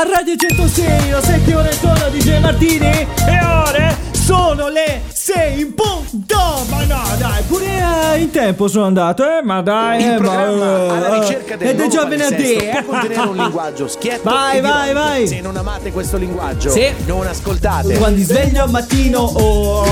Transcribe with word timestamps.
a 0.00 0.08
Radio 0.08 0.34
106, 0.34 1.10
lo 1.10 1.20
sai 1.20 1.44
che 1.44 1.54
ore 1.54 1.72
sono 1.72 2.08
DJ 2.10 2.40
Martini? 2.40 2.86
E 2.86 3.44
ore 3.44 3.98
sono 4.12 4.68
le 4.68 5.02
6 5.12 5.60
in 5.60 5.74
punto! 5.74 6.38
Ma 6.70 6.84
no, 6.84 7.02
dai, 7.18 7.42
pure 7.46 7.66
eh, 8.14 8.18
in 8.20 8.30
tempo 8.30 8.66
sono 8.68 8.86
andato, 8.86 9.24
eh, 9.24 9.42
ma 9.42 9.60
dai, 9.60 10.02
Il 10.02 10.12
eh, 10.12 10.16
programma 10.16 10.64
ma, 10.64 10.96
alla 10.96 11.16
eh, 11.16 11.20
ricerca 11.20 11.56
del 11.56 11.68
Ed 11.68 11.74
è 11.74 11.76
nuovo 11.86 11.92
già 11.92 12.04
venerdì, 12.06 12.54
eh. 12.54 12.82
può 12.82 12.98
contenere 12.98 13.28
un 13.28 13.36
linguaggio 13.36 13.88
schietto 13.88 14.30
Vai, 14.30 14.62
vai, 14.62 14.94
vai. 14.94 15.28
Se 15.28 15.40
non 15.42 15.54
amate 15.58 15.92
questo 15.92 16.16
linguaggio, 16.16 16.70
Sì. 16.70 16.90
non 17.04 17.26
ascoltate. 17.26 17.98
Quando 17.98 18.22
sveglio 18.22 18.62
al 18.62 18.70
mattino 18.70 19.20
oh, 19.20 19.84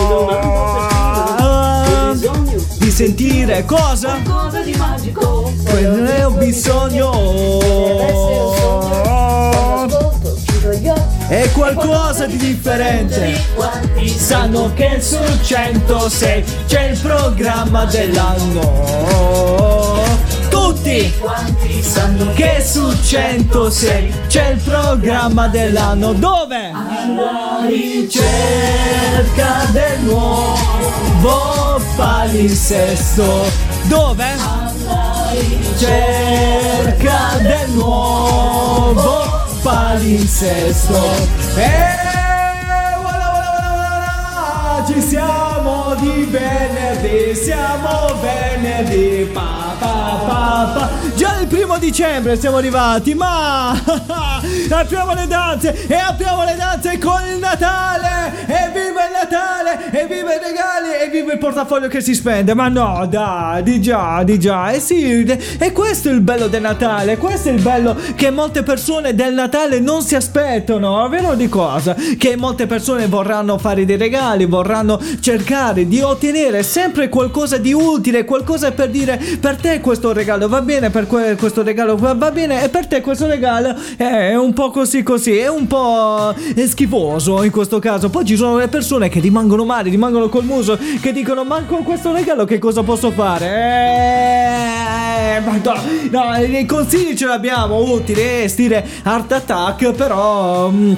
di 2.79 2.91
sentire 2.91 3.63
cosa? 3.67 4.17
Cosa 4.25 4.61
di 4.61 4.75
magico 4.75 5.53
Quello 5.69 5.97
ne 5.97 6.25
ho 6.25 6.31
bisogno. 6.31 7.11
Ascolto, 7.11 8.09
chiudo 8.09 8.55
gli 8.55 8.65
occhi 8.65 8.88
È 11.29 11.51
qualcosa 11.53 12.25
di 12.25 12.39
differente. 12.39 13.39
Sanno 14.17 14.73
che 14.73 14.99
su 14.99 15.19
106 15.43 16.45
c'è 16.67 16.85
il 16.85 16.99
programma 16.99 17.85
dell'anno. 17.85 18.67
Tutti 20.49 21.13
sanno 21.83 22.33
che 22.33 22.65
su 22.65 22.91
106 23.03 24.13
c'è 24.29 24.53
il 24.53 24.61
programma 24.61 25.49
dell'anno. 25.49 26.15
Dove? 26.15 26.71
alla 26.73 27.69
Cerca 28.09 29.67
del 29.71 30.01
nuovo 30.05 31.79
palinsesto. 31.95 33.51
Dove? 33.83 34.27
Cerca 35.77 37.37
del 37.43 37.69
nuovo 37.73 39.38
palinsesto. 39.63 40.95
E 41.57 41.71
voilà, 42.65 42.97
voilà, 43.03 43.31
voilà, 43.33 43.61
voilà, 43.75 44.85
ci 44.87 45.01
siamo 45.03 45.88
di 45.95 46.25
venerdì, 46.25 47.35
siamo 47.35 48.19
venerdì. 48.21 49.29
Pa, 49.33 49.77
pa, 49.79 50.21
pa, 50.27 50.73
pa. 50.75 50.89
Già 51.15 51.41
il 51.41 51.47
primo 51.49 51.79
dicembre 51.79 52.39
siamo 52.39 52.59
arrivati, 52.59 53.15
ma 53.15 53.71
apriamo 54.71 55.15
le 55.15 55.27
danze 55.27 55.87
e 55.87 55.95
apriamo 55.95 56.45
le 56.45 56.55
danze 56.57 56.97
con 56.99 57.21
il 57.33 57.39
Natale! 57.39 58.47
E 58.47 58.71
viva 58.73 59.07
il 59.07 59.13
Natale! 59.13 59.91
E 59.91 60.07
viva 60.07 60.35
i 60.35 60.39
regali! 60.39 60.93
E 61.03 61.09
viva 61.11 61.33
il 61.33 61.39
portafoglio 61.39 61.89
che 61.89 62.01
si 62.01 62.15
spende! 62.15 62.55
Ma 62.55 62.69
no, 62.69 63.07
dai, 63.09 63.63
di 63.63 63.81
già, 63.81 64.23
di 64.23 64.39
già. 64.39 64.71
E 64.71 64.81
sì, 64.81 65.25
e 65.25 65.73
questo 65.73 66.09
è 66.09 66.13
il 66.13 66.21
bello 66.21 66.47
del 66.47 66.63
Natale, 66.63 67.17
questo 67.17 67.49
è 67.49 67.53
il 67.53 67.63
bello 67.63 67.97
che 68.15 68.31
molte 68.31 68.63
persone 68.63 69.15
del 69.15 69.35
Natale 69.35 69.81
non 69.81 70.03
si 70.03 70.15
aspettano, 70.15 71.09
vero 71.09 71.35
di 71.35 71.49
cosa? 71.49 71.95
Che 71.95 72.37
molte 72.37 72.67
persone 72.67 73.07
vorranno 73.07 73.59
fare 73.59 73.85
dei 73.85 73.97
regali, 73.97 74.45
vorranno 74.45 75.01
cercare 75.21 75.78
di 75.87 76.01
ottenere 76.01 76.63
sempre 76.63 77.09
qualcosa 77.09 77.59
di 77.59 77.73
utile, 77.73 78.25
qualcosa 78.25 78.73
per 78.73 78.89
dire 78.89 79.21
per 79.41 79.57
te 79.57 79.81
questo 79.81 80.13
regalo 80.13 80.49
va 80.49 80.61
bene, 80.63 80.91
per 80.91 81.07
que- 81.07 81.37
questo 81.37 81.63
regalo 81.63 81.97
va 81.97 82.31
bene 82.31 82.65
e 82.65 82.69
per 82.69 82.87
te 82.87 83.01
questo 83.01 83.27
regalo 83.27 83.75
è 83.97 84.35
un 84.35 84.53
po' 84.53 84.71
così 84.71 85.03
così, 85.03 85.37
è 85.37 85.49
un 85.49 85.67
po' 85.67 86.35
schifoso 86.67 87.43
in 87.43 87.51
questo 87.51 87.79
caso. 87.79 88.09
Poi 88.09 88.25
ci 88.25 88.37
sono 88.37 88.57
le 88.57 88.69
persone 88.69 89.09
che 89.09 89.21
rimangono 89.21 89.65
male, 89.65 89.91
rimangono 89.91 90.29
col 90.29 90.45
muso, 90.45 90.79
che 91.01 91.13
dicono 91.13 91.45
ma 91.45 91.63
con 91.65 91.83
questo 91.83 92.13
regalo 92.13 92.45
che 92.45 92.59
cosa 92.59 92.83
posso 92.83 93.11
fare? 93.11 93.47
Eh, 95.37 95.41
ma 95.41 95.61
no, 96.11 96.37
i 96.45 96.67
consigli 96.67 97.15
ce 97.15 97.27
l'abbiamo, 97.27 97.93
utili, 97.93 98.43
eh, 98.43 98.49
stile 98.49 98.85
Art 99.03 99.33
Attack, 99.33 99.93
però... 99.93 100.71
mm, 100.71 100.95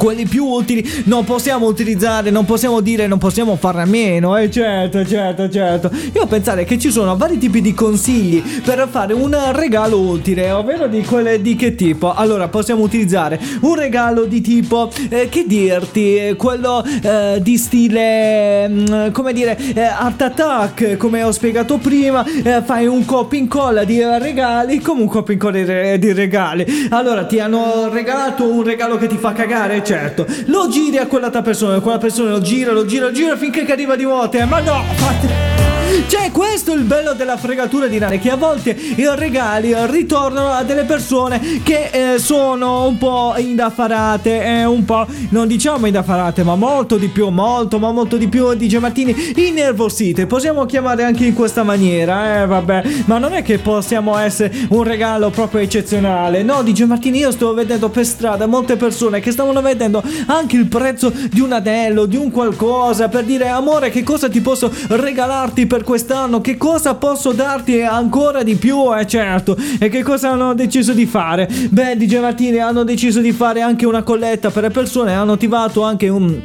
quelli 0.00 0.24
più 0.24 0.46
utili 0.46 1.02
non 1.04 1.24
possiamo 1.24 1.66
utilizzare, 1.66 2.30
non 2.30 2.46
possiamo 2.46 2.80
dire, 2.80 3.06
non 3.06 3.18
possiamo 3.18 3.56
farne 3.56 3.82
a 3.82 3.84
meno, 3.84 4.34
eh 4.34 4.50
certo, 4.50 5.04
certo, 5.04 5.50
certo. 5.50 5.90
Io 6.14 6.26
pensare 6.26 6.64
che 6.64 6.78
ci 6.78 6.90
sono 6.90 7.18
vari 7.18 7.36
tipi 7.36 7.60
di 7.60 7.74
consigli 7.74 8.42
per 8.64 8.88
fare 8.90 9.12
un 9.12 9.36
regalo 9.52 10.00
utile, 10.00 10.52
ovvero 10.52 10.86
di 10.86 11.02
quelle 11.02 11.42
di 11.42 11.54
che 11.54 11.74
tipo? 11.74 12.14
Allora, 12.14 12.48
possiamo 12.48 12.82
utilizzare 12.82 13.38
un 13.60 13.74
regalo 13.74 14.24
di 14.24 14.40
tipo, 14.40 14.90
eh, 15.10 15.28
che 15.28 15.44
dirti, 15.46 16.16
eh, 16.16 16.34
quello 16.34 16.82
eh, 16.82 17.38
di 17.42 17.58
stile, 17.58 18.68
mm, 18.70 19.10
come 19.12 19.34
dire, 19.34 19.54
eh, 19.74 19.82
Art 19.82 20.22
Attack, 20.22 20.96
come 20.96 21.22
ho 21.22 21.30
spiegato 21.30 21.76
prima, 21.76 22.24
eh, 22.24 22.62
fai 22.64 22.86
un 22.86 23.04
copia 23.04 23.38
e 23.38 23.42
incolla 23.42 23.84
di 23.84 24.02
regali, 24.02 24.80
come 24.80 25.02
un 25.02 25.08
copia 25.08 25.34
incolla 25.34 25.58
di, 25.58 25.64
re- 25.64 25.98
di 25.98 26.12
regali. 26.14 26.64
Allora, 26.88 27.26
ti 27.26 27.38
hanno 27.38 27.90
regalato 27.92 28.50
un 28.50 28.62
regalo 28.64 28.96
che 28.96 29.06
ti 29.06 29.18
fa 29.18 29.32
cagare, 29.32 29.82
certo. 29.90 30.24
Lo 30.46 30.68
giri 30.68 30.98
a 30.98 31.06
quell'altra 31.08 31.42
persona, 31.42 31.80
quella 31.80 31.98
persona 31.98 32.30
lo 32.30 32.40
gira, 32.40 32.70
lo 32.70 32.84
gira, 32.84 33.06
lo 33.06 33.12
gira 33.12 33.36
finché 33.36 33.64
che 33.64 33.72
arriva 33.72 33.96
di 33.96 34.04
volte. 34.04 34.44
Ma 34.44 34.60
no, 34.60 34.84
fate... 34.94 35.59
Cioè, 36.06 36.30
questo 36.32 36.72
è 36.72 36.74
il 36.74 36.82
bello 36.82 37.12
della 37.12 37.36
fregatura 37.36 37.86
di 37.86 37.98
Nare, 37.98 38.18
che 38.18 38.30
a 38.30 38.36
volte 38.36 38.70
i 38.70 39.06
regali 39.14 39.74
ritornano 39.86 40.50
a 40.50 40.62
delle 40.62 40.84
persone 40.84 41.40
che 41.62 41.90
eh, 41.92 42.18
sono 42.18 42.86
un 42.86 42.98
po' 42.98 43.34
indaffarate, 43.36 44.42
eh, 44.42 44.64
un 44.64 44.84
po', 44.84 45.06
non 45.30 45.46
diciamo 45.46 45.86
indaffarate, 45.86 46.42
ma 46.42 46.56
molto 46.56 46.96
di 46.96 47.08
più, 47.08 47.28
molto, 47.28 47.78
ma 47.78 47.92
molto 47.92 48.16
di 48.16 48.28
più, 48.28 48.52
dice 48.54 48.78
Martini, 48.78 49.14
innervosite. 49.36 50.26
Possiamo 50.26 50.66
chiamare 50.66 51.04
anche 51.04 51.24
in 51.24 51.34
questa 51.34 51.62
maniera, 51.62 52.42
eh, 52.42 52.46
vabbè, 52.46 52.82
ma 53.04 53.18
non 53.18 53.32
è 53.32 53.42
che 53.42 53.58
possiamo 53.58 54.16
essere 54.16 54.52
un 54.70 54.82
regalo 54.82 55.30
proprio 55.30 55.60
eccezionale. 55.60 56.42
No, 56.42 56.62
dice 56.62 56.86
Martini, 56.86 57.18
io 57.18 57.30
sto 57.30 57.54
vedendo 57.54 57.88
per 57.88 58.04
strada 58.04 58.46
molte 58.46 58.76
persone 58.76 59.20
che 59.20 59.30
stavano 59.30 59.60
vedendo 59.60 60.02
anche 60.26 60.56
il 60.56 60.66
prezzo 60.66 61.12
di 61.30 61.40
un 61.40 61.52
anello, 61.52 62.06
di 62.06 62.16
un 62.16 62.30
qualcosa, 62.30 63.08
per 63.08 63.24
dire, 63.24 63.48
amore, 63.48 63.90
che 63.90 64.02
cosa 64.02 64.28
ti 64.28 64.40
posso 64.40 64.72
regalarti 64.88 65.66
per 65.66 65.84
quest'anno? 65.90 66.40
Che 66.40 66.56
cosa 66.56 66.94
posso 66.94 67.32
darti 67.32 67.82
ancora 67.82 68.44
di 68.44 68.54
più? 68.54 68.96
Eh 68.96 69.08
certo. 69.08 69.56
E 69.80 69.88
che 69.88 70.04
cosa 70.04 70.30
hanno 70.30 70.54
deciso 70.54 70.92
di 70.92 71.04
fare? 71.04 71.48
Beh, 71.68 71.96
dice 71.96 72.20
Martini, 72.20 72.58
hanno 72.58 72.84
deciso 72.84 73.20
di 73.20 73.32
fare 73.32 73.60
anche 73.60 73.86
una 73.86 74.04
colletta 74.04 74.50
per 74.50 74.62
le 74.62 74.70
persone, 74.70 75.14
hanno 75.14 75.32
attivato 75.32 75.82
anche 75.82 76.08
un 76.08 76.40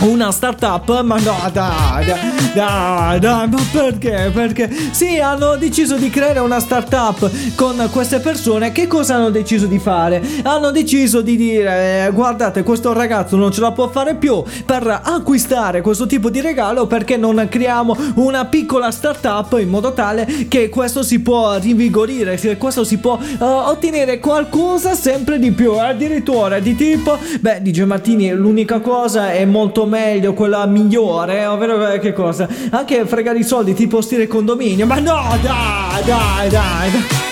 una 0.00 0.30
startup, 0.30 1.02
ma 1.02 1.18
no, 1.18 1.36
dai, 1.52 2.06
dai, 2.54 3.18
dai, 3.18 3.48
ma 3.48 3.60
perché? 3.70 4.30
Perché? 4.32 4.70
Sì, 4.92 5.18
hanno 5.18 5.56
deciso 5.56 5.96
di 5.96 6.08
creare 6.08 6.38
una 6.38 6.58
startup 6.58 7.30
con 7.54 7.88
queste 7.92 8.18
persone. 8.20 8.72
Che 8.72 8.86
cosa 8.86 9.16
hanno 9.16 9.30
deciso 9.30 9.66
di 9.66 9.78
fare? 9.78 10.22
Hanno 10.42 10.70
deciso 10.70 11.20
di 11.20 11.36
dire: 11.36 12.06
eh, 12.06 12.10
guardate, 12.12 12.62
questo 12.62 12.92
ragazzo 12.92 13.36
non 13.36 13.52
ce 13.52 13.60
la 13.60 13.72
può 13.72 13.88
fare 13.88 14.14
più 14.14 14.42
per 14.64 15.00
acquistare 15.04 15.80
questo 15.82 16.06
tipo 16.06 16.30
di 16.30 16.40
regalo. 16.40 16.86
Perché 16.86 17.16
non 17.16 17.46
creiamo 17.48 17.96
una 18.14 18.46
piccola 18.46 18.90
startup 18.90 19.58
in 19.60 19.68
modo 19.68 19.92
tale 19.92 20.26
che 20.48 20.68
questo 20.70 21.02
si 21.02 21.20
può 21.20 21.58
rinvigorire, 21.58 22.36
che 22.36 22.56
questo 22.56 22.84
si 22.84 22.98
può 22.98 23.18
eh, 23.20 23.36
ottenere 23.44 24.18
qualcosa 24.18 24.94
sempre 24.94 25.38
di 25.38 25.50
più. 25.50 25.72
Addirittura 25.72 26.58
di 26.58 26.74
tipo, 26.74 27.18
beh, 27.40 27.60
dice 27.60 27.84
Martini, 27.84 28.30
l'unica 28.30 28.80
cosa 28.80 29.32
è 29.32 29.44
molto 29.44 29.88
meglio, 29.90 30.32
quella 30.32 30.64
migliore, 30.64 31.44
ovvero 31.44 31.92
eh, 31.92 31.98
che 31.98 32.14
cosa? 32.14 32.48
Anche 32.70 33.04
fregare 33.04 33.38
i 33.38 33.44
soldi 33.44 33.74
tipo 33.74 34.00
stile 34.00 34.26
condominio. 34.26 34.86
Ma 34.86 34.98
no, 34.98 35.36
dai, 35.42 36.02
dai, 36.04 36.48
dai. 36.48 36.90
dai. 36.90 37.29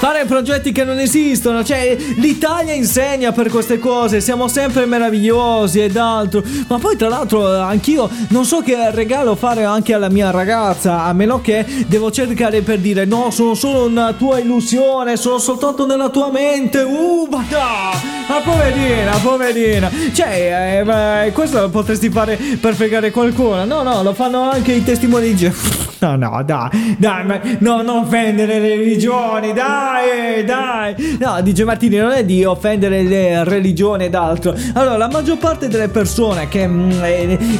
Fare 0.00 0.24
progetti 0.24 0.72
che 0.72 0.82
non 0.82 0.98
esistono, 0.98 1.62
cioè 1.62 1.94
l'Italia 2.16 2.72
insegna 2.72 3.32
per 3.32 3.50
queste 3.50 3.78
cose, 3.78 4.22
siamo 4.22 4.48
sempre 4.48 4.86
meravigliosi 4.86 5.78
ed 5.78 5.94
altro. 5.98 6.42
Ma 6.68 6.78
poi 6.78 6.96
tra 6.96 7.10
l'altro 7.10 7.60
anch'io 7.60 8.08
non 8.28 8.46
so 8.46 8.62
che 8.62 8.90
regalo 8.92 9.36
fare 9.36 9.64
anche 9.64 9.92
alla 9.92 10.08
mia 10.08 10.30
ragazza, 10.30 11.02
a 11.04 11.12
meno 11.12 11.42
che 11.42 11.66
devo 11.86 12.10
cercare 12.10 12.62
per 12.62 12.78
dire 12.78 13.04
no, 13.04 13.30
sono 13.30 13.52
solo 13.52 13.84
una 13.84 14.14
tua 14.14 14.38
illusione, 14.38 15.18
sono 15.18 15.36
soltanto 15.36 15.84
nella 15.84 16.08
tua 16.08 16.30
mente. 16.30 16.80
Uh, 16.80 17.28
ma 17.30 17.44
no! 17.50 18.26
Ma 18.26 18.40
poverina, 18.42 19.18
poverina. 19.18 19.90
Cioè, 20.14 20.82
eh, 21.26 21.32
questo 21.32 21.60
lo 21.60 21.68
potresti 21.68 22.08
fare 22.08 22.38
per 22.58 22.74
fregare 22.74 23.10
qualcuno. 23.10 23.66
No, 23.66 23.82
no, 23.82 24.02
lo 24.02 24.14
fanno 24.14 24.48
anche 24.50 24.72
i 24.72 24.82
testimoni 24.82 25.26
di 25.26 25.36
Gesù. 25.36 25.89
No, 26.10 26.16
no, 26.16 26.42
dai, 26.42 26.96
dai, 26.98 27.26
ma 27.26 27.38
no, 27.58 27.82
non 27.82 27.98
offendere 28.04 28.58
le 28.58 28.76
religioni, 28.76 29.52
dai, 29.52 30.42
dai. 30.46 31.16
No, 31.20 31.38
dice 31.42 31.64
Martini, 31.64 31.96
non 31.96 32.12
è 32.12 32.24
di 32.24 32.42
offendere 32.42 33.02
le 33.02 33.44
religioni 33.44 34.06
ed 34.06 34.14
altro. 34.14 34.54
Allora, 34.74 34.96
la 34.96 35.08
maggior 35.10 35.36
parte 35.36 35.68
delle 35.68 35.88
persone 35.88 36.48
che 36.48 36.66
mm, 36.66 36.90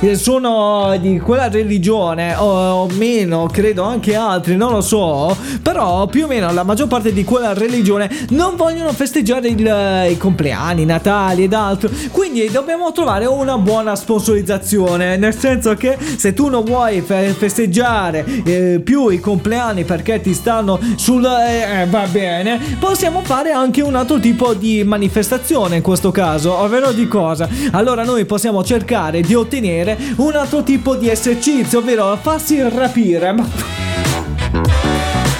eh, 0.00 0.14
sono 0.16 0.96
di 0.98 1.19
quella 1.19 1.48
religione, 1.50 2.34
o, 2.34 2.44
o 2.84 2.88
meno, 2.94 3.46
credo 3.52 3.82
anche 3.82 4.14
altri, 4.14 4.56
non 4.56 4.72
lo 4.72 4.81
so, 4.81 5.37
però 5.62 6.06
più 6.06 6.25
o 6.25 6.26
meno 6.26 6.50
la 6.50 6.62
maggior 6.62 6.88
parte 6.88 7.12
di 7.12 7.25
quella 7.25 7.52
religione 7.52 8.08
non 8.31 8.56
vogliono 8.56 8.92
festeggiare 8.92 9.48
il- 9.48 10.08
i 10.12 10.16
compleanni, 10.16 10.82
i 10.82 10.87
natali 10.87 11.44
ed 11.44 11.52
altro. 11.52 11.90
Quindi 12.10 12.48
dobbiamo 12.50 12.90
trovare 12.92 13.26
una 13.26 13.58
buona 13.58 13.94
sponsorizzazione, 13.94 15.19
nel 15.19 15.37
senso 15.37 15.75
che 15.75 15.98
se 16.16 16.32
tu 16.32 16.48
non 16.48 16.64
vuoi 16.64 17.02
fe- 17.02 17.34
festeggiare 17.37 18.25
eh, 18.44 18.81
più 18.82 19.09
i 19.09 19.21
compleanni 19.21 19.85
perché 19.85 20.21
ti 20.21 20.35
stanno 20.35 20.79
sul 20.97 21.25
eh, 21.25 21.82
eh, 21.82 21.87
va 21.87 22.06
bene, 22.11 22.61
possiamo 22.79 23.23
fare 23.23 23.53
anche 23.53 23.82
un 23.82 23.94
altro 23.94 24.19
tipo 24.19 24.55
di 24.55 24.82
manifestazione 24.85 25.77
in 25.77 25.82
questo 25.82 26.11
caso, 26.11 26.55
ovvero 26.55 26.93
di 26.93 27.06
cosa? 27.09 27.49
Allora 27.73 28.05
noi 28.05 28.25
possiamo 28.25 28.62
cercare 28.65 29.21
di 29.21 29.35
ottenere 29.35 29.97
un 30.17 30.35
altro 30.35 30.62
tipo 30.62 30.97
di 30.97 31.09
esercizio, 31.09 31.79
ovvero 31.79 32.17
farsi 32.21 32.61
rapire. 32.61 34.10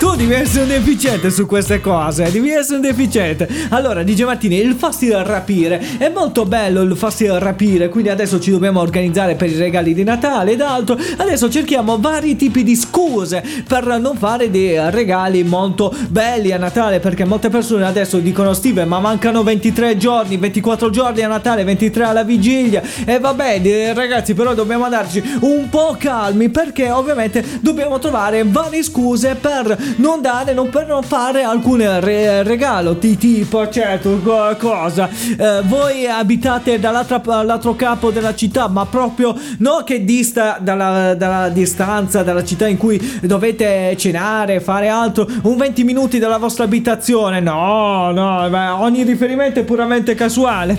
Tu 0.01 0.17
devi 0.17 0.33
essere 0.33 0.63
un 0.63 0.69
deficiente 0.69 1.29
su 1.31 1.45
queste 1.45 1.79
cose, 1.79 2.31
devi 2.33 2.49
essere 2.49 2.77
un 2.77 2.81
deficiente. 2.81 3.47
Allora, 3.69 4.03
dice 4.03 4.25
Martini, 4.25 4.57
il 4.57 4.75
farsi 4.75 5.11
rapire 5.13 5.99
è 5.99 6.09
molto 6.09 6.47
bello 6.47 6.81
il 6.81 6.97
farsi 6.97 7.27
rapire, 7.29 7.91
quindi 7.91 8.09
adesso 8.09 8.41
ci 8.41 8.51
dobbiamo 8.51 8.81
organizzare 8.81 9.35
per 9.35 9.51
i 9.51 9.57
regali 9.57 9.93
di 9.93 10.03
Natale 10.03 10.53
ed 10.53 10.63
altro. 10.63 10.99
Adesso 11.19 11.51
cerchiamo 11.51 11.99
vari 12.01 12.35
tipi 12.35 12.65
di 12.65 12.77
scuse 12.77 13.45
per 13.69 13.85
non 14.01 14.17
fare 14.17 14.51
dei 14.51 14.79
regali 14.91 15.45
molto 15.45 15.95
belli 16.09 16.51
a 16.53 16.57
Natale, 16.57 16.99
perché 16.99 17.27
molte 17.27 17.51
persone 17.51 17.85
adesso 17.85 18.21
dicono 18.21 18.55
Steve, 18.55 18.87
ma 18.87 19.01
mancano 19.01 19.43
23 19.43 19.99
giorni, 19.99 20.39
24 20.39 20.89
giorni 20.89 21.21
a 21.21 21.29
Natale, 21.29 21.63
23 21.63 22.05
alla 22.05 22.25
vigilia. 22.25 22.83
E 23.05 23.19
vabbè, 23.19 23.93
ragazzi, 23.95 24.33
però 24.33 24.55
dobbiamo 24.55 24.85
andarci 24.85 25.23
un 25.41 25.69
po' 25.69 25.95
calmi 25.99 26.49
perché 26.49 26.91
ovviamente 26.91 27.45
dobbiamo 27.61 27.99
trovare 27.99 28.45
varie 28.47 28.83
scuse 28.83 29.35
per 29.39 29.89
non 29.97 30.21
dare, 30.21 30.53
non 30.53 30.69
per 30.71 30.87
non 30.87 31.03
fare 31.03 31.43
alcun 31.43 32.01
re- 32.01 32.43
regalo 32.43 32.95
di 32.95 33.17
tipo, 33.17 33.69
certo, 33.69 34.21
cosa. 34.59 35.09
Eh, 35.09 35.63
voi 35.65 36.07
abitate 36.07 36.79
dall'altro 36.79 37.75
capo 37.77 38.11
della 38.11 38.35
città, 38.35 38.69
ma 38.69 38.87
proprio 38.87 39.35
no 39.59 39.83
che 39.85 40.05
dista 40.05 40.59
dalla, 40.61 41.15
dalla, 41.15 41.49
distanza 41.49 42.23
dalla 42.23 42.45
città 42.45 42.67
in 42.67 42.77
cui 42.77 43.21
dovete 43.23 43.97
cenare, 43.97 44.61
fare 44.61 44.89
altro, 44.89 45.29
un 45.43 45.57
20 45.57 45.85
minuti 45.85 46.19
dalla 46.19 46.39
vostra 46.39 46.65
abitazione. 46.65 47.41
No, 47.41 48.11
no, 48.13 48.49
ogni 48.81 49.03
riferimento 49.03 49.61
è 49.61 49.65
puramente 49.65 50.15
casuale. 50.15 50.77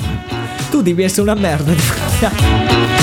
Tu 0.70 0.82
devi 0.82 1.04
essere 1.04 1.24
una 1.24 1.36
merda. 1.36 3.00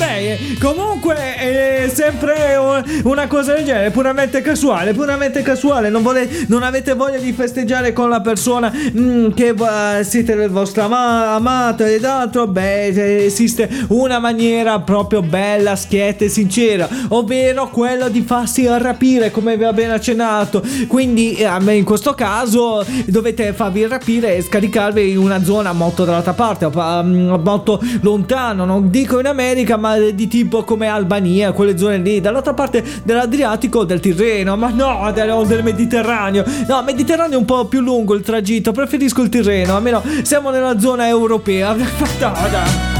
E 0.00 0.38
vabbè, 0.56 0.58
comunque 0.58 1.14
è 1.14 1.90
sempre 1.92 2.56
una 3.02 3.26
cosa 3.26 3.54
del 3.54 3.64
genere, 3.64 3.90
puramente 3.90 4.40
casuale, 4.40 4.94
puramente 4.94 5.42
casuale. 5.42 5.90
Non, 5.90 6.02
vole, 6.02 6.28
non 6.48 6.62
avete 6.62 6.94
voglia 6.94 7.18
di 7.18 7.32
festeggiare 7.32 7.92
con 7.92 8.08
la 8.08 8.20
persona 8.20 8.72
mm, 8.72 9.30
che 9.32 9.50
uh, 9.50 10.02
siete 10.02 10.34
del 10.34 10.50
vostro 10.50 10.84
ama- 10.84 11.34
amato 11.34 11.84
ed 11.84 12.04
altro. 12.04 12.46
Beh, 12.46 13.24
esiste 13.24 13.68
una 13.88 14.18
maniera 14.18 14.80
proprio 14.80 15.22
bella, 15.22 15.76
schietta 15.76 16.24
e 16.24 16.28
sincera, 16.28 16.88
ovvero 17.08 17.68
quello 17.68 18.08
di 18.08 18.22
farsi 18.22 18.66
rapire, 18.66 19.30
come 19.30 19.56
vi 19.56 19.64
ho 19.64 19.70
appena 19.70 19.94
accennato. 19.94 20.62
Quindi, 20.86 21.34
eh, 21.34 21.74
in 21.74 21.84
questo 21.84 22.14
caso, 22.14 22.84
dovete 23.06 23.52
farvi 23.52 23.86
rapire 23.86 24.36
e 24.36 24.42
scaricarvi 24.42 25.10
in 25.10 25.18
una 25.18 25.42
zona 25.44 25.72
molto 25.72 26.04
dall'altra 26.04 26.32
parte, 26.32 26.66
mm, 26.68 27.34
molto 27.42 27.82
lontano. 28.00 28.64
Non 28.64 28.90
dico 28.90 29.18
in 29.18 29.26
America 29.26 29.48
America, 29.50 29.76
ma 29.90 29.98
di 29.98 30.28
tipo 30.28 30.62
come 30.62 30.86
Albania, 30.86 31.52
quelle 31.52 31.76
zone 31.76 31.98
lì, 31.98 32.20
dall'altra 32.20 32.54
parte 32.54 32.84
dell'Adriatico 33.02 33.84
del 33.84 34.00
Tirreno, 34.00 34.56
ma 34.56 34.70
no, 34.70 35.10
del, 35.12 35.44
del 35.46 35.62
Mediterraneo. 35.62 36.44
No, 36.66 36.82
Mediterraneo 36.82 37.36
è 37.36 37.40
un 37.40 37.44
po' 37.44 37.66
più 37.66 37.80
lungo 37.80 38.14
il 38.14 38.22
tragitto, 38.22 38.72
preferisco 38.72 39.22
il 39.22 39.28
Tirreno, 39.28 39.76
almeno 39.76 40.02
siamo 40.22 40.50
nella 40.50 40.78
zona 40.78 41.08
europea. 41.08 42.98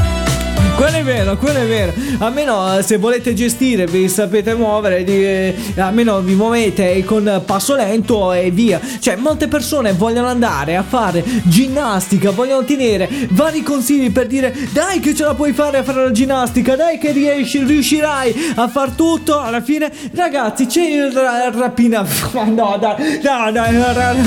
quello 0.81 0.97
è 0.97 1.03
vero, 1.03 1.37
quello 1.37 1.59
è 1.59 1.67
vero. 1.67 1.93
Almeno 2.17 2.75
eh, 2.75 2.81
se 2.81 2.97
volete 2.97 3.35
gestire, 3.35 3.85
vi 3.85 4.09
sapete 4.09 4.55
muovere, 4.55 5.03
di, 5.03 5.23
eh, 5.23 5.55
almeno 5.75 6.21
vi 6.21 6.33
muovete 6.33 7.03
con 7.03 7.43
passo 7.45 7.75
lento 7.75 8.33
e 8.33 8.49
via. 8.49 8.79
Cioè, 8.99 9.15
molte 9.15 9.47
persone 9.47 9.93
vogliono 9.93 10.25
andare 10.25 10.75
a 10.75 10.81
fare 10.81 11.23
ginnastica, 11.43 12.31
vogliono 12.31 12.61
ottenere 12.61 13.07
vari 13.29 13.61
consigli 13.61 14.11
per 14.11 14.25
dire 14.25 14.55
dai 14.71 14.99
che 14.99 15.13
ce 15.13 15.23
la 15.23 15.35
puoi 15.35 15.53
fare 15.53 15.77
a 15.77 15.83
fare 15.83 16.03
la 16.05 16.11
ginnastica, 16.11 16.75
dai 16.75 16.97
che 16.97 17.11
riesci, 17.11 17.63
riuscirai 17.63 18.53
a 18.55 18.67
far 18.67 18.89
tutto. 18.89 19.39
Alla 19.39 19.61
fine, 19.61 19.91
ragazzi, 20.15 20.65
c'è 20.65 20.81
il 20.81 21.11
rapina. 21.11 22.03
No, 22.51 22.77
dai, 22.79 23.19
dai, 23.21 23.53
dai. 23.53 24.17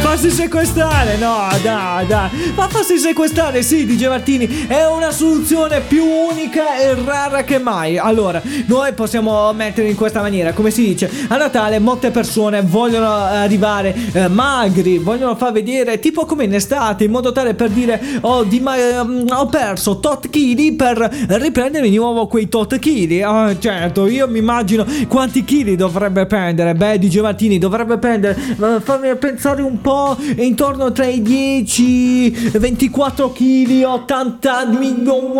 Farsi 0.00 0.30
sequestrare, 0.30 1.18
no, 1.18 1.46
dai, 1.62 2.06
dai. 2.06 2.52
Ma 2.54 2.68
farsi 2.68 2.96
sequestrare, 2.98 3.62
sì, 3.62 3.84
dice 3.84 4.08
Martini, 4.08 4.66
è 4.66 4.86
una 4.86 5.10
soluzione 5.10 5.57
più 5.86 6.04
unica 6.04 6.78
e 6.78 6.94
rara 6.94 7.42
che 7.42 7.58
mai. 7.58 7.98
Allora, 7.98 8.42
noi 8.66 8.92
possiamo 8.92 9.52
mettere 9.52 9.88
in 9.88 9.96
questa 9.96 10.20
maniera, 10.20 10.52
come 10.52 10.70
si 10.70 10.84
dice, 10.84 11.10
a 11.28 11.36
Natale 11.36 11.78
molte 11.78 12.10
persone 12.10 12.62
vogliono 12.62 13.08
arrivare 13.08 13.94
eh, 14.12 14.28
magri, 14.28 14.98
vogliono 14.98 15.36
far 15.36 15.52
vedere, 15.52 15.98
tipo 15.98 16.24
come 16.26 16.44
in 16.44 16.54
estate, 16.54 17.04
in 17.04 17.10
modo 17.10 17.32
tale 17.32 17.54
per 17.54 17.70
dire, 17.70 18.00
oh, 18.20 18.44
di 18.44 18.60
ma- 18.60 19.00
um, 19.00 19.24
ho 19.28 19.46
perso 19.46 19.98
tot 19.98 20.28
chili 20.30 20.72
per 20.72 20.96
riprendere 21.28 21.88
di 21.88 21.96
nuovo 21.96 22.26
quei 22.26 22.48
tot 22.48 22.78
chili. 22.78 23.22
Oh, 23.22 23.58
certo, 23.58 24.06
io 24.06 24.28
mi 24.28 24.38
immagino 24.38 24.84
quanti 25.08 25.44
chili 25.44 25.76
dovrebbe 25.76 26.26
prendere. 26.26 26.74
Beh, 26.74 26.98
dice 26.98 27.20
Martini, 27.20 27.58
dovrebbe 27.58 27.98
prendere, 27.98 28.38
uh, 28.56 28.80
fammi 28.80 29.14
pensare 29.16 29.62
un 29.62 29.80
po' 29.80 30.16
intorno 30.36 30.92
tra 30.92 31.06
i 31.06 31.22
10 31.22 32.50
24 32.58 33.32
kg 33.32 33.82
80 33.84 34.66
milioni 34.66 35.37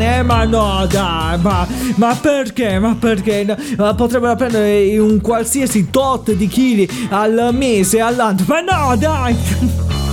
eh? 0.00 0.22
ma 0.22 0.44
no 0.44 0.86
dai 0.86 1.38
ma, 1.38 1.66
ma 1.96 2.14
perché? 2.14 2.78
Ma 2.78 2.96
perché? 2.98 3.56
Potrebbero 3.76 4.34
prendere 4.36 4.98
un 4.98 5.20
qualsiasi 5.20 5.90
tot 5.90 6.32
di 6.32 6.46
chili 6.46 6.88
al 7.10 7.50
mese 7.52 8.00
all'anno. 8.00 8.44
Ma 8.46 8.60
no 8.60 8.96
dai 8.96 10.03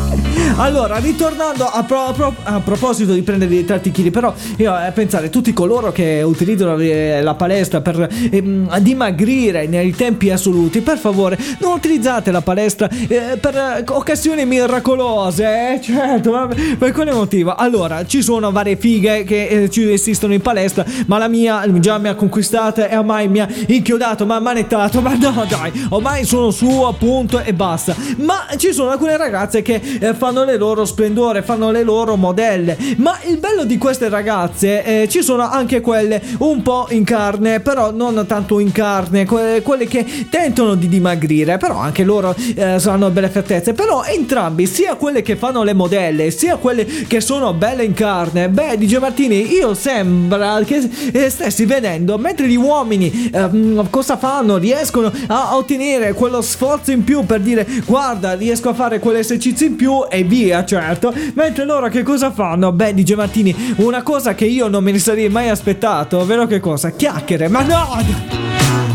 allora, 0.58 0.98
ritornando 0.98 1.66
a, 1.66 1.84
pro, 1.84 2.14
pro, 2.16 2.36
a, 2.44 2.60
proposito 2.60 3.14
di 3.14 3.22
prendere 3.22 3.66
tanti 3.66 3.92
chili, 3.92 4.12
però 4.12 4.34
io 4.58 4.72
a 4.74 4.88
eh, 4.88 4.92
pensare 4.92 5.30
tutti 5.30 5.54
coloro 5.54 5.92
che 5.92 6.22
utilizzano 6.24 6.78
eh, 6.78 7.22
la 7.22 7.34
palestra 7.36 7.82
per 7.82 8.08
ehm, 8.32 8.78
dimagrire 8.80 9.68
nei 9.68 9.94
tempi 9.96 10.30
assoluti, 10.30 10.82
per 10.82 10.98
favore, 10.98 11.38
non 11.60 11.74
utilizzate 11.74 12.32
la 12.32 12.42
palestra 12.42 12.90
eh, 12.90 13.38
per 13.40 13.84
occasioni 13.90 14.46
miracolose, 14.46 15.74
eh? 15.74 15.82
certo, 15.82 16.50
per 16.78 16.92
quale 16.92 17.12
motivo? 17.12 17.56
Allora, 17.56 18.06
ci 18.06 18.22
sono 18.22 18.52
varie 18.52 18.76
fighe 18.76 19.24
che 19.24 19.48
eh, 19.48 19.70
ci 19.70 19.92
esistono 19.92 20.34
in 20.34 20.42
palestra, 20.42 20.86
ma 21.08 21.18
la 21.18 21.28
mia 21.28 21.64
già 21.80 21.98
mi 21.98 22.08
ha 22.08 22.16
conquistata 22.16 22.88
e 22.88 22.98
ormai 22.98 23.28
mi 23.28 23.40
ha 23.40 23.48
inchiodato, 23.68 24.26
mi 24.26 24.34
ha 24.34 24.40
manettato, 24.40 25.02
ma 25.02 25.16
no 25.16 25.46
dai, 25.48 25.72
ormai 25.90 26.26
sono 26.26 26.52
su 26.52 26.84
appunto 26.84 27.40
e 27.40 27.54
basta. 27.54 27.96
Ma 28.18 28.46
ci 28.58 28.74
sono 28.74 28.90
alcune 28.90 29.18
ragazze 29.18 29.62
che 29.62 29.82
eh, 30.00 30.14
fanno 30.31 30.45
le 30.45 30.56
loro 30.56 30.86
splendore, 30.86 31.42
fanno 31.42 31.71
le 31.71 31.83
loro 31.83 32.16
modelle. 32.16 32.78
Ma 32.97 33.19
il 33.26 33.38
bello 33.38 33.66
di 33.66 33.78
queste 33.78 34.07
ragazze, 34.07 34.83
eh, 34.83 35.09
ci 35.09 35.21
sono 35.21 35.44
anche 35.44 35.81
quelle 35.81 36.21
un 36.40 36.61
po' 36.61 36.88
in 36.92 37.04
carne, 37.04 37.59
però 37.59 37.92
non 37.92 38.23
tanto 38.26 38.59
in 38.59 38.71
carne, 38.71 39.26
que- 39.26 39.61
quelle 39.61 39.88
che 39.88 40.06
tentano 40.30 40.76
di 40.76 40.88
dimagrire, 40.88 41.57
però 41.57 41.78
anche 41.78 42.06
loro 42.06 42.33
eh, 42.56 42.80
hanno 42.85 43.09
belle 43.09 43.28
fattezze. 43.28 43.73
Però 43.73 44.06
entrambi, 44.06 44.68
sia 44.68 44.95
quelle 44.95 45.21
che 45.21 45.35
fanno 45.35 45.64
le 45.64 45.73
modelle, 45.73 46.31
sia 46.31 46.56
quelle 46.56 46.85
che 46.85 47.19
sono 47.19 47.54
belle 47.54 47.83
in 47.83 47.94
carne, 47.94 48.47
beh, 48.47 48.78
dice 48.78 49.00
Martini, 49.00 49.52
io 49.52 49.73
sembra 49.73 50.61
che 50.64 50.90
eh, 51.11 51.30
stessi 51.30 51.66
vedendo, 51.66 52.18
mentre 52.18 52.47
gli 52.47 52.56
uomini 52.56 53.30
ehm, 53.33 53.90
cosa 53.90 54.16
fanno? 54.16 54.56
Riescono 54.56 55.11
a 55.28 55.57
ottenere 55.57 56.14
quello 56.14 56.42
sforzo 56.42 56.92
in 56.92 57.04
più 57.04 57.26
per 57.26 57.42
dire 57.42 57.68
guarda, 57.85 58.33
riesco 58.33 58.69
a 58.69 58.73
fare 58.73 59.00
quell'esercizio 59.00 59.66
in 59.68 59.76
più 59.76 60.06
e 60.11 60.23
via, 60.23 60.63
certo. 60.65 61.13
Mentre 61.33 61.65
loro 61.65 61.87
che 61.87 62.03
cosa 62.03 62.31
fanno? 62.31 62.71
Beh, 62.71 62.94
dice 62.94 63.15
Martini, 63.15 63.75
una 63.77 64.03
cosa 64.03 64.35
che 64.35 64.45
io 64.45 64.68
non 64.68 64.83
me 64.83 64.91
ne 64.91 64.99
sarei 64.99 65.30
mai 65.30 65.49
aspettato, 65.49 66.19
ovvero 66.19 66.45
che 66.45 66.59
cosa? 66.59 66.91
Chiacchiere, 66.91 67.47
ma 67.47 67.61
no! 67.63 68.91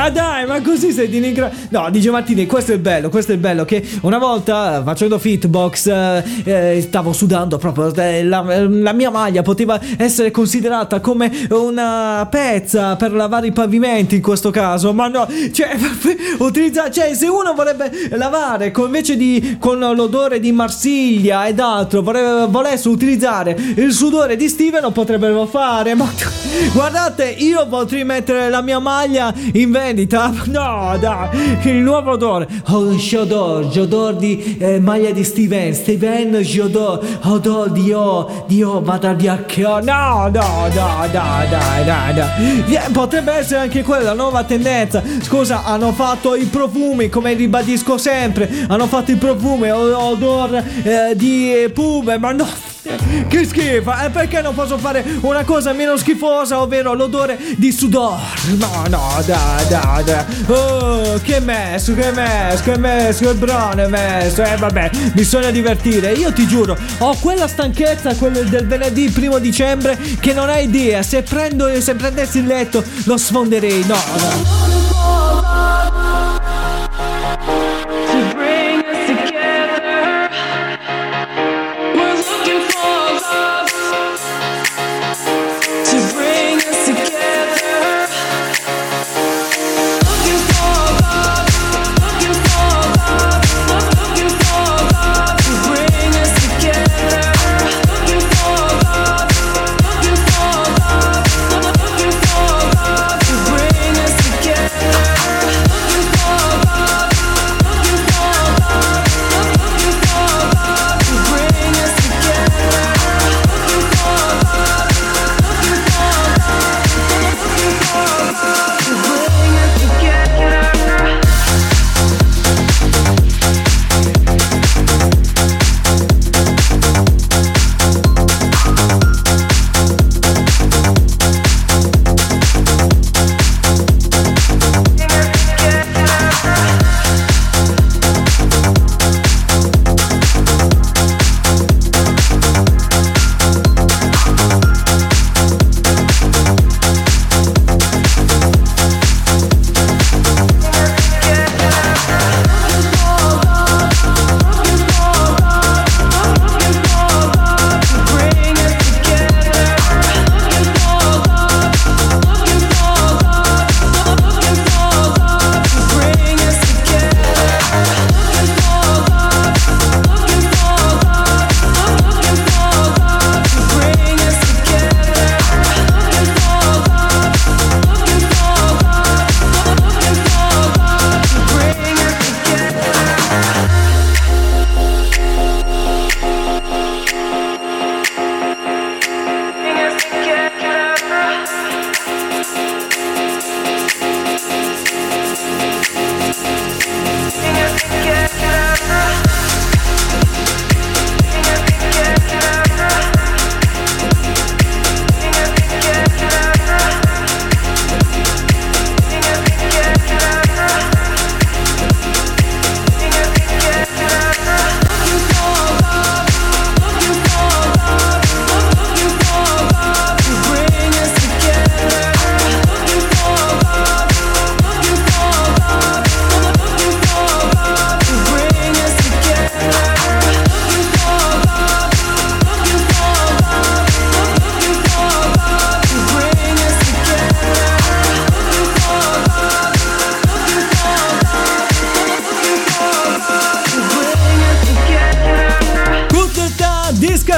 Ah 0.00 0.10
dai, 0.10 0.46
ma 0.46 0.62
così 0.62 0.92
sei 0.92 1.08
denigrato. 1.08 1.56
No, 1.70 1.90
dice 1.90 2.12
Martini, 2.12 2.46
questo 2.46 2.72
è 2.72 2.78
bello, 2.78 3.08
questo 3.08 3.32
è 3.32 3.36
bello. 3.36 3.64
Che 3.64 3.84
una 4.02 4.18
volta 4.18 4.80
facendo 4.84 5.18
fitbox 5.18 5.86
eh, 5.88 6.24
eh, 6.44 6.80
stavo 6.82 7.12
sudando 7.12 7.58
proprio. 7.58 7.92
Eh, 7.96 8.22
la, 8.22 8.44
la, 8.68 8.92
mia 8.92 9.10
maglia 9.10 9.42
poteva 9.42 9.80
essere 9.96 10.30
considerata 10.30 11.00
come 11.00 11.48
una 11.50 12.28
pezza 12.30 12.94
per 12.94 13.12
lavare 13.12 13.48
i 13.48 13.50
pavimenti 13.50 14.14
in 14.14 14.22
questo 14.22 14.50
caso. 14.50 14.92
Ma 14.92 15.08
no, 15.08 15.26
cioè, 15.52 15.76
utilizza, 16.38 16.92
cioè 16.92 17.12
se 17.14 17.26
uno 17.26 17.52
vorrebbe 17.54 17.90
lavare 18.10 18.70
con, 18.70 18.84
invece 18.84 19.16
di 19.16 19.56
con 19.58 19.80
l'odore 19.80 20.38
di 20.38 20.52
Marsiglia 20.52 21.48
ed 21.48 21.58
altro, 21.58 22.02
vorrebbe, 22.02 22.46
volesse 22.46 22.88
utilizzare 22.88 23.56
il 23.74 23.92
sudore 23.92 24.36
di 24.36 24.48
Steven, 24.48 24.80
lo 24.80 24.92
potrebbero 24.92 25.44
fare. 25.46 25.96
Ma 25.96 26.08
guardate, 26.72 27.34
io 27.36 27.66
potrei 27.66 28.04
mettere 28.04 28.48
la 28.48 28.62
mia 28.62 28.78
maglia 28.78 29.34
invece 29.54 29.86
vendita? 29.88 30.32
No, 30.46 30.96
dai, 30.98 31.28
il 31.64 31.76
nuovo 31.76 32.12
odore. 32.12 32.46
Oh, 32.68 32.90
Jodor, 32.92 33.66
Jodor 33.66 34.16
di 34.16 34.56
eh, 34.58 34.80
maglia 34.80 35.10
di 35.10 35.24
Steven, 35.24 35.72
Steven 35.74 36.36
Jodor, 36.36 37.00
odor 37.24 37.70
di 37.70 37.92
O, 37.92 38.44
di 38.46 38.62
O, 38.62 38.80
vada 38.82 39.12
di 39.14 39.28
Acchio. 39.28 39.80
No, 39.80 40.28
no, 40.28 40.30
no, 40.30 40.68
dai, 40.72 41.10
dai, 41.10 41.84
dai, 41.84 42.14
dai. 42.14 42.80
Potrebbe 42.92 43.32
essere 43.32 43.60
anche 43.60 43.82
quella 43.82 44.12
nuova 44.12 44.44
tendenza. 44.44 45.02
Scusa, 45.22 45.64
hanno 45.64 45.92
fatto 45.92 46.34
i 46.34 46.44
profumi, 46.44 47.08
come 47.08 47.32
ribadisco 47.34 47.96
sempre, 47.96 48.66
hanno 48.68 48.86
fatto 48.86 49.10
i 49.10 49.16
profumi, 49.16 49.70
o- 49.70 49.96
odor 49.96 50.62
eh, 50.82 51.14
di 51.14 51.70
pume, 51.72 52.18
ma 52.18 52.32
no. 52.32 52.67
Che 52.80 53.44
schifo, 53.44 53.92
e 53.92 54.10
perché 54.10 54.40
non 54.40 54.54
posso 54.54 54.78
fare 54.78 55.04
una 55.22 55.44
cosa 55.44 55.72
meno 55.72 55.96
schifosa, 55.96 56.60
ovvero 56.60 56.94
l'odore 56.94 57.38
di 57.56 57.72
sudore? 57.72 58.22
No, 58.56 58.84
no, 58.88 59.22
dai, 59.26 59.66
dai, 59.68 60.04
dai. 60.04 60.24
Oh, 60.46 61.18
che 61.22 61.40
messo, 61.40 61.92
che 61.94 62.10
messo, 62.12 62.62
che 62.62 62.78
messo, 62.78 63.26
che 63.26 63.34
brone 63.34 63.88
messo. 63.88 64.42
Eh, 64.42 64.56
vabbè, 64.56 64.90
bisogna 65.12 65.50
divertire. 65.50 66.12
Io 66.12 66.32
ti 66.32 66.46
giuro, 66.46 66.76
ho 66.98 67.16
quella 67.20 67.48
stanchezza, 67.48 68.14
quella 68.14 68.40
del 68.42 68.66
venerdì 68.66 69.10
primo 69.10 69.38
dicembre, 69.38 69.98
che 70.20 70.32
non 70.32 70.48
hai 70.48 70.64
idea. 70.64 71.02
Se 71.02 71.22
prendo, 71.22 71.68
se 71.80 71.94
prendessi 71.94 72.38
il 72.38 72.46
letto, 72.46 72.82
lo 73.04 73.16
sfonderei. 73.16 73.84
No, 73.86 73.96
no. 73.96 74.97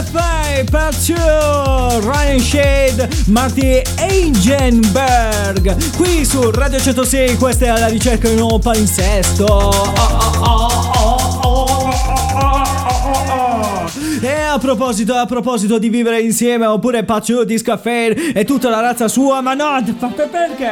Kuteta 0.01 0.31
Discafe 0.51 0.65
Perciò 0.65 2.01
Ryan 2.01 2.41
Shade 2.41 3.09
Marty 3.27 3.83
Eigenberg 3.97 5.95
qui 5.97 6.25
su 6.25 6.51
Radio 6.51 6.81
106 6.81 7.37
questa 7.37 7.67
è 7.67 7.69
alla 7.69 7.89
ricerca 7.89 8.27
di 8.29 8.35
un 8.35 8.41
nuovo 8.41 8.59
palinsesto. 8.59 9.45
Oh, 9.45 9.93
oh, 9.97 10.41
oh, 10.41 10.70
a 14.53 14.59
proposito 14.59 15.15
a 15.15 15.27
proposito 15.27 15.79
di 15.79 15.89
vivere 15.89 16.21
insieme 16.21 16.67
oppure 16.67 17.05
Paccio 17.05 17.45
Discafe 17.45 18.33
e 18.33 18.45
tutta 18.45 18.69
la 18.69 18.81
razza 18.81 19.07
sua 19.07 19.41
ma 19.41 19.55
no 19.55 19.81
perché 20.05 20.69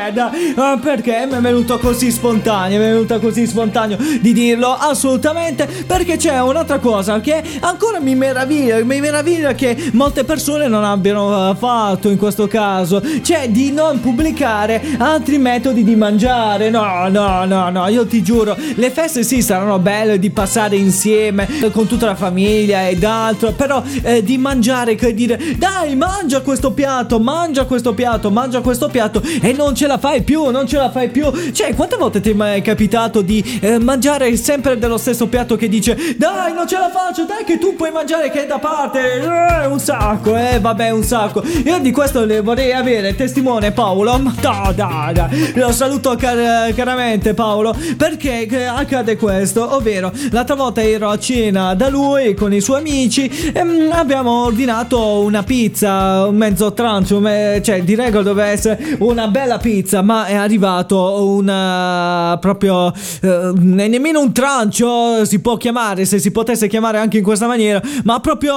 perché? 0.83 1.27
Mi 1.31 1.37
è 1.37 1.41
venuto 1.41 1.79
così 1.79 2.11
spontaneo 2.11 2.81
mi 2.81 2.85
è 2.85 2.89
venuto 2.89 3.21
così 3.21 3.47
spontaneo 3.47 3.97
di 4.21 4.33
dirlo 4.33 4.73
assolutamente 4.73 5.69
perché 5.87 6.17
c'è 6.17 6.41
un'altra 6.41 6.81
cosa 6.81 7.21
che 7.21 7.41
ancora 7.61 8.01
mi 8.01 8.17
meraviglia 8.17 8.83
mi 8.83 9.01
meraviglia 9.01 9.53
che 9.53 9.91
molte 9.93 10.25
persone 10.25 10.67
non 10.67 10.83
abbiano 10.83 11.51
eh, 11.51 11.55
fatto 11.55 12.09
in 12.09 12.17
questo 12.17 12.49
caso 12.49 13.01
cioè 13.23 13.49
di 13.49 13.71
non 13.71 14.01
pubblicare 14.01 14.83
altri 14.99 15.39
metodi 15.39 15.85
di 15.85 15.95
mangiare. 15.95 16.69
No 16.71 17.07
no 17.09 17.45
no 17.45 17.71
no 17.71 17.87
io 17.87 18.07
ti 18.07 18.23
giuro 18.23 18.57
le 18.75 18.91
feste 18.91 19.23
sì 19.23 19.41
saranno 19.41 19.79
belle 19.79 20.19
di 20.19 20.31
passare 20.31 20.75
insieme 20.75 21.47
con 21.71 21.87
tutta 21.87 22.07
la 22.07 22.17
famiglia 22.17 22.89
ed 22.89 23.05
altro 23.05 23.53
però 23.53 23.68
eh, 24.03 24.23
di 24.23 24.39
mangiare 24.39 24.95
che 24.95 25.15
dire 25.15 25.39
dai 25.57 25.95
mangia 25.97 26.41
questo 26.41 26.73
piatto 26.73 27.19
mangia 27.21 27.65
questo 27.65 27.95
piatto 27.95 28.31
mangia 28.31 28.61
questo 28.61 28.89
piatto 28.89 29.23
e 29.41 29.53
non 29.53 29.75
ce 29.75 29.87
la 29.87 29.99
fai 29.99 30.23
più 30.23 30.51
non 30.51 30.67
ce 30.67 30.77
la 30.77 30.91
fai 30.91 31.09
più. 31.11 31.31
Cioè 31.53 31.75
quante 31.75 31.97
volte 31.97 32.21
ti 32.21 32.31
è 32.31 32.35
mai 32.35 32.63
capitato 32.63 33.21
di 33.23 33.59
eh, 33.61 33.79
mangiare 33.79 34.35
sempre 34.37 34.79
dello 34.79 34.99
stesso 34.99 35.27
piatto 35.27 35.57
che 35.57 35.69
dice 35.69 36.17
dai 36.17 36.53
non 36.53 36.67
ce 36.67 36.79
la 36.79 36.91
faccio 36.91 37.25
dai 37.25 37.45
che 37.45 37.59
tu 37.59 37.75
puoi 37.77 37.91
mangiare 37.91 38.31
che 38.31 38.45
è 38.45 38.47
da 38.47 38.59
parte 38.59 39.21
eh, 39.21 39.67
un 39.67 39.79
sacco 39.79 40.37
eh 40.37 40.59
vabbè 40.61 40.91
un 40.91 41.03
sacco. 41.03 41.43
Io 41.65 41.79
di 41.79 41.91
questo 41.91 42.25
le 42.25 42.41
vorrei 42.41 42.73
avere 42.73 43.15
testimone 43.15 43.73
Paolo. 43.73 44.19
Ma 44.19 44.35
no 44.43 44.73
dai 44.75 45.13
dai. 45.13 45.53
Lo 45.55 45.73
saluto 45.73 46.17
car- 46.17 46.73
caramente 46.75 47.35
Paolo 47.35 47.75
perché 47.97 48.47
che 48.47 48.67
accade 48.67 49.17
questo 49.17 49.75
ovvero 49.75 50.13
l'altra 50.31 50.55
volta 50.55 50.83
ero 50.83 51.09
a 51.09 51.19
cena 51.19 51.75
da 51.75 51.89
lui 51.89 52.35
con 52.35 52.53
i 52.53 52.61
suoi 52.61 52.79
amici 52.81 53.53
e 53.59 53.65
mm, 53.65 53.71
mm, 53.87 53.91
abbiamo 53.93 54.45
ordinato 54.45 55.21
una 55.21 55.43
pizza, 55.43 56.27
un 56.27 56.37
mezzo 56.37 56.73
trancio, 56.73 57.19
me- 57.19 57.61
cioè 57.65 57.83
di 57.83 57.97
regola 57.97 58.23
doveva 58.23 58.49
essere 58.49 58.97
una 59.01 59.27
bella 59.27 59.59
pizza, 59.59 60.01
ma 60.01 60.27
è 60.27 60.35
arrivato 60.35 61.25
una 61.27 62.39
proprio 62.41 62.93
eh, 63.23 63.53
ne- 63.57 63.89
nemmeno 63.89 64.21
un 64.21 64.33
trancio 64.33 65.25
si 65.25 65.41
può 65.41 65.57
chiamare, 65.57 66.05
se 66.05 66.21
si 66.21 66.31
potesse 66.31 66.69
chiamare 66.69 66.99
anche 66.99 67.19
in 67.19 67.25
questa 67.25 67.49
maniera, 67.49 67.81
ma 68.05 68.21
proprio 68.21 68.55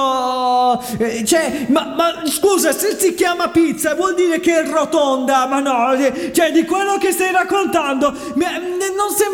eh, 0.98 1.24
cioè, 1.24 1.66
ma, 1.68 1.94
ma 1.96 2.22
scusa, 2.26 2.70
se 2.72 2.96
si 2.96 3.14
chiama 3.14 3.48
pizza 3.48 3.94
vuol 3.96 4.14
dire 4.14 4.38
che 4.38 4.60
è 4.60 4.68
rotonda, 4.70 5.46
ma 5.48 5.58
no, 5.58 5.92
eh, 5.94 6.30
cioè 6.32 6.52
di 6.52 6.64
quello 6.64 6.96
che 6.98 7.10
stai 7.10 7.32
raccontando, 7.32 8.12
mi- 8.34 8.44
sem- 9.16 9.30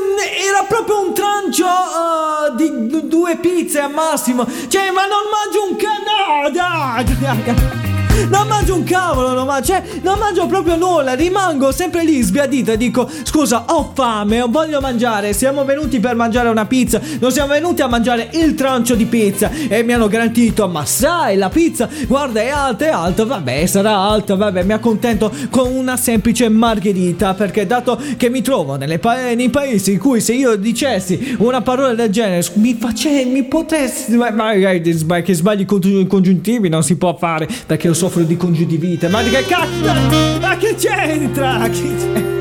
era 0.48 0.64
proprio 0.66 1.06
un 1.06 1.12
trancio 1.14 1.66
eh, 1.66 2.56
di 2.56 2.86
d- 2.88 3.02
due 3.04 3.36
pizze 3.36 3.80
al 3.80 3.92
massimo, 3.92 4.46
cioè 4.68 4.90
ma 4.90 5.02
non 5.02 5.28
mangio 5.30 5.57
un 5.58 5.76
canale, 5.76 6.50
dai! 6.52 7.97
Non 8.26 8.48
mangio 8.48 8.74
un 8.74 8.82
cavolo, 8.84 9.32
non 9.32 9.46
mangio, 9.46 9.72
cioè, 9.72 9.82
non 10.02 10.18
mangio 10.18 10.46
proprio 10.46 10.76
nulla, 10.76 11.14
rimango 11.14 11.70
sempre 11.72 12.04
lì 12.04 12.20
sbiadito 12.20 12.72
e 12.72 12.76
dico 12.76 13.08
scusa, 13.22 13.64
ho 13.68 13.92
fame, 13.94 14.44
voglio 14.48 14.80
mangiare, 14.80 15.32
siamo 15.32 15.64
venuti 15.64 16.00
per 16.00 16.14
mangiare 16.14 16.48
una 16.48 16.66
pizza, 16.66 17.00
non 17.20 17.30
siamo 17.30 17.52
venuti 17.52 17.80
a 17.80 17.86
mangiare 17.86 18.28
il 18.32 18.54
trancio 18.54 18.94
di 18.94 19.04
pizza. 19.06 19.50
E 19.68 19.82
mi 19.82 19.92
hanno 19.92 20.08
garantito, 20.08 20.68
ma 20.68 20.84
sai, 20.84 21.36
la 21.36 21.48
pizza, 21.48 21.88
guarda, 22.06 22.40
è 22.40 22.48
alta, 22.48 22.84
è 22.86 22.88
alta, 22.88 23.24
vabbè, 23.24 23.66
sarà 23.66 23.96
alta, 23.96 24.34
vabbè, 24.34 24.64
mi 24.64 24.72
accontento 24.72 25.32
con 25.50 25.72
una 25.72 25.96
semplice 25.96 26.48
margherita, 26.48 27.34
perché 27.34 27.66
dato 27.66 28.00
che 28.16 28.28
mi 28.30 28.42
trovo 28.42 28.78
pa- 29.00 29.32
nei 29.34 29.50
paesi 29.50 29.92
in 29.92 29.98
cui 29.98 30.20
se 30.20 30.34
io 30.34 30.56
dicessi 30.56 31.36
una 31.38 31.62
parola 31.62 31.94
del 31.94 32.10
genere, 32.10 32.44
mi 32.54 32.76
face, 32.78 33.24
mi 33.24 33.44
potessi, 33.44 34.16
ma 34.16 34.30
magari 34.30 34.90
sbagli- 34.92 35.66
i 35.68 36.06
congiuntivi 36.06 36.68
non 36.68 36.82
si 36.82 36.96
può 36.96 37.16
fare, 37.16 37.48
perché 37.66 37.86
io 37.86 37.94
soffro 38.08 38.22
di 38.22 38.36
congiuntivite, 38.36 39.08
ma 39.08 39.22
che 39.22 39.44
cazzo, 39.44 40.40
ma 40.40 40.56
che 40.56 40.74
c'entra, 40.74 41.68
che 41.68 41.94
c'entra? 41.94 42.37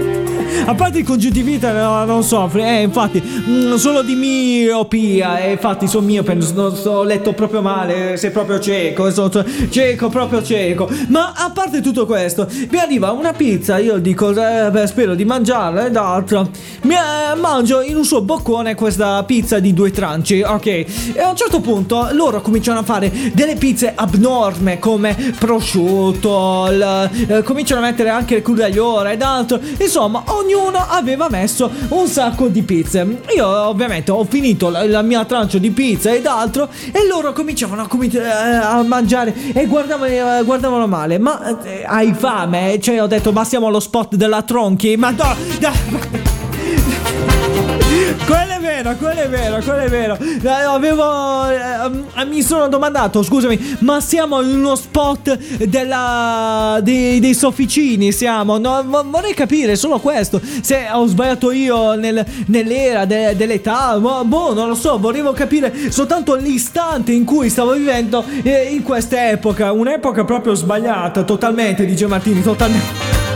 A 0.66 0.74
parte 0.76 1.00
il 1.00 1.06
congiuntivite 1.06 1.72
no, 1.72 2.04
non 2.06 2.24
soffre, 2.24 2.80
eh, 2.80 2.82
infatti, 2.82 3.22
mm, 3.22 3.76
solo 3.76 4.02
di 4.02 4.16
miopia, 4.16 5.40
e 5.40 5.52
infatti 5.52 5.88
sono 5.88 6.06
miope, 6.06 6.34
non 6.34 6.76
so, 6.76 6.90
ho 6.92 7.04
letto 7.04 7.34
proprio 7.34 7.62
male, 7.62 8.18
sei 8.18 8.32
proprio 8.32 8.60
cieco, 8.60 9.10
sono 9.12 9.30
cieco, 9.70 10.10
proprio 10.10 10.44
cieco. 10.44 10.90
Ma 11.10 11.34
a 11.36 11.52
parte 11.52 11.82
tutto 11.82 12.06
questo, 12.06 12.48
mi 12.70 12.78
arriva 12.80 13.12
una 13.12 13.34
pizza, 13.34 13.78
io 13.78 13.98
dico, 13.98 14.30
eh, 14.32 14.70
beh, 14.72 14.88
spero 14.88 15.16
di 15.16 15.26
mangiarla 15.26 15.86
ed 15.86 15.96
altro. 15.96 16.50
Mi 16.84 16.94
eh, 16.96 17.36
mangio 17.40 17.82
in 17.82 17.96
un 17.96 18.04
suo 18.04 18.22
boccone 18.22 18.76
questa 18.76 19.24
pizza 19.24 19.60
di 19.60 19.74
due 19.74 19.92
tranci, 19.92 20.42
ok? 20.42 20.66
E 20.66 20.86
a 21.22 21.30
un 21.30 21.36
certo 21.36 21.60
punto 21.62 22.10
loro 22.12 22.42
cominciano 22.42 22.80
a 22.80 22.84
fare 22.84 23.12
delle 23.34 23.56
pizze 23.56 23.94
abnorme 23.96 24.80
come 24.80 25.16
prosciutto, 25.38 26.68
il- 26.72 27.10
eh, 27.28 27.44
cominciano 27.44 27.82
a 27.82 27.84
mettere 27.84 28.10
anche 28.10 28.36
le 28.36 28.42
crudagliole 28.42 29.14
ed 29.14 29.22
altro. 29.22 29.60
Insomma, 29.80 30.24
ognuno 30.48 30.78
aveva 30.88 31.28
messo 31.30 31.70
un 31.90 32.08
sacco 32.08 32.48
di 32.48 32.64
pizze. 32.64 33.22
Io 33.36 33.48
ovviamente 33.48 34.12
ho 34.12 34.24
finito 34.24 34.70
la, 34.70 34.88
la 34.88 35.02
mia 35.02 35.26
trancio 35.26 35.58
di 35.58 35.72
pizza 35.72 36.14
ed 36.14 36.26
altro 36.26 36.70
e 36.92 37.06
loro 37.06 37.34
cominciavano 37.34 37.82
a, 37.82 37.88
cominci- 37.88 38.18
eh, 38.18 38.26
a 38.26 38.82
mangiare 38.84 39.36
e 39.54 39.66
guardavano, 39.66 40.40
eh, 40.40 40.44
guardavano 40.44 40.88
male. 40.88 41.18
Ma 41.18 41.62
eh, 41.64 41.84
hai 41.86 42.14
fame? 42.14 42.80
Cioè 42.80 43.02
ho 43.02 43.08
detto 43.08 43.32
ma 43.34 43.44
siamo 43.44 43.68
allo 43.68 43.82
spot 43.82 44.16
della 44.16 44.42
Tronchi? 44.42 44.96
Ma 44.96 45.12
no! 45.12 45.36
dai, 45.60 46.17
Quello 48.26 48.54
è 48.56 48.60
vero, 48.60 48.94
quello 48.98 49.22
è 49.22 49.30
vero, 49.30 49.58
quello 49.64 49.80
è 49.84 49.90
vero. 49.90 50.18
Eh, 50.20 50.50
Avevo. 50.50 51.50
eh, 51.50 52.26
mi 52.26 52.42
sono 52.42 52.68
domandato, 52.68 53.24
scusami, 53.24 53.78
ma 53.80 54.02
siamo 54.02 54.42
in 54.42 54.58
uno 54.58 54.76
spot 54.76 55.38
della. 55.64 56.80
dei, 56.84 57.20
dei 57.22 57.34
sofficini? 57.34 58.12
Siamo. 58.12 58.58
No, 58.58 58.84
vo- 58.86 59.06
vorrei 59.10 59.34
capire 59.34 59.78
solo 59.78 60.00
questo. 60.00 60.42
Se 60.62 60.88
ho 60.92 61.06
sbagliato 61.06 61.52
io 61.52 61.94
nel- 61.96 62.26
nell'era 62.48 63.06
de- 63.06 63.36
dell'età. 63.38 63.98
boh, 63.98 64.54
non 64.54 64.68
lo 64.68 64.76
so. 64.76 64.98
Volevo 65.00 65.32
capire 65.32 65.90
soltanto 65.90 66.36
l'istante 66.36 67.14
in 67.14 67.24
cui 67.24 67.50
stavo 67.50 67.72
vivendo 67.74 68.26
eh, 68.44 68.68
in 68.72 68.84
questa 68.84 69.30
epoca. 69.30 69.72
Un'epoca 69.72 70.26
proprio 70.26 70.54
sbagliata, 70.54 71.24
totalmente, 71.24 71.86
dice 71.86 72.08
Martini, 72.08 72.42
totalmente. 72.42 73.27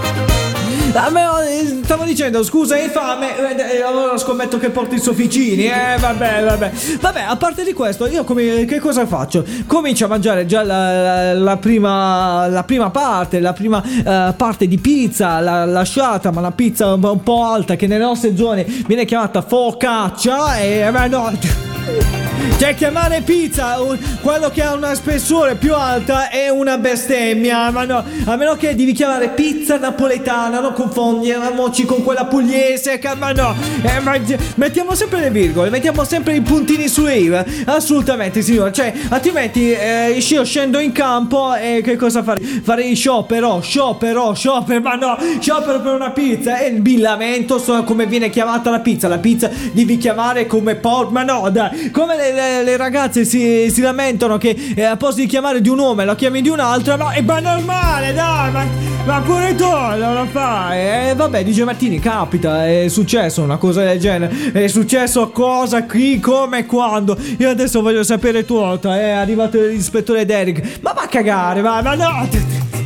Eh, 0.94 1.80
stavo 1.86 2.04
dicendo, 2.04 2.44
scusa, 2.44 2.76
hai 2.76 2.90
fame? 2.90 3.56
Eh, 3.56 3.78
eh, 3.78 3.82
allora 3.82 4.18
scommetto 4.18 4.58
che 4.58 4.72
porti 4.72 4.96
i 4.96 5.00
sofficini. 5.00 5.66
Eh, 5.66 5.96
vabbè, 5.98 6.44
vabbè. 6.44 6.72
Vabbè, 7.00 7.22
a 7.22 7.38
parte 7.38 7.64
di 7.64 7.72
questo, 7.72 8.08
io 8.08 8.26
come, 8.26 8.66
che 8.66 8.80
cosa 8.80 9.06
faccio? 9.06 9.46
Comincio 9.66 10.06
a 10.06 10.08
mangiare 10.10 10.46
già 10.46 10.64
la, 10.64 11.02
la- 11.02 11.34
la 11.34 11.58
prima, 11.58 12.48
la 12.48 12.64
prima 12.64 12.90
parte, 12.90 13.40
la 13.40 13.54
prima 13.54 13.82
eh, 13.82 14.34
parte 14.36 14.68
di 14.68 14.78
pizza, 14.80 15.40
la, 15.40 15.64
lasciata, 15.64 16.30
ma 16.32 16.42
la 16.42 16.52
pizza 16.52 16.94
un, 16.94 17.24
po' 17.24 17.44
alta 17.46 17.76
che 17.78 17.88
nelle 17.88 18.04
nostre 18.04 18.36
zone 18.36 18.66
viene 18.86 19.06
chiamata 19.06 19.42
focaccia. 19.42 20.58
E, 20.58 20.80
eh, 20.80 20.92
beh, 20.92 21.08
no. 21.08 22.21
Cioè 22.62 22.76
chiamare 22.76 23.22
pizza 23.22 23.80
quello 24.22 24.52
che 24.52 24.62
ha 24.62 24.76
una 24.76 24.94
spessore 24.94 25.56
più 25.56 25.74
alta 25.74 26.30
è 26.30 26.48
una 26.50 26.78
bestemmia, 26.78 27.72
ma 27.72 27.86
no, 27.86 28.04
a 28.26 28.36
meno 28.36 28.56
che 28.56 28.76
devi 28.76 28.92
chiamare 28.92 29.30
pizza 29.30 29.80
napoletana, 29.80 30.60
non 30.60 30.74
confondiamoci 30.74 31.86
con 31.86 32.04
quella 32.04 32.26
pugliese, 32.26 33.02
ma 33.18 33.32
no, 33.32 33.56
eh, 33.82 34.00
ma- 34.02 34.16
mettiamo 34.58 34.94
sempre 34.94 35.22
le 35.22 35.32
virgole, 35.32 35.72
mettiamo 35.72 36.04
sempre 36.04 36.36
i 36.36 36.42
puntini 36.42 36.88
sulle 36.88 37.18
i, 37.18 37.34
eh. 37.34 37.46
assolutamente 37.66 38.44
signore, 38.44 38.72
cioè 38.72 38.94
altrimenti 39.10 39.72
eh, 39.72 40.12
io 40.20 40.46
scendo 40.46 40.78
in 40.78 40.92
campo 40.92 41.56
e 41.56 41.82
che 41.84 41.96
cosa 41.96 42.22
farei? 42.22 42.62
Farei 42.64 42.94
sciopero, 42.94 43.60
sciopero, 43.62 44.36
sciopero, 44.36 44.82
ma 44.82 44.94
no, 44.94 45.18
sciopero 45.40 45.82
per 45.82 45.94
una 45.96 46.12
pizza 46.12 46.60
e 46.60 46.68
il 46.68 46.82
billamento 46.82 47.58
so 47.58 47.84
come 47.86 48.06
viene 48.06 48.30
chiamata 48.30 48.70
la 48.70 48.82
pizza, 48.82 49.08
la 49.08 49.18
pizza 49.18 49.50
devi 49.72 49.98
chiamare 49.98 50.46
come 50.46 50.76
por, 50.76 51.12
ma 51.12 51.24
no, 51.24 51.50
dai, 51.50 51.90
come 51.90 52.16
le, 52.16 52.32
le- 52.32 52.50
le 52.64 52.78
ragazze 52.78 53.26
si, 53.26 53.70
si 53.70 53.82
lamentano 53.82 54.38
che 54.38 54.56
eh, 54.76 54.84
a 54.84 54.98
posto 54.98 55.22
di 55.22 55.28
chiamare 55.28 55.62
di 55.62 55.70
un 55.70 55.78
nome 55.78 56.06
lo 56.06 56.16
chiami 56.16 56.42
di 56.42 56.50
un 56.50 56.60
altro, 56.60 56.98
ma 56.98 57.12
è 57.12 57.22
ma 57.22 57.40
normale, 57.40 58.14
dai, 58.14 58.52
ma, 58.52 58.66
ma 59.06 59.22
pure 59.22 59.56
tu 59.56 59.70
non 59.70 60.14
lo 60.14 60.26
fai. 60.32 61.10
E 61.10 61.14
vabbè, 61.16 61.44
dice 61.44 61.64
Martini, 61.64 62.00
capita, 62.00 62.68
è 62.68 62.88
successo 62.88 63.42
una 63.42 63.58
cosa 63.58 63.84
del 63.84 64.00
genere, 64.00 64.52
è 64.52 64.68
successo 64.68 65.30
cosa, 65.30 65.86
qui, 65.86 66.20
come, 66.20 66.66
quando. 66.66 67.18
Io 67.38 67.50
adesso 67.50 67.82
voglio 67.82 68.04
sapere 68.04 68.46
tutto, 68.46 68.92
è 68.92 69.10
arrivato 69.10 69.60
l'ispettore 69.60 70.26
Derek, 70.26 70.80
ma 70.82 70.94
va 70.94 71.04
a 71.04 71.08
cagare, 71.08 71.62
va, 71.62 71.82
ma 71.82 71.96
no. 71.96 72.81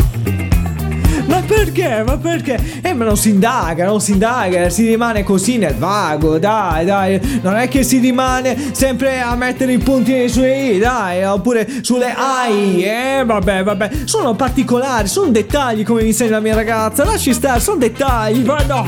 Ma 1.28 1.42
perché? 1.42 2.04
Ma 2.06 2.18
perché? 2.18 2.60
Eh, 2.82 2.94
ma 2.94 3.06
non 3.06 3.18
si 3.18 3.30
indaga, 3.30 3.86
non 3.86 4.00
si 4.00 4.12
indaga, 4.12 4.70
si 4.70 4.88
rimane 4.88 5.24
così 5.24 5.58
nel 5.58 5.76
vago, 5.76 6.38
dai, 6.38 6.86
dai. 6.86 7.40
Non 7.42 7.56
è 7.56 7.68
che 7.68 7.84
si 7.84 7.98
rimane 7.98 8.56
sempre 8.74 9.20
a 9.22 9.36
mettere 9.36 9.74
i 9.74 9.78
puntini 9.80 10.30
sulle 10.30 10.56
i, 10.56 10.78
dai, 10.78 11.24
oppure 11.24 11.68
sulle 11.82 12.14
ai, 12.16 12.84
eh, 12.84 13.24
vabbè, 13.26 13.64
vabbè. 13.64 13.90
Sono 14.06 14.36
particolari, 14.36 15.08
sono 15.08 15.32
dettagli 15.32 15.84
come 15.84 16.02
mi 16.02 16.10
insegna 16.10 16.32
la 16.32 16.40
mia 16.40 16.54
ragazza, 16.54 17.04
lasci 17.04 17.34
stare, 17.34 17.60
sono 17.60 17.78
dettagli, 17.78 18.44
ma 18.46 18.64
no, 18.68 18.86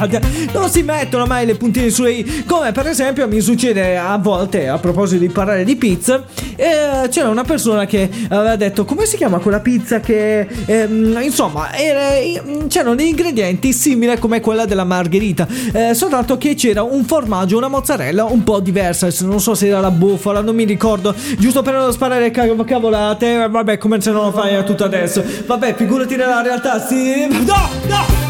non 0.54 0.70
si 0.70 0.84
mettono 0.84 1.26
mai 1.26 1.46
le 1.46 1.56
puntine 1.56 1.90
sulle 1.90 2.12
i. 2.12 2.44
Come 2.46 2.72
per 2.72 2.88
esempio 2.88 3.28
mi 3.28 3.42
succede 3.42 3.98
a 3.98 4.16
volte, 4.18 4.68
a 4.68 4.78
proposito 4.78 5.22
di 5.22 5.30
parlare 5.30 5.64
di 5.64 5.76
pizza, 5.76 6.24
eh, 6.56 7.08
c'era 7.10 7.30
una 7.30 7.44
persona 7.44 7.86
che 7.86 8.08
aveva 8.30 8.56
detto, 8.56 8.86
come 8.86 9.06
si 9.06 9.18
chiama 9.18 9.40
quella 9.40 9.60
pizza 9.60 10.00
che, 10.00 10.48
ehm, 10.66 11.20
insomma, 11.24 11.74
era- 11.76 12.26
c'erano 12.68 12.96
degli 12.96 13.08
ingredienti 13.08 13.74
simili 13.74 14.18
come 14.20 14.40
quella 14.40 14.66
della 14.66 14.84
margherita, 14.84 15.48
eh, 15.74 15.94
soltanto 15.94 16.38
che 16.38 16.56
c'era 16.56 16.84
un 16.84 17.04
formaggio, 17.06 17.58
una 17.58 17.68
mozzarella 17.68 18.26
un 18.26 18.44
po' 18.44 18.60
diversa, 18.60 19.08
non 19.22 19.40
so 19.40 19.56
se 19.56 19.68
era 19.68 19.80
la 19.80 19.92
bufala, 19.92 20.42
non 20.42 20.56
mi 20.56 20.64
ricordo, 20.64 21.14
giusto 21.38 21.62
per 21.62 21.74
non 21.74 21.92
sparare 21.92 22.32
cav- 22.32 22.66
cavolate, 22.66 23.48
vabbè, 23.48 23.78
come 23.78 24.02
se 24.02 24.12
non 24.12 24.26
lo 24.26 24.32
fai 24.32 24.56
a 24.56 24.64
tutto 24.64 24.84
adesso, 24.84 25.24
vabbè, 25.46 25.76
figurati 25.76 26.16
nella 26.16 26.42
realtà, 26.42 26.86
sì, 26.86 27.28
no, 27.28 27.70
no! 27.88 28.26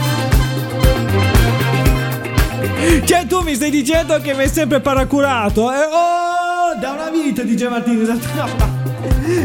Cioè 3.04 3.26
tu 3.26 3.42
mi 3.42 3.54
stai 3.56 3.70
dicendo 3.70 4.20
che 4.22 4.34
mi 4.34 4.44
hai 4.44 4.50
sempre 4.50 4.80
paraculato 4.80 5.72
eh? 5.72 5.76
Oh, 5.76 6.80
da 6.80 6.92
una 6.92 7.10
vita 7.10 7.42
dice 7.42 7.68
Martini 7.68 8.06
no. 8.06 8.77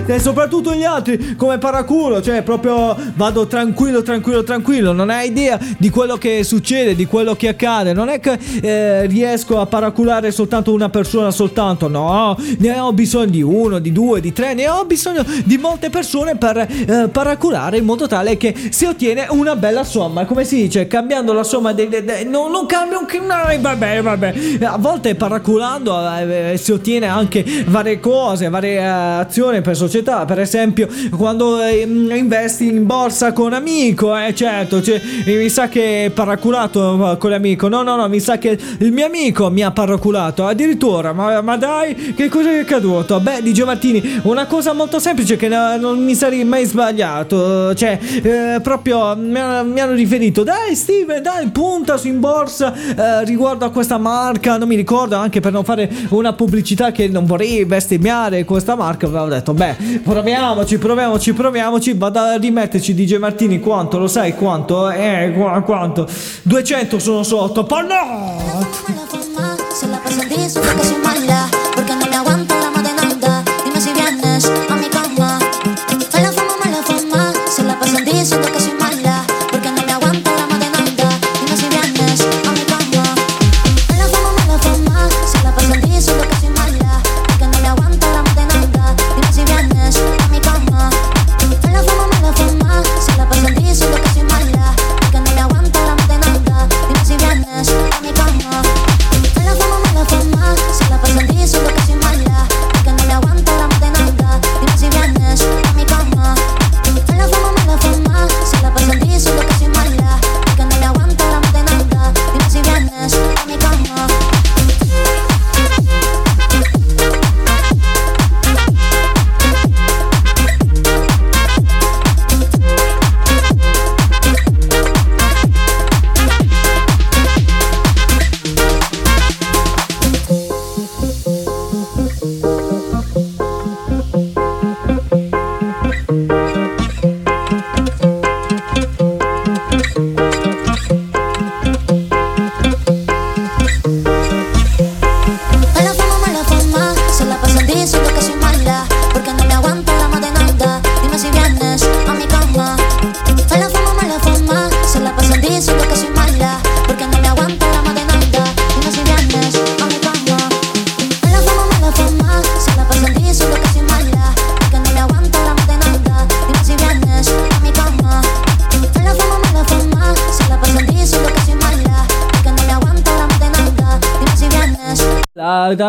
E 0.07 0.19
soprattutto 0.19 0.75
gli 0.75 0.85
altri 0.85 1.35
come 1.37 1.59
paraculo 1.59 2.23
Cioè 2.23 2.43
proprio 2.43 2.97
vado 3.15 3.47
tranquillo 3.47 4.03
tranquillo 4.03 4.43
tranquillo 4.43 4.93
Non 4.93 5.11
hai 5.11 5.29
idea 5.29 5.59
di 5.79 5.91
quello 5.91 6.17
che 6.17 6.43
succede 6.45 6.95
Di 6.95 7.07
quello 7.07 7.35
che 7.35 7.49
accade. 7.49 7.93
Non 7.93 8.09
è 8.09 8.21
che 8.21 8.39
eh, 8.63 9.07
riesco 9.07 9.61
a 9.61 9.67
paraculare 9.67 10.31
soltanto 10.31 10.73
una 10.73 10.89
persona 10.89 11.31
soltanto 11.31 11.89
No 11.89 12.37
Ne 12.59 12.79
ho 12.79 12.93
bisogno 12.93 13.31
di 13.31 13.43
uno, 13.43 13.79
di 13.79 13.93
due, 13.93 14.21
di 14.21 14.33
tre 14.33 14.55
Ne 14.55 14.69
ho 14.69 14.85
bisogno 14.85 15.25
di 15.45 15.57
molte 15.59 15.91
persone 15.91 16.37
per 16.37 16.57
eh, 16.59 17.09
paraculare 17.11 17.79
In 17.79 17.85
modo 17.85 18.07
tale 18.07 18.37
che 18.37 18.55
si 18.71 18.85
ottiene 18.85 19.27
una 19.31 19.57
bella 19.57 19.85
somma. 19.85 20.25
Come 20.25 20.45
si 20.45 20.57
dice 20.57 20.87
cambiando 20.87 21.33
la 21.33 21.45
somma 21.45 21.73
dei, 21.73 21.89
dei- 21.89 22.05
dei- 22.05 22.25
no, 22.25 22.49
non 22.49 22.67
cambia 22.67 22.99
un 22.99 23.07
no, 23.27 23.61
vabbè 23.61 24.03
vabbè. 24.03 24.35
A 24.63 24.77
volte 24.79 25.15
paraculando 25.15 25.97
eh, 26.17 26.57
si 26.57 26.73
ottiene 26.73 27.07
anche 27.07 27.45
varie 27.67 28.01
cose, 28.01 28.49
varie 28.49 28.79
eh, 28.81 29.27
azioni 29.33 29.63
per 29.63 29.75
società. 29.75 30.27
Per 30.27 30.39
esempio, 30.39 30.87
quando 31.17 31.63
eh, 31.63 31.81
investi 31.81 32.69
in 32.69 32.85
borsa 32.85 33.33
con 33.33 33.55
amico, 33.55 34.15
eh, 34.15 34.35
certo, 34.35 34.83
cioè, 34.83 35.01
eh, 35.25 35.37
mi 35.37 35.49
sa 35.49 35.69
che 35.69 36.05
è 36.05 36.11
paraculato 36.11 37.13
eh, 37.13 37.17
con 37.17 37.31
l'amico. 37.31 37.69
No, 37.69 37.83
no, 37.83 37.97
no, 37.97 38.07
mi 38.09 38.21
sa 38.21 38.37
che 38.37 38.59
il 38.79 38.93
mio 38.93 39.07
amico 39.07 39.51
mi 39.51 39.63
ha 39.63 39.71
paraculato. 39.71 40.47
Addirittura, 40.47 41.15
ma, 41.15 41.41
ma 41.41 41.57
dai, 41.57 42.15
che 42.15 42.29
cosa 42.29 42.51
è 42.51 42.61
accaduto? 42.61 43.19
Beh, 43.21 43.41
di 43.43 43.63
Martini, 43.65 44.21
una 44.25 44.47
cosa 44.47 44.75
molto 44.75 44.99
semplice 44.99 45.37
che 45.37 45.49
no- 45.49 45.77
non 45.79 46.05
mi 46.05 46.15
sarei 46.15 46.45
mai 46.45 46.67
sbagliato. 46.67 47.75
Cioè, 47.75 47.99
eh, 48.23 48.61
proprio 48.61 49.17
mi, 49.17 49.31
mi 49.31 49.81
hanno 49.81 49.95
riferito, 49.95 50.43
dai 50.43 50.75
Steven, 50.75 51.23
dai, 51.23 51.49
punta 51.49 51.97
su 51.97 52.09
in 52.09 52.21
borsa 52.21 52.75
eh, 52.75 53.25
riguardo 53.25 53.65
a 53.65 53.71
questa 53.71 53.97
marca. 53.97 54.59
Non 54.59 54.69
mi 54.69 54.77
ricordo, 54.77 55.17
anche 55.17 55.41
per 55.41 55.53
non 55.53 55.65
fare 55.65 55.91
una 56.11 56.35
pubblicità 56.35 56.93
che 56.93 57.09
non 57.09 57.25
vorrei 57.25 57.65
bestemmiare 57.65 58.45
questa 58.45 58.75
marca. 58.75 59.07
Avevo 59.23 59.35
detto, 59.37 59.55
beh, 59.55 60.01
proviamoci, 60.03 60.79
proviamoci, 60.79 61.33
proviamoci. 61.33 61.95
Vado 61.95 62.19
a 62.19 62.37
rimetterci 62.37 62.95
DJ 62.95 63.17
Martini 63.17 63.61
quanto, 63.61 63.99
lo 63.99 64.09
sai 64.09 64.35
quanto? 64.35 64.91
Eh, 64.91 65.33
qua- 65.37 65.61
quanto? 65.63 66.09
200 66.43 66.99
sono 66.99 67.23
sotto, 67.23 67.65
ma 67.65 67.81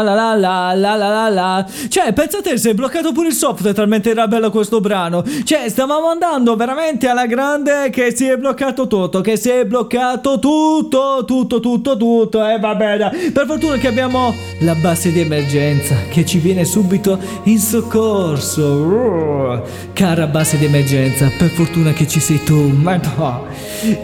la 0.02 0.14
la 0.14 0.34
la 0.36 0.74
la 0.74 0.96
la 0.96 1.10
la 1.10 1.30
la. 1.30 1.66
Cioè, 1.88 2.14
pensate 2.14 2.58
si 2.58 2.70
è 2.70 2.74
bloccato 2.74 3.12
pure 3.12 3.28
il 3.28 3.34
software, 3.34 3.74
talmente 3.74 4.10
era 4.10 4.28
bello 4.28 4.50
questo 4.50 4.80
brano. 4.80 5.24
Cioè, 5.44 5.70
stavamo 5.70 6.08
andando 6.08 6.56
veramente 6.56 7.08
alla 7.08 7.26
grande 7.26 7.90
che 7.92 8.16
si 8.16 8.26
è 8.28 8.38
bloccato 8.38 8.88
tutto, 8.88 9.22
che 9.22 9.38
si 9.38 9.50
è 9.50 9.66
bloccato 9.66 10.40
tutto, 10.40 11.24
tutto, 11.26 11.60
tutto, 11.60 11.98
tutto. 11.98 12.46
E 12.46 12.54
eh, 12.54 12.60
vabbè, 12.60 12.98
dai. 12.98 13.32
per 13.32 13.46
fortuna 13.46 13.78
che 13.78 13.88
abbiamo 13.88 14.34
la 14.60 14.76
base 14.76 15.12
di 15.12 15.20
emergenza 15.20 15.96
che 16.10 16.26
ci 16.26 16.40
viene 16.40 16.66
subito 16.66 17.20
in 17.44 17.60
soccorso. 17.60 18.62
Cara 19.94 20.28
base 20.28 20.58
di 20.58 20.66
emergenza, 20.66 21.32
per 21.38 21.50
fortuna 21.50 21.94
che 21.94 22.08
ci 22.08 22.20
sei 22.20 22.44
tu. 22.44 22.70
Ma 22.70 22.96
no. 22.96 23.46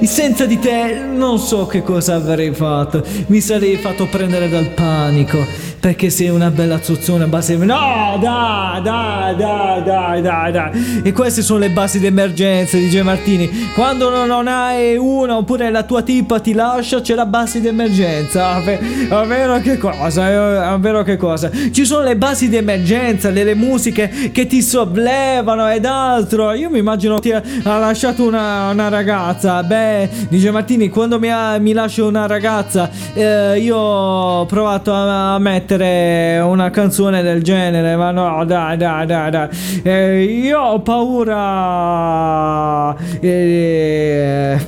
Senza 0.02 0.46
di 0.46 0.60
te 0.60 0.94
non 0.94 1.40
so 1.40 1.66
che 1.66 1.82
cosa 1.84 2.16
avrei 2.16 2.54
fatto. 2.54 3.04
Mi 3.28 3.40
sarei 3.40 3.78
fatto 3.78 4.08
prendere 4.08 4.50
dal 4.50 4.68
panico. 4.70 5.46
Perché 5.80 6.10
sei 6.10 6.28
una 6.28 6.50
bella 6.50 6.82
zozzona 6.82 7.26
base. 7.28 7.56
No, 7.56 8.18
dai, 8.20 8.82
dai, 8.82 9.36
dai, 9.38 9.84
dai, 9.84 10.22
dai, 10.22 10.52
dai. 10.52 11.02
E 11.04 11.14
queste 11.14 11.42
sono 11.42 11.60
le 11.60 11.70
basi 11.70 12.00
di 12.00 12.06
emergenza, 12.06 12.76
dice 12.76 13.02
Martini. 13.02 13.50
Quando 13.74 14.10
non, 14.26 14.48
hai 14.48 14.98
una 14.98 15.38
oppure 15.38 15.72
la 15.72 15.84
tua 15.84 16.02
tipa 16.02 16.42
ti 16.42 16.54
lascia, 16.54 17.00
c'è 17.00 17.16
la 17.16 17.26
base 17.26 17.62
di 17.62 17.68
emergenza. 17.68 18.50
Ah, 18.50 18.62
ah, 19.10 19.24
vero 19.24 19.60
che 19.60 19.78
cosa? 19.78 20.30
eh, 20.30 20.36
ah, 20.36 21.04
che 21.04 21.16
cosa? 21.16 21.50
Ci 21.72 21.86
sono 21.86 22.04
le 22.04 22.18
basi 22.18 22.50
di 22.50 22.58
emergenza, 22.58 23.32
delle 23.32 23.56
musiche 23.56 24.32
che 24.34 24.48
ti 24.48 24.62
sollevano 24.62 25.70
ed 25.70 25.86
altro. 25.86 26.52
Io 26.52 26.70
mi 26.70 26.80
immagino 26.80 27.20
ti 27.20 27.32
ha 27.32 27.42
lasciato 27.64 28.26
una, 28.28 28.70
una 28.72 28.90
ragazza. 28.90 29.64
Beh, 29.64 30.10
dice 30.28 30.52
Martini, 30.52 30.90
quando 30.90 31.20
mi, 31.20 31.32
ha- 31.32 31.58
mi 31.58 31.72
lascia 31.72 32.04
una 32.04 32.28
ragazza, 32.28 32.90
eh, 33.14 33.60
io 33.60 33.78
ho 33.78 34.46
provato 34.46 34.94
a, 34.94 35.36
a 35.36 35.40
mettere 35.40 35.68
una 35.76 36.70
canzone 36.70 37.22
del 37.22 37.44
genere. 37.44 37.96
Ma 37.96 38.12
no, 38.12 38.44
dai, 38.46 38.78
dai, 38.78 39.06
dai, 39.06 39.32
dai. 39.32 39.50
Eh, 39.84 40.24
io 40.24 40.60
ho 40.60 40.80
paura. 40.82 41.36
Eh, 43.20 44.60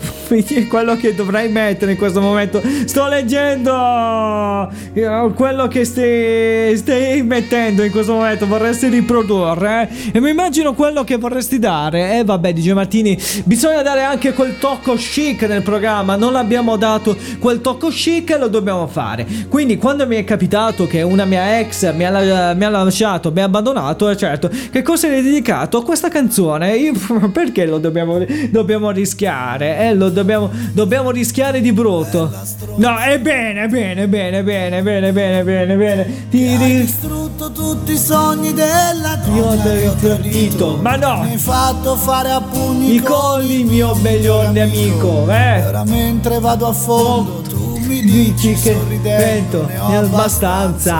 quello 0.68 0.96
che 0.96 1.14
dovrei 1.14 1.50
mettere 1.50 1.92
in 1.92 1.98
questo 1.98 2.22
momento. 2.22 2.62
Sto 2.86 3.08
leggendo 3.08 4.70
eh, 4.94 5.32
quello 5.36 5.68
che 5.68 5.84
stai, 5.86 7.22
mettendo 7.24 7.84
in 7.84 7.92
questo 7.92 8.14
momento. 8.14 8.48
Vorresti 8.48 8.88
riprodurre. 8.88 9.90
eh? 9.92 10.12
E 10.18 10.20
mi 10.22 10.30
immagino 10.30 10.74
quello 10.74 11.04
che 11.04 11.18
vorresti 11.18 11.60
dare. 11.60 12.18
E 12.20 12.24
vabbè, 12.24 12.54
dice 12.54 12.74
Martini, 12.74 13.18
bisogna 13.44 13.82
dare 13.82 14.04
anche 14.04 14.34
quel 14.34 14.58
tocco 14.58 14.94
chic 14.94 15.42
nel 15.44 15.62
programma. 15.64 16.16
Non 16.16 16.36
abbiamo 16.36 16.78
dato 16.78 17.16
quel 17.40 17.60
tocco 17.62 17.90
chic 17.90 18.30
e 18.32 18.38
lo 18.38 18.48
dobbiamo 18.48 18.88
fare. 18.88 19.26
Quindi, 19.50 19.78
quando 19.78 20.08
mi 20.08 20.16
è 20.16 20.24
capitato 20.24 20.88
che 20.88 21.02
una 21.02 21.26
mia 21.26 21.60
ex 21.60 21.94
mi 21.94 22.06
ha, 22.06 22.54
mi 22.54 22.64
ha 22.64 22.70
lasciato, 22.70 23.32
mi 23.32 23.42
ha 23.42 23.46
abbandonato, 23.46 24.10
eh, 24.10 24.16
certo, 24.16 24.50
che 24.72 24.82
cosa 24.82 25.08
le 25.08 25.16
hai 25.18 25.24
dedicato 25.24 25.78
a 25.78 25.84
questa 25.84 26.08
canzone? 26.10 26.76
Io- 26.78 26.94
perché 27.34 27.66
lo 27.66 27.78
dobbiamo, 27.80 28.24
dobbiamo 28.50 28.92
rischiare? 28.92 29.78
Eh, 29.80 29.94
lo 29.94 30.06
dobbiamo, 30.06 30.20
dobbiamo 30.24 31.12
rischiare 31.12 31.62
di 31.62 31.72
brutto. 31.72 32.32
No, 32.76 32.98
è 32.98 33.20
bene, 33.20 33.68
bene, 33.68 34.08
bene, 34.08 34.44
bene, 34.44 34.82
bene, 34.82 35.12
bene, 35.12 35.44
bene, 35.44 35.76
bene. 35.76 36.28
Ti 36.30 36.44
Hai 36.48 36.58
ri- 36.58 36.80
distrutto 36.82 37.52
tutti 37.52 37.92
i 37.94 37.98
sogni 37.98 38.54
della 38.54 39.20
Io 39.34 39.44
donna 39.44 39.62
ti 39.64 39.70
che 39.80 39.88
ho 39.88 39.92
ho 39.92 39.96
tradito. 39.96 40.78
Ma 40.82 40.96
no! 40.96 41.24
Mi 41.24 41.32
hai 41.32 41.38
fatto 41.38 41.96
fare 41.96 42.30
a 42.32 42.42
pugni 42.42 42.96
I 42.96 43.00
colli, 43.02 43.64
mio 43.64 43.94
migliore 43.96 44.62
amico, 44.62 45.30
eh. 45.30 45.66
Ora 45.66 45.84
mentre 45.84 46.40
vado 46.40 46.68
a 46.68 46.74
fondo 46.74 47.42
tu 47.48 47.78
mi 47.86 48.02
Dici 48.02 48.54
che 48.54 48.76
vento 49.02 49.66
ne 49.68 49.74
è 49.74 49.80
ho 49.82 50.00
abbastanza. 50.00 50.96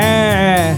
Eh. 0.00 0.76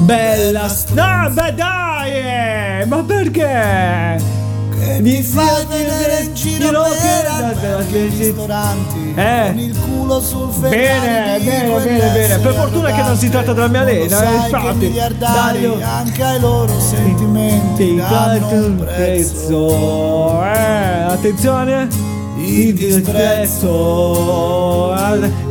Bella. 0.00 0.66
No, 0.92 1.30
beh, 1.30 1.54
dai! 1.54 2.12
eh, 2.12 2.84
Ma 2.86 3.02
perché? 3.02 4.42
Che 4.78 5.00
Mi 5.00 5.10
mi 5.12 5.22
fai 5.22 5.64
vedere 5.66 6.22
in 6.24 6.34
giro 6.34 6.82
per 6.82 7.26
alberghi. 7.30 8.08
ristoranti 8.16 9.12
Eh. 9.16 9.44
Con 9.46 9.58
il 9.58 9.78
culo 9.78 10.20
sul 10.20 10.48
Bene, 10.58 10.76
Ferrari 10.76 11.44
bene, 11.44 11.68
bene, 11.68 11.98
bene. 11.98 12.18
essere 12.24 12.40
Per 12.40 12.54
fortuna 12.54 12.90
che 12.92 13.02
non 13.02 13.16
si 13.16 13.28
tratta 13.30 13.52
della 13.52 13.68
mia 13.68 13.82
lena, 13.84 14.22
eh, 14.22 14.34
infatti. 14.34 14.76
miliardari 14.86 15.82
anche 15.82 16.22
ai 16.22 16.40
loro 16.40 16.78
sentimenti 16.80 17.84
Ti 17.94 17.96
danno 17.96 18.48
un 18.48 18.76
prezzo. 18.84 20.42
Eh, 20.42 21.02
attenzione. 21.12 21.88
Il 22.36 22.74
disprezzo 22.74 23.72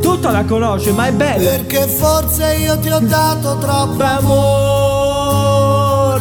tutta 0.00 0.30
la 0.30 0.44
conosci, 0.44 0.92
ma 0.92 1.06
è 1.06 1.12
bella. 1.12 1.50
Perché 1.50 1.86
forse 1.88 2.54
io 2.56 2.78
ti 2.78 2.88
ho 2.90 3.00
dato 3.00 3.56
troppo 3.58 4.02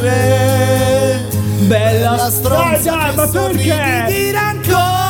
Amore, 0.04 0.93
bella 1.64 2.12
La 2.16 2.30
stronza, 2.30 2.80
stronza 2.80 3.10
che 3.10 3.16
ma 3.16 3.28
perché? 3.28 4.06
di 4.08 4.32
rancore 4.32 5.04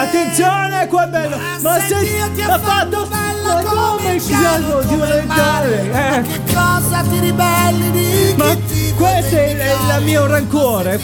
Attenzione, 0.00 0.86
qua 0.88 1.04
è 1.04 1.08
bello! 1.08 1.36
Ma 1.60 1.78
se 1.80 1.98
Dio 1.98 2.30
ti 2.34 2.40
ha 2.40 2.58
fatto 2.58 2.60
fatto 2.90 3.06
bella 3.06 3.62
come 3.62 4.14
il 4.14 4.22
di 4.22 4.86
diventare? 4.86 5.90
Eh, 5.92 6.22
che 6.22 6.54
cosa 6.54 7.02
ti 7.02 7.18
ribelli 7.18 7.90
di 7.90 8.34
ma 8.36 8.56
questo 8.96 9.36
è 9.36 9.50
il, 9.98 10.04
mio 10.04 10.26
rancore. 10.26 10.98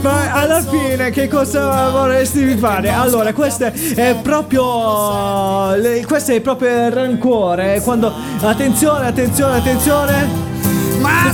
Ma 0.00 0.32
alla 0.32 0.62
fine 0.62 1.10
che 1.10 1.28
cosa 1.28 1.90
vorresti 1.90 2.44
fare? 2.56 2.90
Allora, 2.90 3.32
questo 3.32 3.64
è 3.66 4.16
proprio. 4.22 4.64
Questo 6.06 6.32
è 6.32 6.40
proprio 6.40 6.86
il 6.86 6.92
rancore. 6.92 7.80
Quando. 7.82 8.12
Attenzione, 8.40 9.06
attenzione, 9.06 9.56
attenzione. 9.58 10.59
Ma 11.10 11.32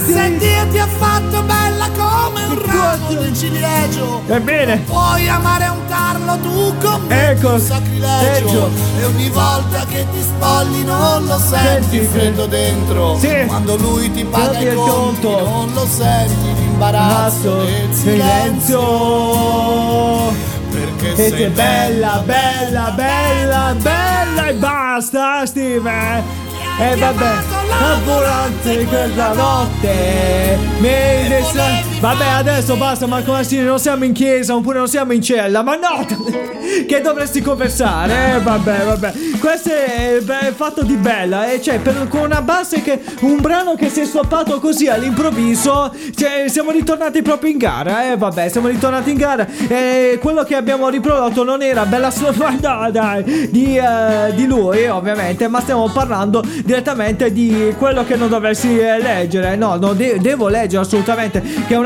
ti 0.70 0.78
ha 0.78 0.86
fatto 0.86 1.42
bella 1.42 1.88
come 1.96 2.44
un 2.44 2.62
ramo 2.64 3.12
di 3.20 3.34
ciliegio 3.36 4.22
Ebbene. 4.26 4.78
Puoi 4.78 5.28
amare 5.28 5.68
un 5.68 5.86
tarlo 5.88 6.38
tu 6.38 6.74
con 6.78 7.02
me 7.06 7.30
Ecco, 7.30 7.52
un 7.52 7.60
sacrilegio 7.60 8.66
ecco. 8.66 8.70
E 8.98 9.04
ogni 9.04 9.28
volta 9.30 9.84
che 9.86 10.06
ti 10.12 10.22
spogli 10.22 10.82
non 10.84 11.24
lo 11.26 11.38
senti 11.38 11.96
Senti, 11.98 12.06
freddo 12.06 12.46
dentro 12.46 13.18
Sì. 13.18 13.44
Quando 13.46 13.76
lui 13.76 14.10
ti 14.10 14.24
paga 14.24 14.58
il 14.58 14.74
conto. 14.74 15.44
non 15.44 15.72
lo 15.72 15.86
senti 15.86 16.54
l'imbarazzo 16.54 17.56
del 17.64 17.88
silenzio 17.92 18.80
silenzio. 18.80 20.34
Perché 20.70 21.12
E 21.12 21.16
sei 21.16 21.30
sei 21.30 21.48
bella, 21.48 22.22
bella, 22.24 22.90
bella, 22.90 23.74
bella 23.78 24.46
e 24.48 24.54
basta, 24.54 25.46
Steve. 25.46 26.45
E 26.78 26.94
vabbè, 26.94 27.32
la 27.68 27.98
volante 28.04 28.84
quella 28.84 29.32
notte 29.32 30.58
mi 30.78 31.26
distra- 31.26 31.80
Vabbè, 31.98 32.26
adesso 32.26 32.76
basta, 32.76 33.06
Marco 33.06 33.32
Massini, 33.32 33.64
non 33.64 33.78
siamo 33.78 34.04
in 34.04 34.12
chiesa 34.12 34.54
oppure 34.54 34.78
non 34.78 34.86
siamo 34.86 35.12
in 35.14 35.22
cella, 35.22 35.62
ma 35.62 35.76
no! 35.76 36.54
Che 36.86 37.00
dovresti 37.00 37.40
conversare, 37.40 38.34
eh, 38.34 38.40
vabbè, 38.40 38.84
vabbè. 38.84 39.12
Questo 39.38 39.70
è, 39.70 40.18
beh, 40.20 40.48
è 40.48 40.52
fatto 40.52 40.82
di 40.82 40.96
bella, 40.96 41.50
e 41.50 41.62
cioè, 41.62 41.78
per, 41.78 42.06
con 42.08 42.20
una 42.20 42.42
base 42.42 42.82
che 42.82 43.00
un 43.20 43.40
brano 43.40 43.76
che 43.76 43.88
si 43.88 44.00
è 44.00 44.04
stoppato 44.04 44.58
così 44.58 44.88
all'improvviso, 44.88 45.94
cioè, 46.14 46.44
siamo 46.48 46.72
ritornati 46.72 47.22
proprio 47.22 47.50
in 47.50 47.58
gara, 47.58 48.10
eh, 48.10 48.16
vabbè, 48.16 48.48
siamo 48.48 48.66
ritornati 48.66 49.10
in 49.10 49.16
gara. 49.16 49.46
E 49.68 50.18
quello 50.20 50.42
che 50.42 50.56
abbiamo 50.56 50.88
riprodotto 50.88 51.44
non 51.44 51.62
era 51.62 51.86
bella 51.86 52.12
no, 52.60 52.90
dai, 52.90 53.48
di, 53.50 53.76
eh, 53.78 54.34
di 54.34 54.46
lui, 54.46 54.86
ovviamente, 54.88 55.48
ma 55.48 55.60
stiamo 55.60 55.88
parlando 55.88 56.42
direttamente 56.64 57.32
di 57.32 57.74
quello 57.78 58.04
che 58.04 58.16
non 58.16 58.28
dovresti 58.28 58.76
eh, 58.76 59.00
leggere. 59.00 59.54
No, 59.54 59.76
no, 59.76 59.92
de- 59.92 60.18
devo 60.20 60.48
leggere 60.48 60.82
assolutamente. 60.82 61.40
Che 61.66 61.74
una 61.74 61.85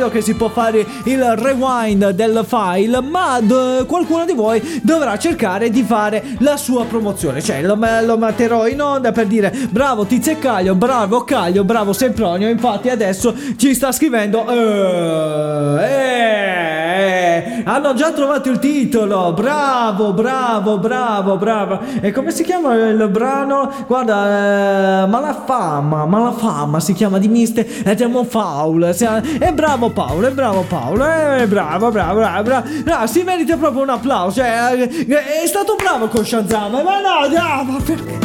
che 0.09 0.21
si 0.21 0.33
può 0.35 0.49
fare 0.49 0.85
il 1.05 1.35
rewind 1.37 2.09
del 2.11 2.43
file, 2.47 3.01
ma 3.01 3.39
d- 3.41 3.85
qualcuno 3.85 4.25
di 4.25 4.33
voi 4.33 4.81
dovrà 4.83 5.17
cercare 5.17 5.69
di 5.69 5.83
fare 5.83 6.23
la 6.39 6.57
sua 6.57 6.85
promozione. 6.85 7.41
Cioè, 7.41 7.61
lo, 7.61 7.77
lo 8.05 8.17
metterò 8.17 8.67
in 8.67 8.81
onda 8.81 9.11
per 9.11 9.27
dire 9.27 9.53
bravo 9.69 10.05
Tizio 10.05 10.33
e 10.33 10.39
Caglio, 10.39 10.75
bravo 10.75 11.23
Caglio, 11.23 11.63
bravo 11.63 11.93
Sempronio. 11.93 12.49
Infatti 12.49 12.89
adesso 12.89 13.33
ci 13.57 13.73
sta 13.73 13.91
scrivendo 13.91 14.47
eh, 14.49 15.79
eh, 15.81 17.61
hanno 17.65 17.93
già 17.93 18.11
trovato 18.11 18.49
il 18.49 18.59
titolo. 18.59 19.33
Bravo, 19.33 20.13
bravo, 20.13 20.77
bravo, 20.77 21.37
bravo. 21.37 21.79
E 21.99 22.11
come 22.11 22.31
si 22.31 22.43
chiama 22.43 22.73
il 22.73 23.07
brano? 23.09 23.71
Guarda, 23.87 25.03
eh, 25.03 25.07
Malafama, 25.07 26.05
Malafama 26.05 26.79
si 26.79 26.93
chiama 26.93 27.17
di 27.17 27.27
Miste 27.27 27.83
ed 27.83 28.01
è 28.01 28.05
un 28.05 28.25
foul. 28.25 28.93
Si- 28.93 29.05
È 29.05 29.51
Paolo, 29.91 30.27
è 30.27 30.31
bravo 30.31 30.61
Paolo, 30.67 31.05
è 31.05 31.45
bravo, 31.47 31.91
bravo, 31.91 32.19
bravo, 32.19 32.43
bravo. 32.43 32.69
No, 32.85 33.07
si 33.07 33.23
merita 33.23 33.57
proprio 33.57 33.83
un 33.83 33.89
applauso. 33.89 34.39
Cioè, 34.41 34.89
eh, 35.07 35.43
è 35.43 35.47
stato 35.47 35.75
bravo 35.75 36.07
con 36.07 36.25
Shazam. 36.25 36.71
Ma 36.71 36.99
no, 36.99 37.27
no, 37.27 37.63
ma 37.63 37.81
perché? 37.83 38.19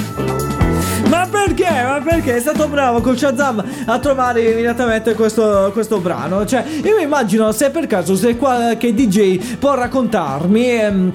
Ma 1.08 1.26
perché? 1.30 1.68
Ma 1.70 2.00
perché? 2.02 2.36
È 2.36 2.40
stato 2.40 2.66
bravo 2.68 3.00
con 3.00 3.16
Shazam 3.16 3.64
a 3.86 3.98
trovare 3.98 4.42
immediatamente 4.42 5.14
questo, 5.14 5.70
questo 5.72 5.98
brano. 5.98 6.44
Cioè, 6.44 6.64
io 6.82 6.96
mi 6.96 7.02
immagino 7.02 7.52
se 7.52 7.70
per 7.70 7.86
caso 7.86 8.16
se 8.16 8.36
qualche 8.36 8.92
DJ 8.94 9.56
può 9.58 9.74
raccontarmi. 9.74 10.70
ehm, 10.70 11.12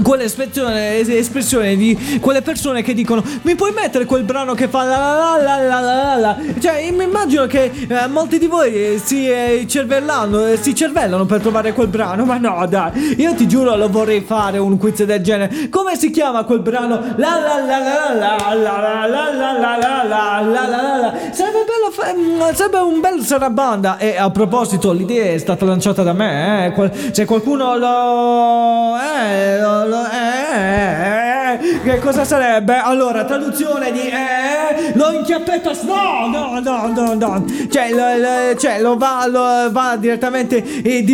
Quell'espressione 0.00 0.98
espressione 1.00 1.76
di 1.76 2.18
quelle 2.20 2.40
persone 2.42 2.82
che 2.82 2.94
dicono 2.94 3.22
Mi 3.42 3.54
puoi 3.54 3.72
mettere 3.72 4.04
quel 4.06 4.22
brano 4.22 4.54
che 4.54 4.68
fa 4.68 4.84
la 4.84 4.96
la 4.96 5.42
la 5.42 5.56
la 5.62 5.80
la 5.80 5.94
la 6.04 6.16
la 6.16 6.36
Cioè 6.60 6.90
mi 6.92 7.04
immagino 7.04 7.46
che 7.46 7.70
eh, 7.88 8.06
molti 8.08 8.38
di 8.38 8.46
voi 8.46 8.72
eh, 8.72 9.00
si 9.02 9.28
eh, 9.28 9.66
cervellano 9.68 10.46
eh, 10.46 10.56
Si 10.56 10.74
cervellano 10.74 11.26
per 11.26 11.40
trovare 11.40 11.72
quel 11.72 11.88
brano 11.88 12.24
Ma 12.24 12.38
no 12.38 12.64
dai 12.66 13.16
Io 13.18 13.34
ti 13.34 13.46
giuro 13.46 13.76
lo 13.76 13.88
vorrei 13.90 14.22
fare 14.22 14.58
un 14.58 14.78
quiz 14.78 15.02
del 15.04 15.22
genere 15.22 15.68
Come 15.68 15.96
si 15.96 16.10
chiama 16.10 16.44
quel 16.44 16.60
brano? 16.60 17.00
La 17.16 17.38
la 17.38 17.58
la 17.64 17.78
la 17.78 18.14
la 18.14 18.54
la 18.54 18.54
la 18.54 19.06
la 19.06 19.06
la 19.06 19.32
la 19.32 19.52
la 19.52 20.04
la 20.04 20.40
la 20.40 20.66
la 20.68 20.96
la 20.96 21.14
Sarebbe 21.32 21.64
bello 21.66 21.90
fa- 21.90 22.14
mm, 22.14 22.54
Sarebbe 22.54 22.78
un 22.78 23.00
bel 23.00 23.20
sarabanda 23.22 23.98
E 23.98 24.16
a 24.16 24.30
proposito 24.30 24.92
l'idea 24.92 25.32
è 25.32 25.38
stata 25.38 25.64
lanciata 25.64 26.02
da 26.02 26.12
me 26.12 26.66
eh. 26.66 26.70
Qual- 26.72 26.90
Se 27.12 27.24
qualcuno 27.24 27.76
lo... 27.76 28.96
Eh, 28.96 29.60
lo, 29.60 29.81
lo- 29.86 30.06
eh, 30.10 31.80
Che 31.82 31.98
cosa 31.98 32.24
sarebbe? 32.24 32.76
Allora 32.76 33.24
traduzione 33.24 33.92
di 33.92 34.00
eh, 34.08 34.92
Lo 34.94 35.12
inchiappetta 35.12 35.70
No 35.82 36.28
no 36.28 36.60
no 36.60 36.86
no 36.94 37.14
no. 37.14 37.44
Cioè 37.70 37.90
lo, 37.90 38.16
lo- 38.16 38.56
cioè, 38.58 38.80
lo 38.80 38.96
va, 38.96 39.26
lo 39.26 39.70
va 39.70 39.96
direttamente 39.96 40.56
in 40.56 41.04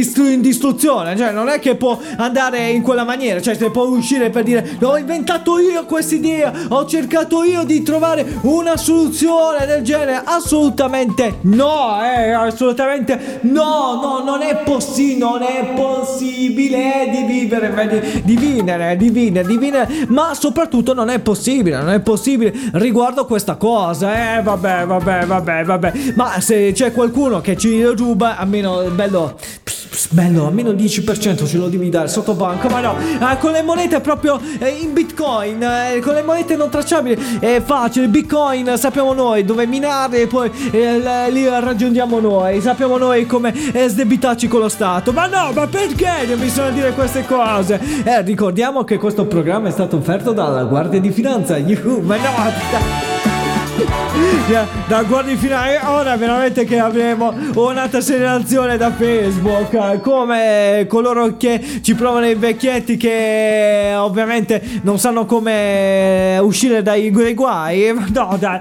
distruzione. 0.41 1.17
Cioè 1.17 1.31
non 1.33 1.49
è 1.49 1.59
che 1.59 1.75
può 1.77 1.99
andare 2.17 2.69
in 2.71 2.83
quella 2.83 3.05
maniera. 3.05 3.41
Cioè 3.41 3.55
se 3.55 3.71
può 3.71 3.85
uscire 3.85 4.31
per 4.31 4.43
dire 4.45 4.77
L'ho 4.79 4.97
inventato 4.97 5.59
io 5.59 5.85
quest'idea 5.85 6.53
Ho 6.69 6.87
cercato 6.87 7.43
io 7.45 7.65
di 7.65 7.83
trovare 7.83 8.25
una 8.43 8.77
soluzione 8.77 9.67
del 9.67 9.83
genere. 9.83 10.23
Assolutamente 10.25 11.39
no 11.43 11.99
eh, 12.03 12.33
Assolutamente 12.33 13.39
no 13.43 14.01
No 14.01 14.23
non 14.25 14.43
è 14.43 14.57
possibile 14.65 15.17
Non 15.19 15.43
è 15.43 15.73
possibile 15.75 17.09
di 17.11 17.23
vivere 17.25 17.89
di, 17.89 18.23
di 18.25 18.37
vivere 18.37 18.58
di 18.97 19.11
vivere 19.11 19.47
di 19.47 19.57
vivere 19.57 19.89
Ma 20.09 20.35
soprattutto 20.35 20.95
non 20.95 21.09
è 21.09 21.19
possibile 21.21 21.77
Non 21.79 21.91
è 21.91 22.01
possibile 22.01 22.53
riguardo 22.75 23.25
questa 23.27 23.57
cosa 23.57 24.37
Eh 24.39 24.43
vabbè 24.43 24.87
vabbè 24.87 25.27
vabbè 25.27 25.65
vabbè. 25.65 25.93
Ma 26.15 26.41
se 26.41 26.73
c'è 26.73 26.93
qualcuno 26.93 27.41
che 27.41 27.57
ci 27.57 27.83
ruba 27.85 28.37
Almeno 28.37 28.83
bello 28.91 29.39
Bello, 30.11 30.47
almeno 30.47 30.71
il 30.71 30.77
10% 30.77 31.47
ce 31.47 31.57
lo 31.57 31.69
devi 31.69 31.89
dare 31.89 32.09
sotto 32.09 32.35
banco, 32.35 32.69
ma 32.69 32.81
no, 32.81 32.97
eh, 32.99 33.39
con 33.39 33.53
le 33.53 33.63
monete 33.63 34.01
proprio 34.01 34.41
eh, 34.59 34.69
in 34.69 34.93
bitcoin, 34.93 35.63
eh, 35.63 36.01
con 36.01 36.15
le 36.15 36.23
monete 36.23 36.57
non 36.57 36.71
tracciabili, 36.71 37.39
è 37.41 37.63
facile, 37.65 38.05
il 38.05 38.11
bitcoin 38.11 38.75
sappiamo 38.77 39.13
noi 39.13 39.45
dove 39.45 39.67
minare 39.67 40.23
e 40.23 40.27
poi 40.27 40.51
eh, 40.71 41.31
li 41.31 41.49
raggiungiamo 41.49 42.21
noi, 42.21 42.61
sappiamo 42.61 42.97
noi 42.97 43.27
come 43.27 43.53
eh, 43.73 43.89
sdebitarci 43.89 44.49
con 44.49 44.61
lo 44.61 44.69
Stato, 44.69 45.13
ma 45.13 45.27
no, 45.27 45.53
ma 45.53 45.67
perché 45.67 46.35
bisogna 46.37 46.71
dire 46.71 46.93
queste 46.93 47.25
cose? 47.25 47.81
Eh, 48.05 48.23
ricordiamo 48.23 48.85
che 48.85 48.99
questo 48.99 49.27
programma 49.27 49.69
è 49.69 49.73
stato 49.73 49.97
offerto 49.97 50.33
dalla 50.33 50.65
Guardia 50.65 51.01
di 51.01 51.11
Finanza, 51.11 51.57
Yuhu, 51.57 52.01
ma 52.01 52.17
no... 52.17 53.28
Da 54.89 55.03
guardi 55.03 55.37
finale 55.37 55.81
ora 55.85 56.17
veramente 56.17 56.65
che 56.65 56.79
avremo 56.79 57.33
un'altra 57.55 58.01
segnalazione 58.01 58.77
da 58.77 58.91
Facebook 58.91 59.73
eh, 59.75 60.01
come 60.01 60.87
coloro 60.89 61.37
che 61.37 61.81
ci 61.83 61.95
provano 61.95 62.27
i 62.29 62.35
vecchietti 62.35 62.97
che 62.97 63.93
ovviamente 63.97 64.81
non 64.83 64.99
sanno 64.99 65.27
come 65.27 66.39
uscire 66.41 66.83
dai, 66.83 67.11
guai 67.11 67.95
no 68.13 68.37
dai 68.39 68.59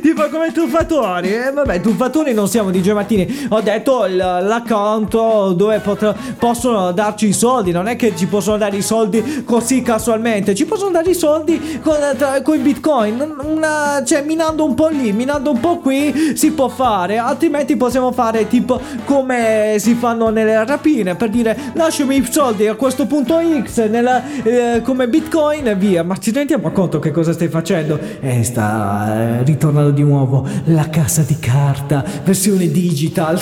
tipo 0.00 0.28
come 0.28 0.52
truffatori. 0.52 1.34
E 1.34 1.50
vabbè, 1.52 1.80
truffatori 1.80 2.32
non 2.32 2.48
siamo 2.48 2.70
DJ 2.70 2.90
Martini. 2.90 3.46
Ho 3.50 3.60
detto 3.60 4.06
l'account 4.06 5.52
dove 5.52 5.78
pot- 5.80 6.14
possono 6.38 6.92
darci 6.92 7.28
i 7.28 7.32
soldi. 7.32 7.72
Non 7.72 7.88
è 7.88 7.96
che 7.96 8.14
ci 8.16 8.26
possono 8.26 8.56
dare 8.56 8.76
i 8.76 8.82
soldi 8.82 9.42
così 9.44 9.82
casualmente. 9.82 10.54
Ci 10.54 10.64
possono 10.64 10.90
dare 10.90 11.10
i 11.10 11.14
soldi 11.14 11.80
con, 11.82 12.54
i 12.54 12.58
bitcoin. 12.58 13.34
Una- 13.42 13.81
cioè, 14.04 14.22
minando 14.22 14.64
un 14.64 14.74
po' 14.74 14.88
lì, 14.88 15.12
minando 15.12 15.50
un 15.50 15.60
po' 15.60 15.78
qui, 15.78 16.32
si 16.36 16.52
può 16.52 16.68
fare. 16.68 17.18
Altrimenti 17.18 17.76
possiamo 17.76 18.12
fare 18.12 18.48
tipo 18.48 18.80
come 19.04 19.76
si 19.78 19.94
fanno 19.94 20.30
nelle 20.30 20.64
rapine. 20.64 21.14
Per 21.14 21.28
dire, 21.28 21.56
lasciami 21.74 22.16
i 22.16 22.26
soldi 22.30 22.66
a 22.66 22.74
questo 22.74 23.06
punto 23.06 23.38
X 23.62 23.88
nella, 23.88 24.22
eh, 24.42 24.82
come 24.82 25.08
bitcoin 25.08 25.68
e 25.68 25.76
via. 25.76 26.02
Ma 26.02 26.16
ci 26.16 26.30
rendiamo 26.30 26.70
conto 26.72 26.98
che 26.98 27.10
cosa 27.10 27.32
stai 27.32 27.48
facendo? 27.48 27.98
Eh, 28.20 28.42
sta 28.42 29.38
eh, 29.38 29.42
ritornando 29.44 29.90
di 29.90 30.02
nuovo 30.02 30.46
la 30.64 30.88
casa 30.88 31.22
di 31.22 31.38
carta, 31.38 32.04
versione 32.24 32.70
digital. 32.70 33.40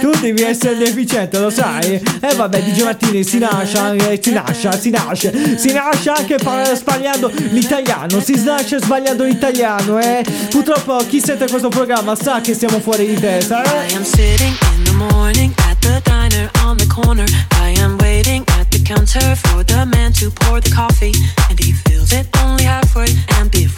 Tu 0.00 0.10
devi 0.20 0.42
essere 0.42 0.76
deficiente, 0.76 1.38
lo 1.38 1.50
sai? 1.50 1.94
E 1.94 2.02
eh, 2.20 2.34
vabbè, 2.34 2.62
DJ 2.62 2.82
Martini 2.82 3.24
si 3.24 3.38
nasce, 3.38 4.20
si 4.20 4.32
nasce, 4.32 4.78
si 4.78 4.90
nasce, 4.90 5.58
si 5.58 5.72
nasce 5.72 6.10
anche 6.10 6.36
sbagliando 6.74 7.32
l'italiano, 7.50 8.20
si 8.20 8.42
nasce 8.44 8.78
sbagliando 8.80 9.24
l'italiano, 9.24 9.98
eh. 9.98 10.24
Purtroppo 10.50 10.98
chi 11.08 11.20
sente 11.20 11.48
questo 11.48 11.68
programma 11.68 12.14
sa 12.14 12.40
che 12.40 12.54
siamo 12.54 12.80
fuori 12.80 13.06
di 13.06 13.18
testa, 13.18 13.62
I 13.62 13.92
eh. 13.92 13.96
am 13.96 14.04
sitting 14.04 14.56
in 14.76 14.84
the 14.84 14.92
morning 14.92 15.52
at 15.68 15.78
the 15.80 16.00
diner 16.04 16.50
on 16.64 16.76
the 16.76 16.86
corner. 16.86 17.24
I 17.52 17.78
am 17.80 17.96
waiting 17.98 18.44
at 18.58 18.70
the 18.70 18.82
counter 18.82 19.34
for 19.36 19.64
the 19.64 19.86
man 19.86 20.12
to 20.14 20.30
pour 20.30 20.60
the 20.60 20.70
coffee, 20.70 21.12
and 21.48 21.58
he 21.58 21.72
fills 21.72 22.12
it 22.12 22.26
only 22.44 22.64
halfway. 22.64 23.08
And 23.38 23.50
before 23.50 23.69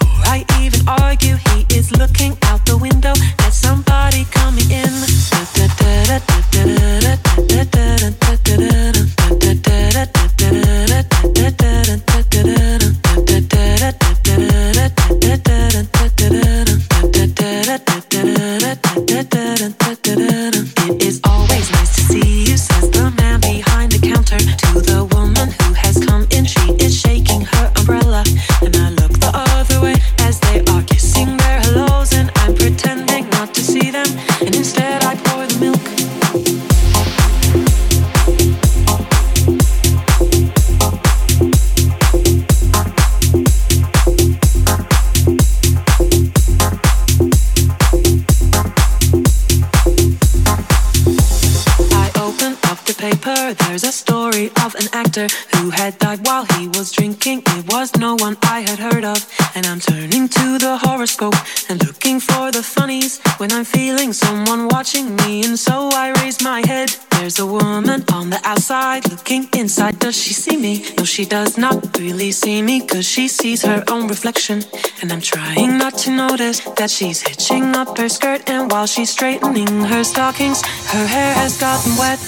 sees 73.42 73.62
her 73.62 73.82
own 73.90 74.06
reflection. 74.06 74.62
And 75.00 75.10
I'm 75.10 75.20
trying 75.20 75.76
not 75.76 75.98
to 76.04 76.10
notice 76.10 76.60
that 76.78 76.90
she's 76.90 77.20
hitching 77.20 77.74
up 77.74 77.98
her 77.98 78.08
skirt. 78.08 78.48
And 78.48 78.70
while 78.70 78.86
she's 78.86 79.10
straightening 79.10 79.66
her 79.92 80.04
stockings, 80.04 80.62
her 80.94 81.06
hair 81.06 81.34
has 81.34 81.58
gotten 81.58 81.96
wet. 81.96 82.20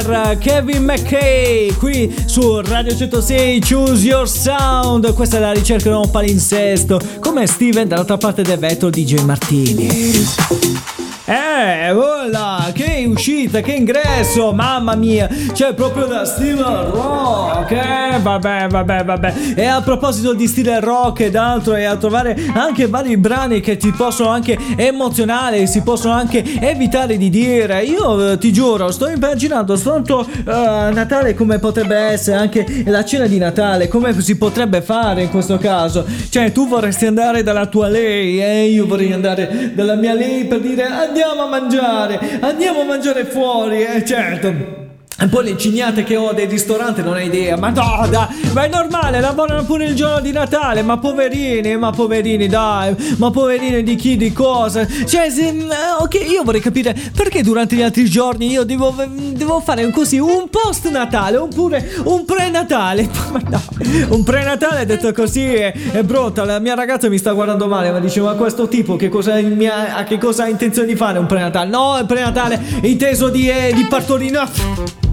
Steiner, 0.00 0.38
Kevin 0.38 0.84
McKay, 0.84 1.72
qui 1.74 2.12
su 2.26 2.60
Radio 2.62 2.96
106 2.96 3.60
Choose 3.60 4.04
Your 4.04 4.28
Sound. 4.28 5.12
Questa 5.14 5.36
è 5.36 5.40
la 5.40 5.52
ricerca 5.52 5.90
di 5.90 5.94
un 5.94 6.10
palinsesto. 6.10 7.00
Come 7.20 7.46
Steven 7.46 7.86
dall'altra 7.86 8.16
parte 8.16 8.42
del 8.42 8.58
vetro 8.58 8.90
DJ 8.90 9.22
Martini. 9.22 10.93
Eh, 11.26 11.90
voilà, 11.94 12.70
che 12.74 13.06
uscita, 13.08 13.62
che 13.62 13.72
ingresso, 13.72 14.52
mamma 14.52 14.94
mia, 14.94 15.26
c'è 15.54 15.72
proprio 15.72 16.04
da 16.04 16.26
stile 16.26 16.62
rock, 16.62 17.70
eh, 17.70 18.18
vabbè, 18.20 18.66
vabbè, 18.68 19.04
vabbè. 19.04 19.34
E 19.56 19.64
a 19.64 19.80
proposito 19.80 20.34
di 20.34 20.46
stile 20.46 20.80
rock 20.80 21.20
ed 21.20 21.36
altro, 21.36 21.76
e 21.76 21.84
a 21.84 21.96
trovare 21.96 22.36
anche 22.52 22.88
vari 22.88 23.16
brani 23.16 23.60
che 23.60 23.78
ti 23.78 23.90
possono 23.90 24.28
anche 24.28 24.58
emozionare, 24.76 25.66
si 25.66 25.80
possono 25.80 26.12
anche 26.12 26.44
evitare 26.60 27.16
di 27.16 27.30
dire. 27.30 27.82
Io 27.84 28.32
eh, 28.32 28.36
ti 28.36 28.52
giuro, 28.52 28.90
sto 28.90 29.08
immaginando 29.08 29.78
tanto 29.78 30.26
eh, 30.26 30.42
Natale 30.44 31.32
come 31.32 31.58
potrebbe 31.58 31.96
essere, 31.96 32.36
anche 32.36 32.82
la 32.84 33.02
cena 33.02 33.26
di 33.26 33.38
Natale, 33.38 33.88
come 33.88 34.20
si 34.20 34.36
potrebbe 34.36 34.82
fare 34.82 35.22
in 35.22 35.30
questo 35.30 35.56
caso. 35.56 36.04
Cioè, 36.28 36.52
tu 36.52 36.68
vorresti 36.68 37.06
andare 37.06 37.42
dalla 37.42 37.64
tua 37.64 37.88
lei, 37.88 38.42
e 38.42 38.66
io 38.66 38.86
vorrei 38.86 39.10
andare 39.14 39.72
dalla 39.74 39.94
mia 39.94 40.12
lei 40.12 40.44
per 40.44 40.60
dire 40.60 40.82
andiamo 41.14 41.44
a 41.44 41.46
mangiare, 41.46 42.38
andiamo 42.40 42.80
a 42.80 42.84
mangiare 42.84 43.24
fuori, 43.24 43.84
eh 43.84 44.04
certo. 44.04 44.83
Poi 45.30 45.44
le 45.44 45.56
cignate 45.56 46.02
che 46.02 46.16
ho 46.16 46.32
del 46.32 46.48
ristorante 46.48 47.00
non 47.00 47.14
hai 47.14 47.26
idea, 47.26 47.56
ma 47.56 47.70
no, 47.70 48.06
dai, 48.10 48.26
ma 48.52 48.64
è 48.64 48.68
normale, 48.68 49.20
lavorano 49.20 49.64
pure 49.64 49.86
il 49.86 49.94
giorno 49.94 50.20
di 50.20 50.32
Natale, 50.32 50.82
ma 50.82 50.98
poverini, 50.98 51.76
ma 51.76 51.90
poverini, 51.92 52.48
dai, 52.48 52.94
ma 53.18 53.30
poverini 53.30 53.82
di 53.84 53.94
chi, 53.94 54.16
di 54.16 54.32
cosa. 54.32 54.86
Cioè, 54.86 55.30
se, 55.30 55.48
eh, 55.48 55.64
ok, 56.00 56.14
io 56.28 56.42
vorrei 56.42 56.60
capire 56.60 56.94
perché 57.14 57.42
durante 57.42 57.76
gli 57.76 57.82
altri 57.82 58.04
giorni 58.06 58.50
io 58.50 58.64
devo, 58.64 58.92
devo 59.06 59.60
fare 59.60 59.88
così 59.90 60.18
un 60.18 60.48
post 60.50 60.90
Natale, 60.90 61.36
oppure 61.36 61.94
un 62.04 62.24
pre-Natale. 62.24 63.08
Ma 63.30 63.40
no, 63.48 63.62
un 64.08 64.24
pre-Natale 64.24 64.84
detto 64.84 65.12
così 65.12 65.44
è, 65.44 65.72
è 65.92 66.02
brutta, 66.02 66.44
la 66.44 66.58
mia 66.58 66.74
ragazza 66.74 67.08
mi 67.08 67.18
sta 67.18 67.32
guardando 67.32 67.66
male, 67.66 67.90
ma 67.92 68.00
dice, 68.00 68.20
ma 68.20 68.32
questo 68.32 68.68
tipo 68.68 68.96
che 68.96 69.08
cosa, 69.08 69.40
mi 69.40 69.66
ha, 69.66 69.96
a 69.96 70.04
che 70.04 70.18
cosa 70.18 70.44
ha 70.44 70.48
intenzione 70.48 70.88
di 70.88 70.96
fare 70.96 71.18
un 71.18 71.26
pre-Natale? 71.26 71.70
No, 71.70 71.96
il 71.98 72.06
pre-Natale 72.06 72.60
inteso 72.82 73.28
di, 73.28 73.48
eh, 73.48 73.72
di 73.72 73.84
partorino. 73.84 75.03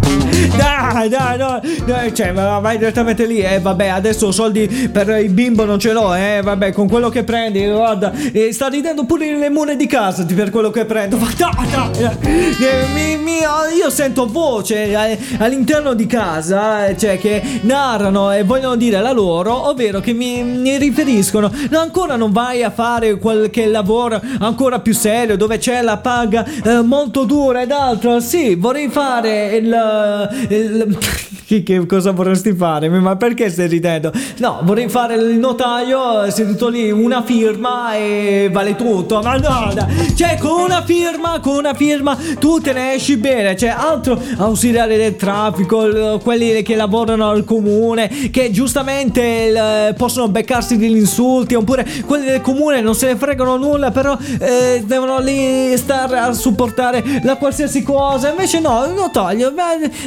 Dai, 0.55 1.09
dai, 1.09 1.37
no, 1.37 1.59
dai, 1.85 2.13
cioè, 2.13 2.31
vai 2.33 2.77
direttamente 2.77 3.25
lì, 3.25 3.39
eh, 3.41 3.59
vabbè, 3.59 3.87
adesso 3.87 4.31
soldi 4.31 4.89
per 4.91 5.09
il 5.21 5.29
bimbo 5.29 5.65
non 5.65 5.77
ce 5.79 5.91
l'ho, 5.91 6.13
eh, 6.15 6.41
vabbè, 6.43 6.71
con 6.71 6.87
quello 6.89 7.09
che 7.09 7.23
prendi, 7.23 7.65
guarda, 7.67 8.11
eh, 8.31 8.51
sta 8.53 8.67
ridendo 8.67 9.05
pure 9.05 9.35
le 9.37 9.49
mure 9.49 9.75
di 9.75 9.87
casa 9.87 10.25
per 10.25 10.49
quello 10.49 10.69
che 10.69 10.85
prendo, 10.85 11.17
ma 11.17 11.27
dai, 11.37 11.51
dai, 11.69 12.15
eh, 12.21 12.85
mi- 12.93 13.17
mi- 13.17 13.39
io 13.77 13.89
sento 13.89 14.25
voce 14.27 14.91
eh, 14.91 15.17
all'interno 15.39 15.93
di 15.93 16.05
casa, 16.05 16.87
eh, 16.87 16.97
cioè, 16.97 17.17
che 17.19 17.41
narrano 17.61 18.31
e 18.31 18.43
vogliono 18.43 18.75
dire 18.75 19.01
la 19.01 19.11
loro, 19.11 19.69
ovvero 19.69 19.99
che 19.99 20.13
mi, 20.13 20.43
mi 20.43 20.77
riferiscono, 20.77 21.51
no, 21.69 21.79
ancora 21.79 22.15
non 22.15 22.31
vai 22.31 22.63
a 22.63 22.69
fare 22.71 23.17
qualche 23.17 23.65
lavoro 23.67 24.19
ancora 24.39 24.79
più 24.79 24.93
serio, 24.93 25.35
dove 25.37 25.57
c'è 25.57 25.81
la 25.81 25.97
paga 25.97 26.45
eh, 26.63 26.81
molto 26.81 27.23
dura 27.25 27.61
ed 27.61 27.71
altro, 27.71 28.19
sì, 28.19 28.55
vorrei 28.55 28.89
fare 28.89 29.55
il... 29.55 30.20
il- 30.49 30.97
che, 31.45 31.63
che 31.63 31.85
cosa 31.85 32.11
vorresti 32.11 32.53
fare? 32.53 32.89
Ma 32.89 33.15
perché 33.15 33.49
stai 33.49 33.67
ridendo? 33.67 34.11
No, 34.37 34.59
vorrei 34.63 34.89
fare 34.89 35.15
il 35.15 35.37
notaio 35.39 36.23
eh, 36.23 36.31
seduto 36.31 36.67
lì, 36.69 36.91
una 36.91 37.21
firma 37.23 37.95
e 37.95 38.49
vale 38.51 38.75
tutto. 38.75 39.21
Ma 39.21 39.35
no, 39.37 39.73
cioè 40.15 40.37
con 40.39 40.61
una 40.61 40.83
firma, 40.83 41.39
con 41.39 41.55
una 41.57 41.73
firma 41.73 42.17
tu 42.39 42.59
te 42.59 42.73
ne 42.73 42.93
esci 42.93 43.17
bene. 43.17 43.55
Cioè 43.55 43.69
altro 43.69 44.19
ausiliare 44.37 44.97
del 44.97 45.15
traffico, 45.15 46.19
quelli 46.23 46.61
che 46.63 46.75
lavorano 46.75 47.29
al 47.29 47.43
comune, 47.43 48.07
che 48.31 48.51
giustamente 48.51 49.21
il- 49.21 49.93
possono 49.95 50.27
beccarsi 50.29 50.77
degli 50.77 50.97
insulti, 50.97 51.55
oppure 51.55 51.85
quelli 52.05 52.25
del 52.25 52.41
comune 52.41 52.81
non 52.81 52.95
se 52.95 53.07
ne 53.07 53.15
fregano 53.15 53.57
nulla, 53.57 53.91
però 53.91 54.17
eh, 54.39 54.83
devono 54.85 55.19
lì 55.19 55.75
stare 55.77 56.17
a 56.19 56.31
supportare 56.33 57.03
la 57.23 57.35
qualsiasi 57.35 57.83
cosa. 57.83 58.29
Invece 58.29 58.59
no, 58.59 58.85
il 58.85 58.93
notaio, 58.93 59.51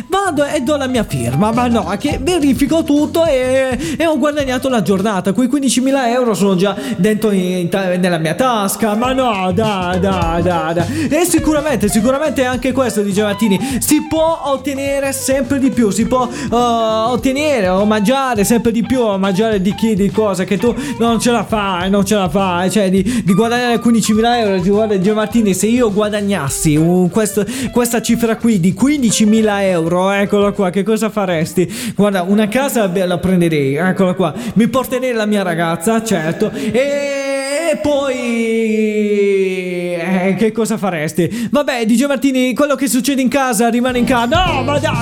vado 0.09 0.44
e 0.44 0.61
do 0.61 0.76
la 0.76 0.86
mia 0.86 1.05
firma. 1.05 1.52
ma 1.52 1.66
no, 1.68 1.92
che 1.98 2.18
verifico 2.22 2.82
tutto 2.84 3.24
e, 3.24 3.76
e 3.98 4.07
ho 4.07 4.18
guadagnato 4.18 4.68
la 4.68 4.82
giornata. 4.82 5.32
Quei 5.32 5.48
15.000 5.48 6.09
euro 6.09 6.34
sono 6.34 6.55
già 6.57 6.74
dentro 6.96 7.30
in- 7.30 7.68
in- 7.70 7.98
nella 8.00 8.18
mia 8.18 8.34
tasca, 8.34 8.94
ma 8.94 9.12
no, 9.12 9.50
da, 9.52 9.96
da, 10.00 10.40
da, 10.42 10.72
da. 10.74 10.86
E 11.09 11.24
sicuramente, 11.24 11.88
sicuramente 11.88 12.44
anche 12.44 12.72
questo, 12.72 13.02
dice 13.02 13.22
Martini, 13.22 13.59
si 13.80 14.07
può 14.09 14.42
ottenere 14.44 15.12
sempre 15.12 15.59
di 15.59 15.70
più, 15.70 15.90
si 15.90 16.07
può 16.07 16.28
eh, 16.28 16.55
ottenere 16.55 17.68
o 17.68 17.84
mangiare 17.84 18.44
sempre 18.44 18.70
di 18.72 18.82
più, 18.84 19.00
o 19.00 19.18
mangiare 19.18 19.61
di 19.61 19.74
chi, 19.74 19.94
di 19.94 20.11
cosa, 20.11 20.44
che 20.44 20.57
tu 20.59 20.74
non 20.98 21.20
ce 21.20 21.30
la 21.30 21.44
fai, 21.44 21.90
non 21.90 22.05
ce 22.05 22.14
la 22.14 22.28
fai, 22.28 22.70
cioè 22.70 22.90
di, 22.90 23.22
di 23.24 23.34
guadagnare 23.34 23.80
15.000 23.80 24.38
euro, 24.38 24.61
Ti 24.61 24.68
guarda 24.70 25.12
Martini, 25.14 25.55
se 25.55 25.66
io 25.66 25.92
guadagnassi 25.92 26.76
un- 26.76 27.09
questo- 27.11 27.44
questa 27.72 28.00
cifra 28.02 28.36
qui 28.36 28.61
di 28.61 28.72
15.000 28.74 29.62
euro, 29.62 29.93
eccolo 30.12 30.53
qua, 30.53 30.70
che 30.70 30.82
cosa 30.82 31.11
faresti? 31.11 31.92
Guarda, 31.95 32.22
una 32.22 32.49
casa 32.49 32.90
la 32.92 33.18
prenderei, 33.18 33.74
eccola 33.74 34.14
qua, 34.14 34.34
mi 34.55 34.68
porterei 34.68 35.12
la 35.12 35.26
mia 35.26 35.42
ragazza, 35.42 36.03
certo, 36.03 36.51
e 36.51 37.23
poi... 37.80 39.44
eh, 40.24 40.34
che 40.36 40.52
cosa 40.52 40.76
faresti? 40.76 41.48
Vabbè, 41.50 41.84
DJ 41.86 42.04
Martini, 42.04 42.54
quello 42.54 42.74
che 42.74 42.88
succede 42.88 43.20
in 43.20 43.28
casa 43.28 43.68
rimane 43.68 43.98
in 43.98 44.04
casa. 44.04 44.44
No, 44.44 44.62
ma 44.62 44.78
dai, 44.78 44.92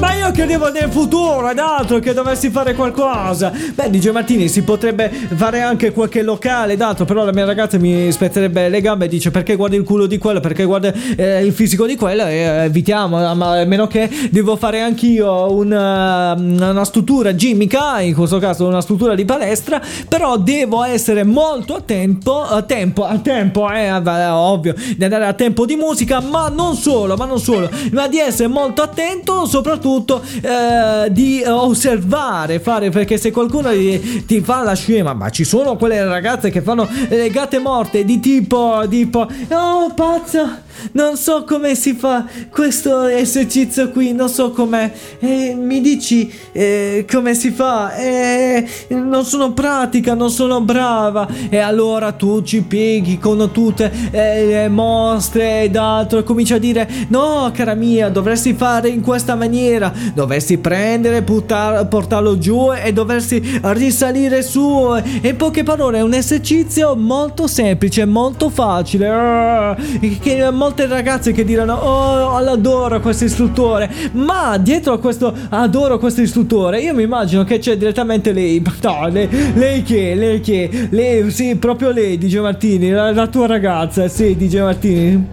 ma- 0.00 0.14
io 0.14 0.30
credevo 0.32 0.70
nel 0.70 0.90
futuro 0.90 1.48
ed 1.50 1.58
altro 1.58 1.98
che 1.98 2.12
dovessi 2.12 2.50
fare 2.50 2.74
qualcosa. 2.74 3.52
Beh, 3.74 3.90
DJ 3.90 4.10
Martini, 4.10 4.48
si 4.48 4.62
potrebbe 4.62 5.08
fare 5.08 5.60
anche 5.62 5.92
qualche 5.92 6.22
locale 6.22 6.74
ed 6.74 6.82
altro, 6.82 7.04
però 7.04 7.24
la 7.24 7.32
mia 7.32 7.44
ragazza 7.44 7.78
mi 7.78 8.10
spezzerebbe 8.12 8.68
le 8.68 8.80
gambe 8.80 9.06
e 9.06 9.08
dice 9.08 9.30
perché 9.30 9.56
guardi 9.56 9.76
il 9.76 9.84
culo 9.84 10.06
di 10.06 10.18
quello, 10.18 10.40
perché 10.40 10.64
guarda 10.64 10.92
eh, 11.16 11.44
il 11.44 11.52
fisico 11.52 11.86
di 11.86 11.96
quello 11.96 12.26
e 12.26 12.34
eh, 12.34 12.64
evitiamo, 12.64 13.34
ma 13.34 13.60
a 13.60 13.64
meno 13.64 13.86
che 13.86 14.08
devo 14.30 14.56
fare 14.56 14.80
anch'io 14.80 15.52
una, 15.52 16.34
una 16.34 16.84
struttura 16.84 17.34
gimica, 17.34 18.00
in 18.00 18.14
questo 18.14 18.38
caso 18.38 18.66
una 18.66 18.80
struttura 18.80 19.14
di 19.14 19.24
palestra, 19.24 19.80
però 20.08 20.36
devo 20.36 20.84
essere 20.84 21.24
molto 21.24 21.67
attento, 21.74 22.42
a 22.42 22.62
tempo, 22.62 23.04
a 23.04 23.18
tempo, 23.18 23.70
eh, 23.70 23.88
vabbè, 23.88 24.32
ovvio, 24.32 24.74
di 24.96 25.04
andare 25.04 25.26
a 25.26 25.32
tempo 25.32 25.66
di 25.66 25.76
musica, 25.76 26.20
ma 26.20 26.48
non 26.48 26.74
solo, 26.74 27.16
ma 27.16 27.24
non 27.24 27.38
solo, 27.38 27.70
ma 27.92 28.08
di 28.08 28.18
essere 28.18 28.48
molto 28.48 28.82
attento, 28.82 29.46
soprattutto 29.46 30.22
eh, 30.22 31.10
di 31.10 31.40
eh, 31.40 31.50
osservare, 31.50 32.60
fare, 32.60 32.90
perché 32.90 33.18
se 33.18 33.30
qualcuno 33.30 33.70
ti, 33.70 34.24
ti 34.26 34.40
fa 34.40 34.62
la 34.62 34.74
scema, 34.74 35.12
ma 35.12 35.30
ci 35.30 35.44
sono 35.44 35.76
quelle 35.76 36.04
ragazze 36.04 36.50
che 36.50 36.62
fanno 36.62 36.88
le 37.08 37.30
gatte 37.30 37.58
morte 37.58 38.04
di 38.04 38.20
tipo, 38.20 38.84
tipo, 38.88 39.26
oh 39.50 39.92
pazzo, 39.94 40.66
non 40.92 41.16
so 41.16 41.44
come 41.44 41.74
si 41.74 41.94
fa 41.94 42.26
questo 42.50 43.04
esercizio 43.04 43.90
qui, 43.90 44.12
non 44.12 44.28
so 44.28 44.50
com'è. 44.50 44.90
Eh, 45.18 45.54
mi 45.54 45.80
dici 45.80 46.32
eh, 46.52 47.06
come 47.10 47.34
si 47.34 47.50
fa? 47.50 47.94
Eh, 47.94 48.66
non 48.88 49.24
sono 49.24 49.52
pratica, 49.52 50.14
non 50.14 50.30
sono 50.30 50.60
brava. 50.60 51.28
E 51.48 51.58
allora 51.58 52.12
tu 52.12 52.42
ci 52.42 52.62
pieghi 52.62 53.18
con 53.18 53.50
tutte 53.52 53.92
eh, 54.10 54.46
le 54.46 54.68
mostre 54.68 55.62
ed 55.62 55.76
altro. 55.76 56.18
E 56.18 56.22
cominci 56.24 56.54
a 56.54 56.58
dire: 56.58 56.88
No, 57.08 57.50
cara 57.54 57.74
mia, 57.74 58.08
dovresti 58.08 58.54
fare 58.54 58.88
in 58.88 59.00
questa 59.00 59.34
maniera. 59.34 59.92
Dovresti 60.14 60.58
prendere, 60.58 61.22
puttar- 61.22 61.86
portarlo 61.88 62.38
giù 62.38 62.72
e 62.72 62.92
dovresti 62.92 63.60
risalire 63.62 64.42
su. 64.42 64.94
E 65.20 65.28
in 65.28 65.36
poche 65.36 65.62
parole, 65.62 65.98
è 65.98 66.02
un 66.02 66.14
esercizio 66.14 66.94
molto 66.96 67.46
semplice, 67.46 68.04
molto 68.04 68.48
facile. 68.48 69.76
Che 70.20 70.50
molte 70.68 70.86
ragazze 70.86 71.32
che 71.32 71.44
diranno: 71.44 71.74
Oh, 71.74 72.36
adoro 72.36 73.00
questo 73.00 73.24
istruttore. 73.24 73.90
Ma 74.12 74.58
dietro 74.58 74.92
a 74.92 74.98
questo 74.98 75.34
adoro 75.48 75.98
questo 75.98 76.20
istruttore, 76.20 76.80
io 76.80 76.94
mi 76.94 77.04
immagino 77.04 77.44
che 77.44 77.58
c'è 77.58 77.76
direttamente 77.76 78.32
lei. 78.32 78.62
No, 78.88 79.06
lei, 79.08 79.28
lei 79.54 79.82
che? 79.82 80.14
Lei 80.14 80.40
che? 80.40 80.88
Lei, 80.90 81.30
sì, 81.30 81.56
proprio 81.56 81.90
lei, 81.90 82.16
DJ 82.16 82.38
Martini, 82.38 82.90
la, 82.90 83.12
la 83.12 83.26
tua 83.26 83.46
ragazza, 83.46 84.08
sì, 84.08 84.34
DJ 84.34 84.60
Martini. 84.60 85.26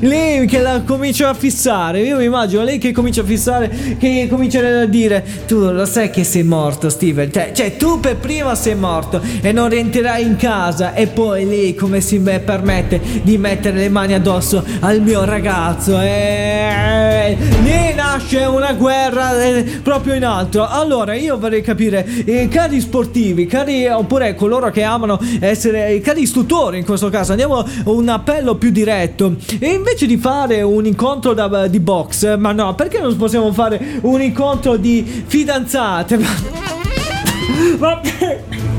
Lei 0.00 0.46
che 0.46 0.60
la 0.60 0.82
comincia 0.82 1.28
a 1.28 1.34
fissare, 1.34 2.00
io 2.00 2.16
mi 2.18 2.24
immagino 2.24 2.62
lei 2.62 2.78
che 2.78 2.92
comincia 2.92 3.22
a 3.22 3.24
fissare, 3.24 3.96
che 3.98 4.26
comincia 4.28 4.60
a 4.60 4.84
dire 4.86 5.24
tu 5.46 5.58
lo 5.70 5.84
sai 5.84 6.10
che 6.10 6.24
sei 6.24 6.42
morto 6.42 6.88
Steven, 6.88 7.32
cioè, 7.32 7.52
cioè, 7.52 7.76
tu 7.76 8.00
per 8.00 8.16
prima 8.16 8.54
sei 8.54 8.74
morto 8.74 9.20
e 9.40 9.52
non 9.52 9.68
rientrerai 9.68 10.22
in 10.22 10.36
casa 10.36 10.94
e 10.94 11.06
poi 11.06 11.46
lei 11.46 11.74
come 11.74 12.00
si 12.00 12.18
me- 12.18 12.40
permette 12.40 13.00
di 13.22 13.38
mettere 13.38 13.78
le 13.78 13.88
mani 13.88 14.14
addosso 14.14 14.64
al 14.80 15.00
mio 15.00 15.24
ragazzo 15.24 16.00
e 16.00 17.36
lì 17.62 17.94
nasce 17.94 18.44
una 18.44 18.72
guerra 18.72 19.42
eh, 19.42 19.80
proprio 19.82 20.14
in 20.14 20.24
alto. 20.24 20.66
Allora 20.66 21.14
io 21.14 21.38
vorrei 21.38 21.62
capire, 21.62 22.04
eh, 22.24 22.48
cari 22.48 22.80
sportivi, 22.80 23.46
cari 23.46 23.86
oppure 23.88 24.34
coloro 24.34 24.70
che 24.70 24.82
amano 24.82 25.18
essere 25.40 26.00
cari 26.00 26.22
istruttori 26.22 26.78
in 26.78 26.84
questo 26.84 27.08
caso, 27.08 27.32
andiamo 27.32 27.64
un 27.84 28.08
appello 28.08 28.56
più 28.56 28.70
diretto. 28.70 29.36
E 29.58 29.72
invece 29.72 30.06
di 30.06 30.16
fare 30.16 30.62
un 30.62 30.86
incontro 30.86 31.32
da- 31.34 31.66
di 31.66 31.80
box, 31.80 32.36
ma 32.36 32.52
no, 32.52 32.74
perché 32.74 33.00
non 33.00 33.16
possiamo 33.16 33.52
fare 33.52 33.98
un 34.02 34.20
incontro 34.20 34.76
di 34.76 35.24
fidanzate? 35.26 36.18
Ma 37.78 38.00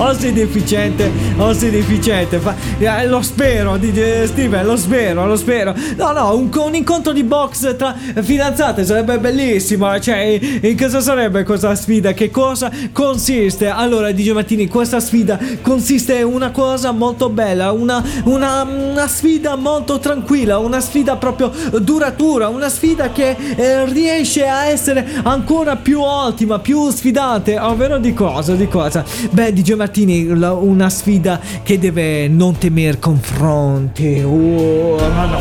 o 0.00 0.14
sei 0.14 0.32
deficiente 0.32 1.10
o 1.36 1.52
sei 1.52 1.70
deficiente. 1.70 2.38
Fa- 2.38 2.54
eh, 2.78 3.06
lo 3.06 3.20
spero 3.20 3.76
di- 3.76 3.92
Steven 4.24 4.64
lo 4.64 4.76
spero 4.76 5.26
lo 5.26 5.36
spero. 5.36 5.74
No 5.96 6.12
no 6.12 6.34
un, 6.34 6.48
un 6.52 6.74
incontro 6.74 7.12
di 7.12 7.22
box 7.22 7.76
tra 7.76 7.94
fidanzate 8.22 8.84
sarebbe 8.84 9.18
bellissimo. 9.18 9.98
Cioè 10.00 10.40
in 10.62 10.76
cosa 10.76 11.00
sarebbe 11.00 11.44
questa 11.44 11.74
sfida? 11.74 12.12
Che 12.12 12.30
cosa 12.30 12.70
consiste? 12.92 13.68
Allora 13.68 14.10
DJ 14.10 14.30
Martini 14.30 14.68
questa 14.68 15.00
sfida 15.00 15.38
consiste 15.60 16.18
in 16.18 16.24
una 16.24 16.50
cosa 16.50 16.92
molto 16.92 17.28
bella 17.28 17.72
una, 17.72 18.02
una, 18.24 18.62
una 18.62 19.06
sfida 19.06 19.56
molto 19.56 19.98
tranquilla 19.98 20.58
una 20.58 20.80
sfida 20.80 21.16
proprio 21.16 21.52
duratura 21.80 22.48
una 22.48 22.68
sfida 22.68 23.10
che 23.10 23.36
eh, 23.56 23.84
riesce 23.86 24.46
a 24.46 24.66
essere 24.66 25.06
ancora 25.24 25.76
più 25.76 26.00
ottima 26.00 26.58
più 26.58 26.90
sfidante. 26.90 27.58
Ovvero 27.58 27.98
di 27.98 28.14
cosa 28.14 28.54
di 28.54 28.66
cosa? 28.66 29.04
Beh 29.30 29.52
DJ 29.52 29.72
Martini 29.72 29.89
la- 30.36 30.52
una 30.52 30.88
sfida 30.88 31.40
che 31.62 31.78
deve 31.78 32.28
non 32.28 32.56
temer 32.58 32.98
confronti 32.98 34.22
oh 34.24 34.96
ma 34.96 35.24
no 35.26 35.38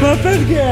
ma 0.00 0.14
perché? 0.16 0.62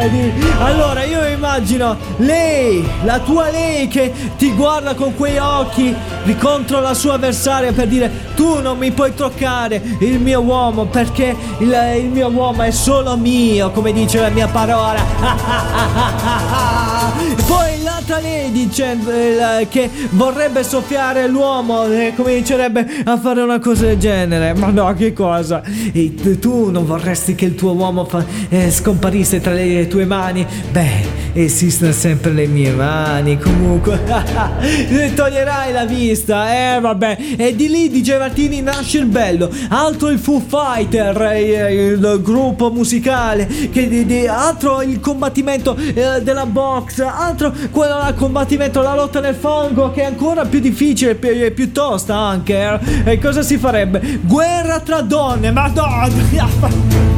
Allora 0.59 1.05
io 1.05 1.18
immagino 1.59 1.97
lei, 2.19 2.87
la 3.03 3.19
tua 3.19 3.51
lei 3.51 3.89
che 3.89 4.13
ti 4.37 4.53
guarda 4.53 4.95
con 4.95 5.17
quei 5.17 5.39
occhi 5.39 5.93
contro 6.39 6.81
la 6.81 6.95
sua 6.95 7.15
avversaria 7.15 7.73
per 7.73 7.89
dire 7.89 8.11
tu 8.37 8.61
non 8.61 8.79
mi 8.79 8.93
puoi 8.93 9.13
toccare 9.15 9.83
il 10.01 10.21
mio 10.21 10.41
uomo 10.41 10.85
perché 10.85 11.35
il, 11.59 11.77
il 11.97 12.09
mio 12.11 12.29
uomo 12.29 12.63
è 12.63 12.71
solo 12.71 13.17
mio, 13.17 13.71
come 13.71 13.93
dice 13.93 14.21
la 14.21 14.29
mia 14.29 14.47
parola. 14.47 15.03
Poi 17.47 17.83
l'altra 17.83 18.19
lei 18.21 18.53
dice 18.53 18.93
eh, 18.93 19.67
che 19.69 19.91
vorrebbe 20.11 20.63
soffiare 20.63 21.27
l'uomo 21.27 21.87
e 21.87 22.13
comincerebbe 22.15 22.87
a 23.05 23.19
fare 23.19 23.41
una 23.43 23.59
cosa 23.59 23.87
del 23.87 23.99
genere. 23.99 24.55
Ma 24.55 24.69
no, 24.69 24.93
che 24.95 25.13
cosa? 25.13 25.63
E 25.93 26.15
tu- 26.15 26.39
tu 26.39 26.71
non 26.71 26.87
vorresti 26.87 27.35
che 27.35 27.47
il 27.47 27.55
tuo 27.55 27.73
uomo 27.73 28.05
fa- 28.05 28.25
eh, 28.49 28.71
scomparisse 28.71 29.41
tra 29.41 29.53
le 29.53 29.89
tue 29.89 30.05
mani? 30.05 30.47
Beh, 30.71 31.27
esistono 31.49 31.93
sempre 31.93 32.33
le 32.33 32.47
mie 32.47 32.71
mani. 32.73 33.39
Comunque, 33.39 33.99
toglierai 35.15 35.73
la 35.73 35.85
vista. 35.85 36.77
Eh, 36.77 36.81
vabbè. 36.81 37.17
E 37.37 37.57
di 37.57 37.69
lì, 37.69 37.89
DJ 37.91 38.19
Martini, 38.19 38.61
nasce 38.61 38.99
il 38.99 39.07
bello. 39.07 39.51
Altro 39.69 40.09
il 40.09 40.19
Foo 40.19 40.41
Fighter, 40.47 41.21
eh, 41.23 41.89
il 41.93 42.21
gruppo 42.23 42.71
musicale. 42.71 43.47
Che 43.47 43.89
di, 43.89 44.05
di- 44.05 44.27
altro 44.27 44.83
il 44.83 45.01
combattimento 45.01 45.77
eh, 45.77 46.21
della 46.23 46.47
box. 46.47 47.01
Altro 47.01 47.53
quello 47.71 47.97
il 48.09 48.15
combattimento, 48.15 48.83
la 48.83 48.95
lotta 48.95 49.21
nel 49.21 49.35
fango, 49.35 49.91
che 49.91 50.03
è 50.03 50.05
ancora 50.05 50.45
più 50.45 50.61
difficile 50.61 51.19
e 51.19 51.51
più 51.51 51.73
tosta 51.73 52.15
anche. 52.17 52.79
eh. 53.05 53.13
E 53.13 53.19
cosa 53.19 53.43
si 53.43 53.57
farebbe? 53.59 54.21
Guerra 54.23 54.81
tra 54.81 55.01
donne. 55.01 55.51
Madonna! 55.51 57.17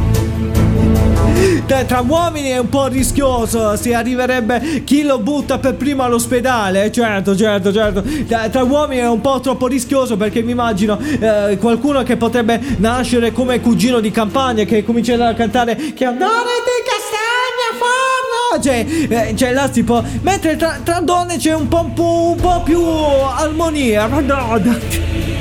Tra, 1.65 2.03
uomini 2.05 2.49
è 2.49 2.59
un 2.59 2.69
po' 2.69 2.85
rischioso, 2.87 3.75
si 3.75 3.93
arriverebbe 3.93 4.83
chi 4.83 5.03
lo 5.03 5.19
butta 5.19 5.57
per 5.57 5.73
primo 5.75 6.03
all'ospedale, 6.03 6.91
certo, 6.91 7.35
certo, 7.35 7.73
certo. 7.73 8.03
Tra, 8.27 8.47
tra 8.49 8.63
uomini 8.63 9.01
è 9.01 9.07
un 9.07 9.21
po' 9.21 9.39
troppo 9.39 9.65
rischioso 9.67 10.17
perché 10.17 10.43
mi 10.43 10.51
immagino 10.51 10.99
eh, 10.99 11.57
qualcuno 11.59 12.03
che 12.03 12.17
potrebbe 12.17 12.61
nascere 12.77 13.31
come 13.31 13.59
cugino 13.59 13.99
di 13.99 14.11
campagna 14.11 14.63
che 14.65 14.83
comincerà 14.83 15.29
a 15.29 15.33
cantare 15.33 15.75
che 15.75 16.07
odore 16.07 16.61
di 16.63 16.81
castagna 16.85 17.71
forno. 17.79 18.61
Cioè, 18.61 19.29
eh, 19.29 19.35
cioè 19.35 19.53
là 19.53 19.71
si 19.71 19.83
può. 19.83 20.03
Mentre 20.21 20.55
tra, 20.57 20.79
tra 20.83 20.99
donne 20.99 21.37
c'è 21.37 21.53
un 21.53 21.67
po', 21.67 21.81
un 21.81 21.93
po', 21.93 22.33
un 22.35 22.41
po' 22.41 22.61
più 22.63 22.83
armonia. 22.83 24.07
Madonna. 24.07 25.40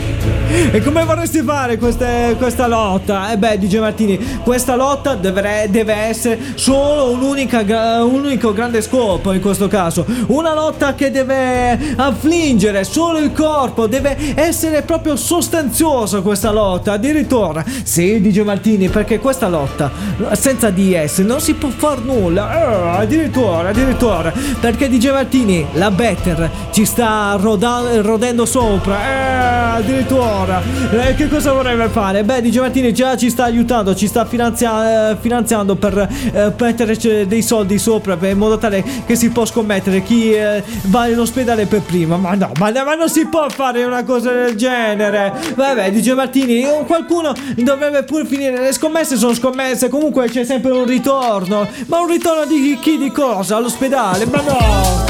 E 0.72 0.82
come 0.82 1.04
vorresti 1.04 1.42
fare 1.42 1.78
queste- 1.78 2.34
questa 2.36 2.66
lotta? 2.66 3.30
Eh 3.32 3.38
beh, 3.38 3.58
DJ 3.58 3.78
Martini, 3.78 4.18
questa 4.42 4.74
lotta 4.74 5.14
deve, 5.14 5.66
deve 5.70 5.94
essere 5.94 6.38
solo 6.56 7.10
un'unica, 7.10 7.60
un 8.04 8.24
unico 8.24 8.52
grande 8.52 8.82
scopo 8.82 9.32
in 9.32 9.40
questo 9.40 9.68
caso. 9.68 10.04
Una 10.26 10.52
lotta 10.52 10.94
che 10.94 11.10
deve 11.12 11.78
affliggere 11.96 12.82
solo 12.84 13.18
il 13.18 13.32
corpo, 13.32 13.86
deve 13.86 14.16
essere 14.34 14.82
proprio 14.82 15.14
sostanziosa 15.16 16.20
questa 16.20 16.50
lotta. 16.50 16.92
Addirittura, 16.92 17.64
sì, 17.84 18.20
DJ 18.20 18.40
Martini, 18.40 18.88
perché 18.88 19.18
questa 19.20 19.48
lotta 19.48 19.90
senza 20.32 20.70
DS 20.70 21.18
non 21.18 21.40
si 21.40 21.54
può 21.54 21.68
far 21.70 22.00
nulla. 22.00 22.96
Eh, 22.96 23.02
addirittura, 23.02 23.68
addirittura, 23.68 24.32
perché 24.60 24.88
DJ 24.88 25.10
Martini, 25.10 25.64
la 25.74 25.90
Better 25.92 26.50
ci 26.72 26.84
sta 26.84 27.36
roda- 27.40 28.00
rodendo 28.00 28.44
sopra. 28.44 28.96
Eh, 29.00 29.78
addirittura. 29.78 30.39
Eh, 30.90 31.14
che 31.16 31.28
cosa 31.28 31.52
vorrebbe 31.52 31.88
fare? 31.88 32.24
Beh, 32.24 32.40
DJ 32.40 32.58
Martini 32.60 32.94
già 32.94 33.14
ci 33.16 33.28
sta 33.28 33.44
aiutando, 33.44 33.94
ci 33.94 34.06
sta 34.06 34.24
finanzia- 34.24 35.10
eh, 35.10 35.16
finanziando 35.20 35.76
per 35.76 36.08
eh, 36.32 36.52
mettere 36.58 36.96
dei 37.26 37.42
soldi 37.42 37.78
sopra 37.78 38.16
in 38.22 38.38
modo 38.38 38.56
tale 38.56 38.82
che 39.04 39.16
si 39.16 39.28
può 39.30 39.44
scommettere 39.44 40.02
chi 40.02 40.32
eh, 40.32 40.62
va 40.84 41.08
in 41.08 41.18
ospedale 41.18 41.66
per 41.66 41.82
prima. 41.82 42.16
Ma 42.16 42.34
no, 42.34 42.52
ma, 42.58 42.70
ma 42.70 42.94
non 42.94 43.10
si 43.10 43.26
può 43.26 43.48
fare 43.50 43.84
una 43.84 44.02
cosa 44.04 44.32
del 44.32 44.56
genere. 44.56 45.32
Vabbè, 45.54 45.90
DJ 45.92 46.12
Martini, 46.12 46.62
eh, 46.62 46.84
qualcuno 46.86 47.34
dovrebbe 47.56 48.02
pure 48.04 48.24
finire. 48.24 48.60
Le 48.60 48.72
scommesse 48.72 49.16
sono 49.16 49.34
scommesse, 49.34 49.88
comunque 49.88 50.28
c'è 50.28 50.44
sempre 50.44 50.70
un 50.70 50.86
ritorno. 50.86 51.68
Ma 51.86 52.00
un 52.00 52.08
ritorno 52.08 52.46
di 52.46 52.78
chi 52.80 52.96
di 52.96 53.10
cosa? 53.10 53.56
All'ospedale? 53.56 54.24
Ma 54.26 54.40
no! 54.40 55.09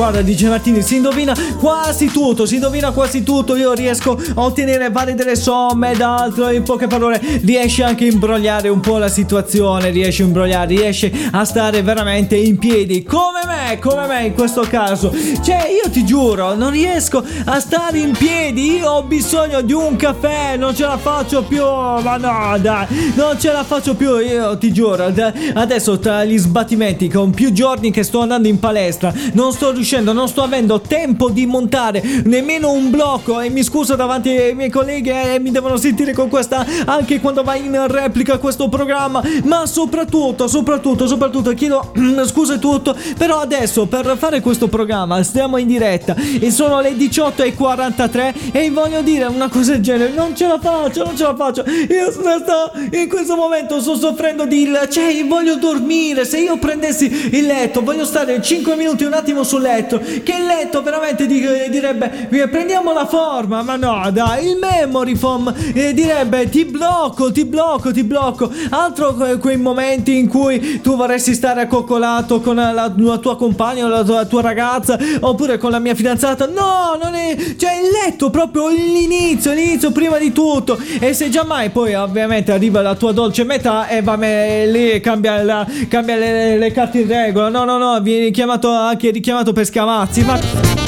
Guarda, 0.00 0.22
dice 0.22 0.48
Martini, 0.48 0.80
si 0.80 0.96
indovina 0.96 1.36
quasi 1.58 2.06
tutto, 2.06 2.46
si 2.46 2.54
indovina 2.54 2.90
quasi 2.90 3.22
tutto. 3.22 3.54
Io 3.54 3.74
riesco 3.74 4.18
a 4.34 4.44
ottenere 4.44 4.88
varie 4.88 5.14
delle 5.14 5.36
somme 5.36 5.92
ed 5.92 6.00
altro. 6.00 6.48
In 6.48 6.62
poche 6.62 6.86
parole, 6.86 7.20
riesce 7.42 7.82
anche 7.82 8.06
a 8.06 8.10
imbrogliare 8.10 8.70
un 8.70 8.80
po' 8.80 8.96
la 8.96 9.10
situazione, 9.10 9.90
riesce 9.90 10.22
a 10.22 10.26
imbrogliare, 10.26 10.74
riesce 10.74 11.12
a 11.32 11.44
stare 11.44 11.82
veramente 11.82 12.34
in 12.34 12.56
piedi. 12.56 13.02
Come 13.02 13.39
me, 13.70 13.78
come 13.78 14.06
me 14.06 14.26
in 14.26 14.34
questo 14.34 14.62
caso. 14.62 15.12
Cioè, 15.42 15.68
io 15.68 15.90
ti 15.90 16.04
giuro, 16.04 16.54
non 16.54 16.70
riesco 16.70 17.22
a 17.44 17.60
stare 17.60 17.98
in 17.98 18.12
piedi. 18.12 18.76
Io 18.76 18.90
ho 18.90 19.02
bisogno 19.02 19.60
di 19.60 19.72
un 19.72 19.96
caffè, 19.96 20.56
non 20.56 20.74
ce 20.74 20.84
la 20.84 20.96
faccio 20.96 21.42
più. 21.42 21.62
Ma 21.62 22.16
no, 22.16 22.58
dai, 22.58 23.12
non 23.14 23.38
ce 23.38 23.52
la 23.52 23.62
faccio 23.62 23.94
più. 23.94 24.16
Io 24.18 24.56
ti 24.58 24.72
giuro, 24.72 25.12
adesso 25.54 25.98
tra 25.98 26.24
gli 26.24 26.38
sbattimenti, 26.38 27.08
con 27.08 27.30
più 27.30 27.52
giorni 27.52 27.90
che 27.90 28.02
sto 28.02 28.20
andando 28.20 28.48
in 28.48 28.58
palestra, 28.58 29.12
non 29.32 29.52
sto 29.52 29.70
riuscendo, 29.70 30.12
non 30.12 30.28
sto 30.28 30.42
avendo 30.42 30.80
tempo 30.80 31.30
di 31.30 31.46
montare 31.46 32.02
nemmeno 32.24 32.70
un 32.72 32.90
blocco. 32.90 33.40
E 33.40 33.50
mi 33.50 33.62
scuso 33.62 33.94
davanti 33.94 34.30
ai 34.30 34.54
miei 34.54 34.70
colleghi 34.70 35.10
e 35.10 35.38
mi 35.40 35.50
devono 35.50 35.76
sentire 35.76 36.12
con 36.12 36.28
questa 36.28 36.66
anche 36.86 37.20
quando 37.20 37.42
vai 37.42 37.64
in 37.64 37.86
replica 37.86 38.38
questo 38.38 38.68
programma. 38.68 39.22
Ma 39.44 39.66
soprattutto, 39.66 40.48
soprattutto, 40.48 41.06
soprattutto, 41.06 41.52
chiedo 41.54 41.92
scusa 42.26 42.54
e 42.54 42.58
tutto. 42.58 42.96
Però 43.16 43.38
adesso 43.38 43.59
per 43.68 44.16
fare 44.18 44.40
questo 44.40 44.68
programma 44.68 45.22
stiamo 45.22 45.58
in 45.58 45.66
diretta 45.66 46.14
e 46.16 46.50
sono 46.50 46.80
le 46.80 46.92
18.43 46.92 48.52
e 48.52 48.70
voglio 48.70 49.02
dire 49.02 49.26
una 49.26 49.50
cosa 49.50 49.72
del 49.72 49.82
genere. 49.82 50.12
Non 50.14 50.34
ce 50.34 50.46
la 50.46 50.58
faccio, 50.58 51.04
non 51.04 51.14
ce 51.14 51.24
la 51.24 51.36
faccio. 51.36 51.62
Io 51.66 52.10
sto, 52.10 52.72
in 52.96 53.06
questo 53.08 53.36
momento 53.36 53.80
sto 53.80 53.96
soffrendo 53.96 54.46
di. 54.46 54.66
Cioè, 54.90 55.26
voglio 55.26 55.56
dormire. 55.56 56.24
Se 56.24 56.38
io 56.38 56.56
prendessi 56.56 57.04
il 57.36 57.44
letto, 57.44 57.82
voglio 57.82 58.06
stare 58.06 58.40
5 58.40 58.76
minuti 58.76 59.04
un 59.04 59.12
attimo 59.12 59.42
sul 59.42 59.60
letto. 59.60 59.98
Che 59.98 60.34
il 60.34 60.46
letto 60.46 60.82
veramente 60.82 61.26
di- 61.26 61.68
direbbe: 61.70 62.28
eh, 62.30 62.48
Prendiamo 62.48 62.94
la 62.94 63.06
forma. 63.06 63.62
Ma 63.62 63.76
no, 63.76 64.10
dai, 64.10 64.48
il 64.48 64.58
memory 64.58 65.16
foam 65.16 65.52
eh, 65.74 65.92
direbbe: 65.92 66.48
Ti 66.48 66.64
blocco, 66.64 67.30
ti 67.30 67.44
blocco, 67.44 67.92
ti 67.92 68.04
blocco. 68.04 68.50
Altro 68.70 69.14
que- 69.14 69.36
quei 69.36 69.58
momenti 69.58 70.16
in 70.16 70.28
cui 70.28 70.80
tu 70.80 70.96
vorresti 70.96 71.34
stare 71.34 71.60
accoccolato 71.60 72.40
con 72.40 72.56
la, 72.56 72.72
la 72.72 72.88
tua 73.18 73.36
compagna 73.36 73.48
o 73.82 73.88
la 73.88 74.04
tua, 74.04 74.24
tua 74.24 74.40
ragazza 74.42 74.98
oppure 75.20 75.58
con 75.58 75.70
la 75.70 75.78
mia 75.78 75.94
fidanzata. 75.94 76.46
No, 76.46 76.98
non 77.02 77.14
è. 77.14 77.36
Cioè, 77.56 77.72
il 77.74 77.90
letto 78.04 78.30
proprio 78.30 78.68
l'inizio, 78.68 79.52
l'inizio 79.52 79.90
prima 79.92 80.18
di 80.18 80.32
tutto. 80.32 80.78
E 80.98 81.12
se 81.12 81.28
giammai 81.28 81.70
poi 81.70 81.94
ovviamente 81.94 82.52
arriva 82.52 82.80
la 82.82 82.94
tua 82.94 83.12
dolce 83.12 83.44
metà 83.44 83.88
e 83.88 84.02
va 84.02 84.16
me 84.16 84.66
lì 84.66 85.00
cambia, 85.00 85.42
la- 85.42 85.66
cambia 85.88 86.16
le, 86.16 86.58
le 86.58 86.72
carte 86.72 87.00
in 87.00 87.08
regola. 87.08 87.48
No, 87.48 87.64
no, 87.64 87.78
no, 87.78 88.00
vieni 88.00 88.30
chiamato 88.30 88.70
anche 88.70 89.10
richiamato 89.10 89.52
per 89.52 89.64
scamazzi. 89.66 90.22
Ma. 90.22 90.79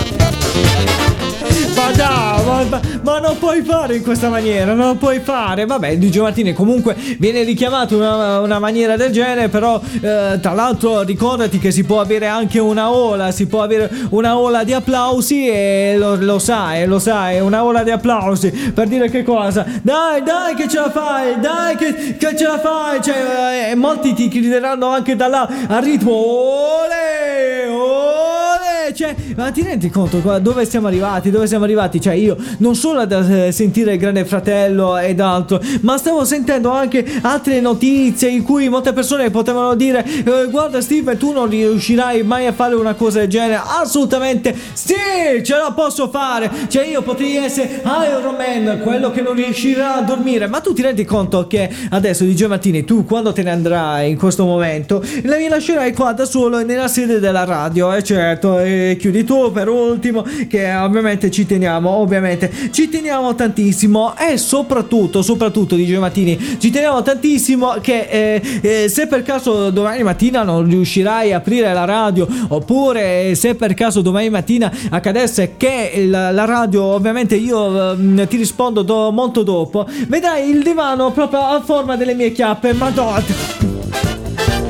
Ma 1.82 1.90
dai, 1.90 2.68
ma, 2.68 2.80
ma- 3.02 3.18
non 3.18 3.38
puoi 3.38 3.62
fare 3.62 3.96
in 3.96 4.02
questa 4.04 4.28
maniera, 4.28 4.72
non 4.72 4.98
puoi 4.98 5.18
fare. 5.18 5.66
Vabbè, 5.66 5.96
DJ 5.96 6.18
Martini 6.18 6.52
comunque 6.52 6.94
viene 7.18 7.42
richiamato 7.42 7.96
una, 7.96 8.38
una 8.38 8.60
maniera 8.60 8.96
del 8.96 9.10
genere, 9.10 9.48
però 9.48 9.80
eh, 10.00 10.38
tra 10.40 10.52
l'altro 10.52 11.02
ricordati 11.02 11.58
che 11.58 11.72
si 11.72 11.82
può 11.82 12.00
avere 12.00 12.28
anche 12.28 12.60
una 12.60 12.92
ola, 12.92 13.32
si 13.32 13.46
può 13.46 13.62
avere 13.62 13.90
una 14.10 14.38
ola 14.38 14.62
di 14.62 14.72
applausi 14.72 15.48
e 15.48 15.96
lo, 15.98 16.14
lo 16.14 16.38
sai, 16.38 16.86
lo 16.86 17.00
sai, 17.00 17.40
una 17.40 17.64
ola 17.64 17.82
di 17.82 17.90
applausi 17.90 18.50
per 18.50 18.86
dire 18.86 19.10
che 19.10 19.24
cosa? 19.24 19.66
Dai, 19.82 20.22
dai 20.22 20.54
che 20.54 20.68
ce 20.68 20.78
la 20.78 20.90
fai, 20.90 21.40
dai 21.40 21.74
che, 21.76 22.16
che 22.16 22.36
ce 22.36 22.44
la 22.44 22.60
fai, 22.60 23.02
cioè, 23.02 23.66
eh, 23.66 23.70
e 23.70 23.74
molti 23.74 24.14
ti 24.14 24.28
grideranno 24.28 24.86
anche 24.86 25.16
da 25.16 25.26
là 25.26 25.48
al 25.66 25.82
ritmo, 25.82 26.12
ole, 26.12 27.66
ole, 27.68 28.94
cioè, 28.94 29.14
ma 29.34 29.50
ti 29.50 29.62
rendi 29.62 29.90
conto 29.90 30.18
qua 30.18 30.38
dove 30.38 30.64
siamo 30.64 30.86
arrivati, 30.86 31.30
dove 31.30 31.46
siamo 31.48 31.64
arrivati? 31.64 31.70
Cioè 32.00 32.14
io 32.14 32.36
non 32.58 32.74
solo 32.74 33.04
da 33.06 33.46
eh, 33.46 33.52
sentire 33.52 33.94
il 33.94 33.98
Grande 33.98 34.24
Fratello 34.24 34.96
ed 34.96 35.20
altro, 35.20 35.60
ma 35.80 35.96
stavo 35.96 36.24
sentendo 36.24 36.70
anche 36.70 37.04
altre 37.22 37.60
notizie 37.60 38.28
in 38.28 38.42
cui 38.42 38.68
molte 38.68 38.92
persone 38.92 39.30
potevano 39.30 39.74
dire 39.74 40.04
eh, 40.04 40.46
guarda 40.50 40.80
Steve 40.80 41.16
tu 41.16 41.32
non 41.32 41.48
riuscirai 41.48 42.22
mai 42.22 42.46
a 42.46 42.52
fare 42.52 42.74
una 42.74 42.94
cosa 42.94 43.20
del 43.20 43.28
genere, 43.28 43.60
assolutamente 43.64 44.54
sì, 44.72 44.94
ce 45.42 45.56
la 45.56 45.72
posso 45.74 46.08
fare, 46.08 46.50
cioè 46.68 46.86
io 46.86 47.02
potrei 47.02 47.36
essere 47.36 47.82
Iron 47.82 48.36
Man, 48.36 48.80
quello 48.82 49.10
che 49.10 49.20
non 49.20 49.34
riuscirà 49.34 49.96
a 49.96 50.02
dormire, 50.02 50.46
ma 50.46 50.60
tu 50.60 50.72
ti 50.72 50.82
rendi 50.82 51.04
conto 51.04 51.46
che 51.46 51.70
adesso 51.90 52.24
di 52.24 52.46
Martini 52.46 52.84
tu 52.84 53.04
quando 53.04 53.32
te 53.32 53.42
ne 53.42 53.50
andrai 53.50 54.10
in 54.10 54.18
questo 54.18 54.44
momento 54.44 55.02
la 55.24 55.36
mi 55.36 55.48
lascerai 55.48 55.92
qua 55.92 56.12
da 56.12 56.24
solo 56.24 56.62
nella 56.64 56.88
sede 56.88 57.20
della 57.20 57.44
radio, 57.44 57.92
e 57.94 58.02
certo, 58.02 58.58
e 58.58 58.96
chiudi 58.98 59.24
tu 59.24 59.52
per 59.52 59.68
ultimo 59.68 60.24
che 60.48 60.74
ovviamente 60.74 61.30
ci 61.30 61.46
teniamo, 61.46 61.61
ovviamente. 61.68 62.50
Ci 62.70 62.88
teniamo 62.88 63.34
tantissimo 63.34 64.14
e 64.16 64.36
soprattutto, 64.38 65.22
soprattutto 65.22 65.74
di 65.74 65.90
Martini, 65.96 66.56
ci 66.58 66.70
teniamo 66.70 67.02
tantissimo 67.02 67.74
che 67.80 68.08
eh, 68.10 68.42
eh, 68.62 68.88
se 68.88 69.06
per 69.06 69.22
caso 69.22 69.70
domani 69.70 70.02
mattina 70.02 70.42
non 70.42 70.64
riuscirai 70.64 71.32
a 71.32 71.36
aprire 71.36 71.72
la 71.72 71.84
radio 71.84 72.26
oppure 72.48 73.34
se 73.34 73.54
per 73.54 73.74
caso 73.74 74.00
domani 74.00 74.30
mattina 74.30 74.72
accadesse 74.90 75.54
che 75.56 75.92
il- 75.94 76.10
la 76.10 76.44
radio 76.44 76.82
ovviamente 76.84 77.34
io 77.36 77.92
ehm, 77.92 78.26
ti 78.26 78.36
rispondo 78.36 78.82
do- 78.82 79.10
molto 79.10 79.42
dopo 79.42 79.86
vedrai 80.08 80.48
il 80.50 80.62
divano 80.62 81.10
proprio 81.12 81.40
a 81.40 81.60
forma 81.64 81.96
delle 81.96 82.14
mie 82.14 82.32
chiappe. 82.32 82.72
Madonna 82.72 83.71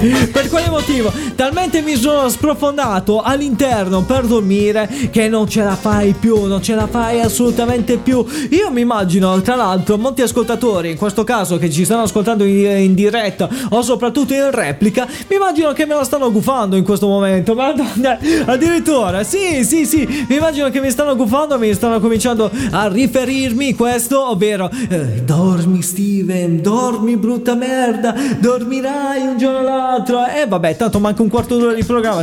per 0.32 0.48
quale 0.48 0.68
motivo? 0.68 1.12
Talmente 1.36 1.80
mi 1.80 1.94
sono 1.94 2.28
sprofondato 2.28 3.20
all'interno 3.20 4.03
per 4.03 4.26
dormire 4.26 4.88
che 5.11 5.28
non 5.28 5.48
ce 5.48 5.62
la 5.62 5.76
fai 5.76 6.12
più, 6.18 6.44
non 6.44 6.62
ce 6.62 6.74
la 6.74 6.86
fai 6.86 7.20
assolutamente 7.20 7.98
più. 7.98 8.24
Io 8.50 8.70
mi 8.70 8.80
immagino, 8.80 9.40
tra 9.42 9.55
l'altro, 9.55 9.98
molti 9.98 10.22
ascoltatori, 10.22 10.90
in 10.90 10.96
questo 10.96 11.24
caso 11.24 11.57
che 11.59 11.70
ci 11.70 11.84
stanno 11.84 12.03
ascoltando 12.03 12.44
in, 12.44 12.66
in 12.78 12.94
diretta 12.94 13.48
o 13.70 13.82
soprattutto 13.82 14.34
in 14.34 14.50
replica, 14.50 15.07
mi 15.28 15.36
immagino 15.36 15.72
che 15.72 15.86
me 15.86 15.94
la 15.94 16.05
stanno 16.05 16.32
gufando 16.32 16.76
in 16.76 16.84
questo 16.84 17.07
momento. 17.07 17.55
Madonna, 17.55 18.18
addirittura, 18.46 19.22
sì, 19.22 19.64
sì, 19.64 19.86
sì, 19.86 20.26
mi 20.28 20.36
immagino 20.36 20.68
che 20.70 20.80
mi 20.80 20.90
stanno 20.90 21.14
gufando, 21.14 21.59
mi 21.59 21.72
stanno 21.74 22.00
cominciando 22.00 22.50
a 22.70 22.88
riferirmi 22.88 23.74
questo, 23.74 24.30
ovvero 24.30 24.70
eh, 24.88 25.22
dormi 25.24 25.80
Steven, 25.82 26.61
dormi 26.61 27.16
brutta 27.16 27.55
merda, 27.55 28.14
dormirai 28.38 29.26
un 29.26 29.38
giorno 29.38 29.61
o 29.61 29.62
l'altro. 29.93 30.26
E 30.26 30.47
vabbè, 30.47 30.76
tanto 30.76 30.99
manca 30.99 31.22
un 31.22 31.28
quarto 31.28 31.59
d'ora 31.59 31.74
di 31.74 31.84
programma, 31.84 32.22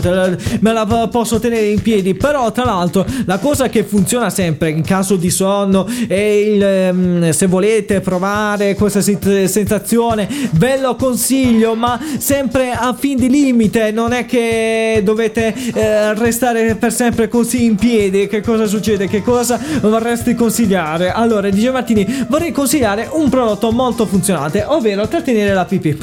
me 0.60 0.74
la 0.74 1.08
posso 1.10 1.40
tenere 1.40 1.68
in 1.68 1.82
piedi. 1.82 2.14
Però, 2.16 2.52
tra 2.52 2.66
l'altro, 2.66 3.06
la 3.26 3.38
cosa 3.38 3.70
che 3.70 3.84
funziona 3.84 4.30
sempre 4.30 4.70
in 4.70 4.84
caso 4.84 5.16
di 5.16 5.30
sonno 5.30 5.88
e 6.08 6.54
il, 6.54 6.64
ehm, 6.64 7.30
se 7.32 7.48
volete 7.48 8.02
provare 8.02 8.76
questa 8.76 9.02
sensazione, 9.02 10.28
ve 10.52 10.80
lo 10.80 10.96
consiglio, 10.96 11.76
ma 11.76 12.00
sempre 12.18 12.72
a 12.72 12.96
fin 12.98 13.18
di 13.18 13.30
limite. 13.30 13.92
Non 13.92 14.12
è 14.12 14.26
che 14.26 15.02
dovete 15.04 15.54
eh, 15.74 16.14
restare 16.16 16.76
per 16.76 16.92
sempre 16.92 17.28
così 17.28 17.66
in 17.66 17.76
piedi. 17.76 18.28
Che 18.28 18.42
cosa 18.42 18.66
succede? 18.66 19.08
Che 19.08 19.22
cosa 19.22 19.60
vorresti 19.82 20.34
consigliare? 20.34 21.12
Allora, 21.12 21.50
DJ 21.50 21.70
Martini, 21.70 22.26
vorrei 22.28 22.52
consigliare 22.52 23.08
un 23.12 23.30
prodotto 23.30 23.72
molto 23.72 24.06
funzionante, 24.06 24.64
ovvero 24.66 25.08
trattenere 25.08 25.54
la 25.54 25.66
pipì. 25.66 25.98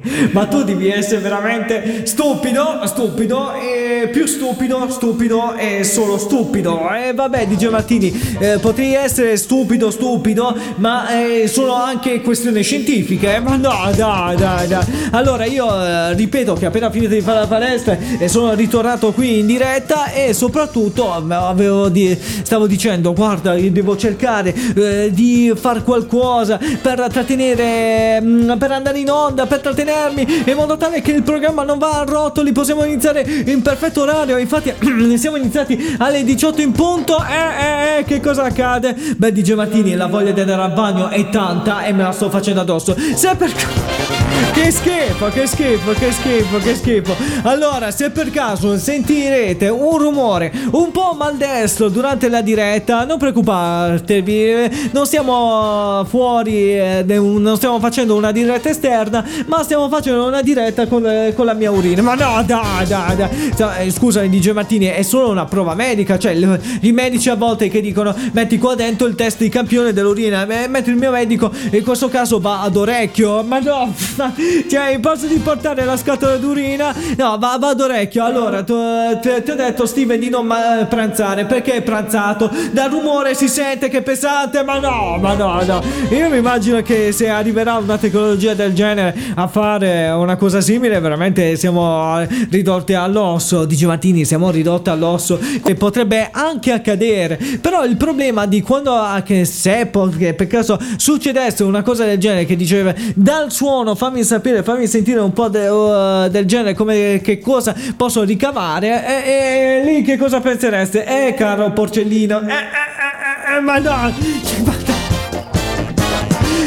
Ma 0.32 0.46
tu 0.46 0.62
devi 0.62 0.88
essere 0.88 1.20
veramente 1.20 2.06
stupido, 2.06 2.80
stupido, 2.84 3.52
e 3.52 4.08
più 4.10 4.26
stupido, 4.26 4.88
stupido 4.88 5.54
e 5.54 5.84
solo 5.84 6.16
stupido. 6.16 6.88
E 6.90 7.12
vabbè, 7.12 7.46
DJ 7.46 7.66
Martini, 7.66 8.36
eh, 8.38 8.58
potrei 8.60 8.94
essere 8.94 9.36
stupido, 9.36 9.90
stupido, 9.90 10.56
ma 10.76 11.08
eh, 11.08 11.48
sono 11.48 11.74
anche 11.74 12.22
questioni 12.22 12.62
scientifiche. 12.62 13.40
Ma 13.40 13.56
no, 13.56 13.90
dai, 13.94 14.36
dai, 14.36 14.66
dai. 14.66 14.84
Allora, 15.10 15.44
io 15.44 15.66
eh, 15.84 16.14
ripeto 16.14 16.54
che 16.54 16.66
appena 16.66 16.90
finito 16.90 17.12
di 17.12 17.20
fare 17.20 17.40
la 17.40 17.46
palestra 17.46 17.98
e 18.18 18.26
sono 18.28 18.54
ritornato 18.54 19.12
qui 19.12 19.40
in 19.40 19.46
diretta 19.46 20.10
e 20.12 20.32
soprattutto 20.32 21.14
eh, 21.14 21.34
avevo 21.34 21.90
di- 21.90 22.16
stavo 22.42 22.66
dicendo, 22.66 23.12
guarda, 23.12 23.54
io 23.54 23.70
devo 23.70 23.96
cercare 23.96 24.54
eh, 24.74 25.10
di 25.12 25.52
far 25.54 25.84
qualcosa 25.84 26.58
per 26.80 27.06
trattenere, 27.10 28.20
mm, 28.22 28.52
per 28.56 28.70
andare 28.70 28.98
in 28.98 29.10
onda, 29.10 29.44
per 29.44 29.60
trattenermi 29.90 30.44
in 30.46 30.56
modo 30.56 30.76
tale 30.76 31.00
che 31.00 31.12
il 31.12 31.22
programma 31.22 31.64
non 31.64 31.78
va 31.78 31.98
a 31.98 32.04
rotoli, 32.04 32.52
possiamo 32.52 32.84
iniziare 32.84 33.22
in 33.22 33.60
perfetto 33.62 34.02
orario. 34.02 34.38
Infatti, 34.38 34.72
siamo 35.18 35.36
iniziati 35.36 35.96
alle 35.98 36.22
18 36.22 36.60
in 36.60 36.72
punto. 36.72 37.18
Eh, 37.18 37.96
eh, 37.96 37.98
eh, 37.98 38.04
che 38.04 38.20
cosa 38.20 38.44
accade? 38.44 38.94
Beh, 39.16 39.32
DJ 39.32 39.52
Martini, 39.54 39.94
la 39.94 40.06
voglia 40.06 40.30
di 40.30 40.40
andare 40.40 40.62
al 40.62 40.72
bagno 40.72 41.08
è 41.08 41.28
tanta 41.28 41.84
e 41.84 41.92
me 41.92 42.04
la 42.04 42.12
sto 42.12 42.30
facendo 42.30 42.60
addosso. 42.60 42.96
Se 43.14 43.34
per 43.36 44.19
che 44.52 44.70
schifo, 44.70 45.28
che 45.28 45.46
schifo, 45.46 45.92
che 45.92 46.12
schifo, 46.12 46.58
che 46.58 46.74
schifo. 46.74 47.16
Allora, 47.42 47.90
se 47.90 48.10
per 48.10 48.30
caso 48.30 48.78
sentirete 48.78 49.68
un 49.68 49.98
rumore 49.98 50.52
un 50.72 50.90
po' 50.90 51.14
maldestro 51.16 51.88
durante 51.88 52.28
la 52.28 52.40
diretta, 52.40 53.04
non 53.04 53.18
preoccupatevi, 53.18 54.90
non 54.92 55.06
stiamo 55.06 56.04
fuori, 56.08 56.78
eh, 56.78 57.04
non 57.06 57.56
stiamo 57.56 57.78
facendo 57.80 58.14
una 58.14 58.32
diretta 58.32 58.68
esterna, 58.68 59.24
ma 59.46 59.62
stiamo 59.62 59.88
facendo 59.88 60.26
una 60.26 60.42
diretta 60.42 60.86
con, 60.86 61.06
eh, 61.06 61.32
con 61.34 61.46
la 61.46 61.54
mia 61.54 61.70
urina. 61.70 62.02
Ma 62.02 62.14
no, 62.14 62.42
dai, 62.44 62.86
dai, 62.86 63.16
dai. 63.16 63.86
Eh, 63.86 63.90
Scusa, 63.90 64.22
DJ 64.22 64.50
Martini, 64.50 64.86
è 64.86 65.02
solo 65.02 65.30
una 65.30 65.44
prova 65.44 65.74
medica. 65.74 66.18
Cioè, 66.18 66.32
i 66.80 66.92
medici 66.92 67.28
a 67.28 67.34
volte 67.34 67.68
che 67.68 67.80
dicono 67.80 68.14
metti 68.32 68.58
qua 68.58 68.74
dentro 68.74 69.06
il 69.06 69.14
test 69.14 69.38
di 69.38 69.48
campione 69.48 69.92
dell'urina, 69.92 70.44
mentre 70.44 70.92
il 70.92 70.98
mio 70.98 71.10
medico 71.10 71.50
in 71.70 71.82
questo 71.82 72.08
caso 72.08 72.40
va 72.40 72.62
ad 72.62 72.76
orecchio. 72.76 73.42
Ma 73.42 73.58
no, 73.58 73.92
cioè, 74.68 74.98
posso 75.00 75.26
di 75.26 75.36
portare 75.36 75.84
la 75.84 75.96
scatola 75.96 76.36
d'urina? 76.36 76.94
No, 77.16 77.36
va, 77.38 77.56
va 77.58 77.68
ad 77.68 77.80
orecchio. 77.80 78.24
Allora, 78.24 78.62
ti 78.62 78.72
ho 78.72 79.54
detto, 79.54 79.86
Steven, 79.86 80.18
di 80.18 80.28
non 80.28 80.46
ma- 80.46 80.86
pranzare. 80.88 81.44
Perché 81.44 81.74
è 81.74 81.82
pranzato? 81.82 82.50
Dal 82.72 82.90
rumore 82.90 83.34
si 83.34 83.48
sente 83.48 83.88
che 83.88 83.98
è 83.98 84.02
pesante. 84.02 84.62
Ma 84.62 84.78
no, 84.78 85.18
ma 85.20 85.34
no, 85.34 85.62
no. 85.62 85.82
Io 86.10 86.28
mi 86.28 86.38
immagino 86.38 86.80
che 86.82 87.12
se 87.12 87.28
arriverà 87.28 87.76
una 87.76 87.98
tecnologia 87.98 88.54
del 88.54 88.72
genere 88.74 89.14
a 89.34 89.46
fare 89.48 90.10
una 90.10 90.36
cosa 90.36 90.60
simile, 90.60 90.98
veramente 91.00 91.56
siamo 91.56 92.20
eh, 92.20 92.28
ridotti 92.50 92.94
all'osso. 92.94 93.64
Dice 93.64 93.86
Martini, 93.86 94.24
siamo 94.24 94.50
ridotti 94.50 94.90
all'osso. 94.90 95.38
E 95.64 95.74
potrebbe 95.74 96.28
anche 96.32 96.72
accadere. 96.72 97.38
Però 97.60 97.84
il 97.84 97.96
problema 97.96 98.46
di 98.46 98.62
quando 98.62 98.94
anche 98.94 99.44
se 99.44 99.88
che 100.18 100.34
per 100.34 100.46
caso 100.46 100.78
succedesse 100.96 101.64
una 101.64 101.82
cosa 101.82 102.04
del 102.04 102.18
genere 102.18 102.44
che 102.44 102.56
diceva 102.56 102.94
dal 103.14 103.50
suono 103.50 103.94
fammi 103.94 104.19
sapere, 104.24 104.62
fammi 104.62 104.86
sentire 104.86 105.20
un 105.20 105.32
po' 105.32 105.48
de- 105.48 105.68
uh, 105.68 106.28
del 106.28 106.44
genere 106.46 106.74
come 106.74 107.20
che 107.22 107.38
cosa 107.38 107.74
posso 107.96 108.22
ricavare 108.22 109.24
e, 109.24 109.30
e 109.30 109.82
lì 109.84 110.02
che 110.02 110.16
cosa 110.16 110.40
pensereste? 110.40 111.04
Eh 111.04 111.34
caro 111.34 111.70
porcellino, 111.72 112.40
eh, 112.40 112.52
eh, 112.52 112.56
eh, 112.56 113.56
eh, 113.56 113.60
ma 113.60 113.78
no, 113.78 114.12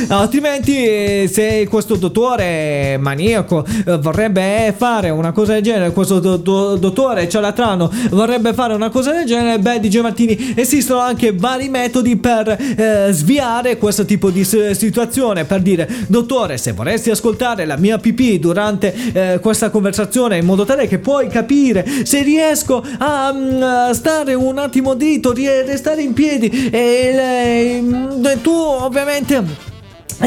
Altrimenti, 0.07 0.75
eh, 0.75 1.29
se 1.31 1.67
questo 1.69 1.95
dottore 1.95 2.97
maniaco 2.99 3.65
eh, 3.65 3.97
vorrebbe 3.97 4.73
fare 4.75 5.09
una 5.09 5.31
cosa 5.31 5.53
del 5.53 5.63
genere, 5.63 5.91
questo 5.91 6.19
do- 6.19 6.37
do- 6.37 6.75
dottore 6.75 7.27
cialatrano 7.27 7.91
vorrebbe 8.11 8.53
fare 8.53 8.73
una 8.73 8.89
cosa 8.89 9.11
del 9.11 9.25
genere, 9.25 9.59
beh, 9.59 9.79
DJ 9.79 9.99
Martini, 9.99 10.53
esistono 10.55 10.99
anche 10.99 11.33
vari 11.33 11.69
metodi 11.69 12.15
per 12.17 12.49
eh, 12.49 13.07
sviare 13.11 13.77
questo 13.77 14.05
tipo 14.05 14.29
di 14.29 14.43
situazione. 14.43 15.45
Per 15.45 15.61
dire, 15.61 15.87
dottore, 16.07 16.57
se 16.57 16.71
vorresti 16.73 17.09
ascoltare 17.09 17.65
la 17.65 17.77
mia 17.77 17.97
pipì 17.97 18.39
durante 18.39 18.93
eh, 19.13 19.39
questa 19.39 19.69
conversazione, 19.69 20.37
in 20.37 20.45
modo 20.45 20.65
tale 20.65 20.87
che 20.87 20.99
puoi 20.99 21.27
capire 21.27 21.85
se 22.03 22.21
riesco 22.21 22.83
a 22.99 23.23
a 23.23 23.93
stare 23.93 24.33
un 24.33 24.57
attimo 24.57 24.95
dritto, 24.95 25.33
restare 25.33 26.01
in 26.01 26.13
piedi, 26.13 26.69
e 26.69 27.11
lei- 27.13 27.81
mm, 27.81 28.25
tu 28.41 28.51
ovviamente. 28.51 29.72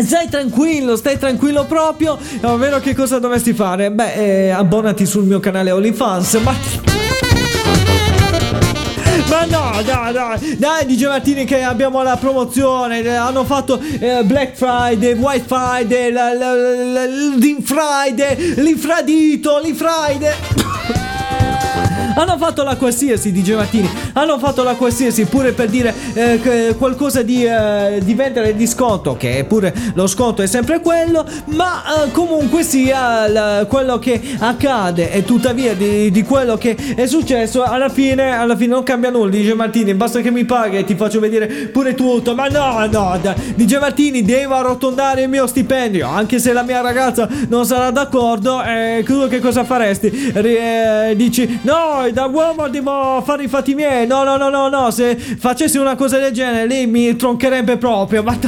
Stai 0.03 0.28
tranquillo, 0.28 0.97
stai 0.97 1.18
tranquillo 1.18 1.64
proprio. 1.64 2.18
Ovvero 2.42 2.78
che 2.80 2.94
cosa 2.94 3.18
dovresti 3.18 3.53
fare? 3.55 3.90
Beh, 3.90 4.12
eh, 4.47 4.51
abbonati 4.51 5.07
sul 5.07 5.24
mio 5.24 5.40
canale 5.40 5.70
OnlyFans. 5.70 6.34
Ma. 6.34 6.55
Ma 9.28 9.44
no, 9.47 9.82
dai, 9.82 10.12
dai, 10.12 10.57
dai, 10.57 10.86
DJ 10.86 11.07
Martini 11.07 11.44
che 11.44 11.62
abbiamo 11.62 12.01
la 12.03 12.16
promozione, 12.16 13.05
hanno 13.16 13.44
fatto 13.44 13.80
eh, 13.99 14.22
Black 14.22 14.55
Friday, 14.57 15.14
White 15.14 15.44
Friday, 15.47 16.12
la- 16.12 16.32
la- 16.32 16.55
la- 16.55 17.05
l'In 17.07 17.61
Friday, 17.62 18.55
l'infradito, 18.62 19.59
l'Infriday. 19.62 20.32
Hanno 22.14 22.38
fatto 22.38 22.62
la 22.62 22.76
qualsiasi 22.76 23.32
DJ 23.32 23.55
Martini, 23.55 23.86
hanno 24.16 24.38
fatto 24.38 24.62
la 24.62 24.74
qualsiasi 24.74 25.24
pure 25.26 25.52
per 25.52 25.68
dire 25.68 25.94
eh, 26.14 26.74
qualcosa 26.78 27.22
di, 27.22 27.44
eh, 27.44 28.00
di 28.02 28.14
vendere 28.14 28.54
di 28.56 28.66
sconto, 28.66 29.16
che 29.16 29.44
pure 29.46 29.74
lo 29.94 30.06
sconto 30.06 30.40
è 30.42 30.46
sempre 30.46 30.80
quello, 30.80 31.24
ma 31.46 31.82
eh, 32.04 32.10
comunque 32.12 32.62
sia 32.62 33.28
la- 33.28 33.66
quello 33.68 33.98
che 33.98 34.20
accade 34.38 35.12
e 35.12 35.22
tuttavia 35.24 35.74
di, 35.74 36.10
di 36.10 36.22
quello 36.22 36.56
che 36.56 36.76
è 36.94 37.06
successo 37.06 37.62
alla 37.62 37.88
fine, 37.90 38.34
alla 38.36 38.56
fine 38.56 38.72
non 38.72 38.82
cambia 38.82 39.10
nulla 39.10 39.30
DJ 39.30 39.52
Martini, 39.52 39.94
basta 39.94 40.20
che 40.20 40.30
mi 40.30 40.44
paghi 40.44 40.78
e 40.78 40.84
ti 40.84 40.94
faccio 40.94 41.20
vedere 41.20 41.46
pure 41.46 41.94
tutto, 41.94 42.34
ma 42.34 42.46
no, 42.48 42.86
no, 42.90 43.20
DJ 43.54 43.78
Martini 43.78 44.22
devo 44.22 44.54
arrotondare 44.54 45.22
il 45.22 45.28
mio 45.28 45.46
stipendio, 45.46 46.08
anche 46.08 46.38
se 46.38 46.52
la 46.54 46.62
mia 46.62 46.80
ragazza 46.80 47.28
non 47.48 47.66
sarà 47.66 47.90
d'accordo, 47.90 48.62
eh, 48.62 49.02
tu 49.04 49.28
che 49.28 49.40
cosa 49.40 49.64
faresti? 49.64 50.32
Ri- 50.34 50.56
eh, 50.56 51.12
dici, 51.16 51.60
no, 51.62 52.06
da 52.12 52.24
uomo 52.26 52.68
devo 52.68 53.22
fare 53.24 53.42
i 53.44 53.48
fatti 53.48 53.74
miei, 53.74 54.05
no, 54.07 54.24
no, 54.24 54.36
no, 54.36 54.48
no, 54.48 54.68
no, 54.68 54.90
se 54.90 55.16
facessi 55.16 55.78
una 55.78 55.96
cosa 55.96 56.18
del 56.18 56.32
genere 56.32 56.66
lei 56.66 56.86
mi 56.86 57.14
troncherebbe 57.16 57.76
proprio, 57.76 58.22
ma... 58.22 58.38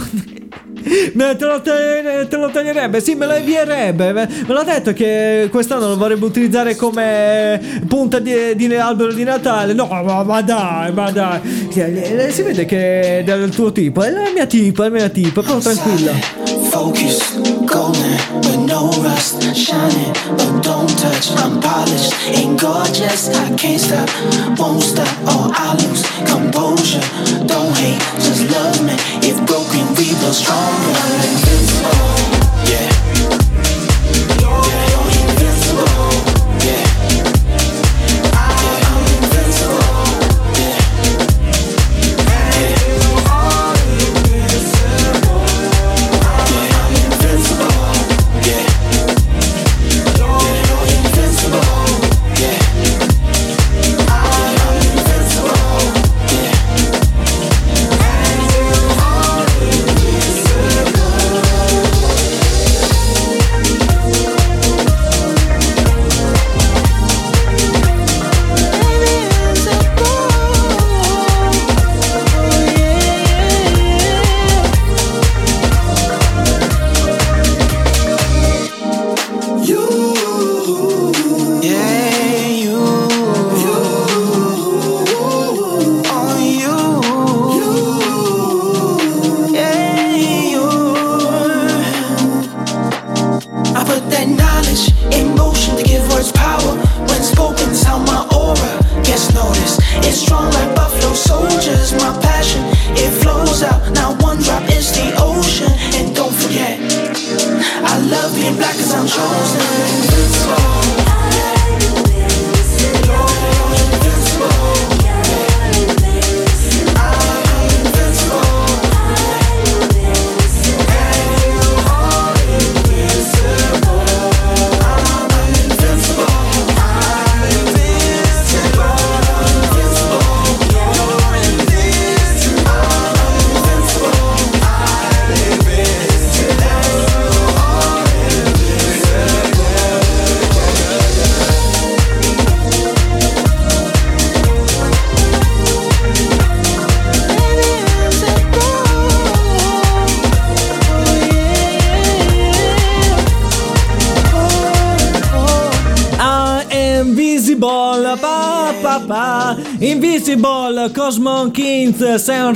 Me 1.13 1.37
te 1.37 1.45
lo, 1.45 1.61
te, 1.61 2.27
te 2.29 2.37
lo 2.37 2.49
toglierebbe, 2.51 3.01
sì, 3.01 3.15
me 3.15 3.27
lo 3.27 3.37
invierebbe. 3.37 4.13
Me, 4.13 4.29
me 4.47 4.55
l'ha 4.55 4.63
detto 4.63 4.93
che 4.93 5.49
quest'anno 5.51 5.89
lo 5.89 5.97
vorrebbe 5.97 6.25
utilizzare 6.25 6.77
come 6.77 7.61
punta 7.87 8.19
di, 8.21 8.55
di 8.55 8.75
albero 8.75 9.13
di 9.13 9.25
Natale. 9.25 9.75
No, 9.75 9.87
ma, 9.87 10.23
ma 10.23 10.41
dai, 10.41 10.93
ma 10.93 11.11
dai. 11.11 11.41
Si, 11.71 11.81
eh, 11.81 12.31
si 12.31 12.43
vede 12.43 12.65
che 12.65 13.19
è 13.19 13.25
del 13.25 13.51
tuo 13.51 13.71
tipo, 13.73 14.03
è 14.03 14.11
la 14.11 14.31
mia 14.33 14.47
tipo, 14.47 14.83
è 14.83 14.89
la 14.89 14.95
mia 14.95 15.09
tipo, 15.09 15.43
però 15.43 15.59
tranquilla. 15.59 16.13
Focus, 16.71 17.58
golden, 17.69 18.17
but 18.43 18.57
no 18.57 18.91
rust. 19.03 19.43
Shining, 19.55 20.13
but 20.37 20.63
don't 20.63 20.89
touch. 20.99 21.31
I'm 21.37 21.61
polished 21.61 22.15
and 22.35 22.59
gorgeous. 22.59 23.29
I 23.29 23.55
can't 23.57 23.81
stop, 23.81 24.09
won't 24.59 24.83
stop, 24.83 25.09
or 25.29 25.53
I 25.53 25.75
lose 25.81 26.03
composure. 26.27 27.05
Don't 27.47 27.77
hate, 27.77 28.01
just 28.25 28.51
love 28.51 28.81
me. 28.85 28.95
If 29.23 29.37
broken, 29.47 29.87
we 29.97 30.15
build 30.21 30.35
stronger. 30.35 30.97
Invincible. 31.29 32.28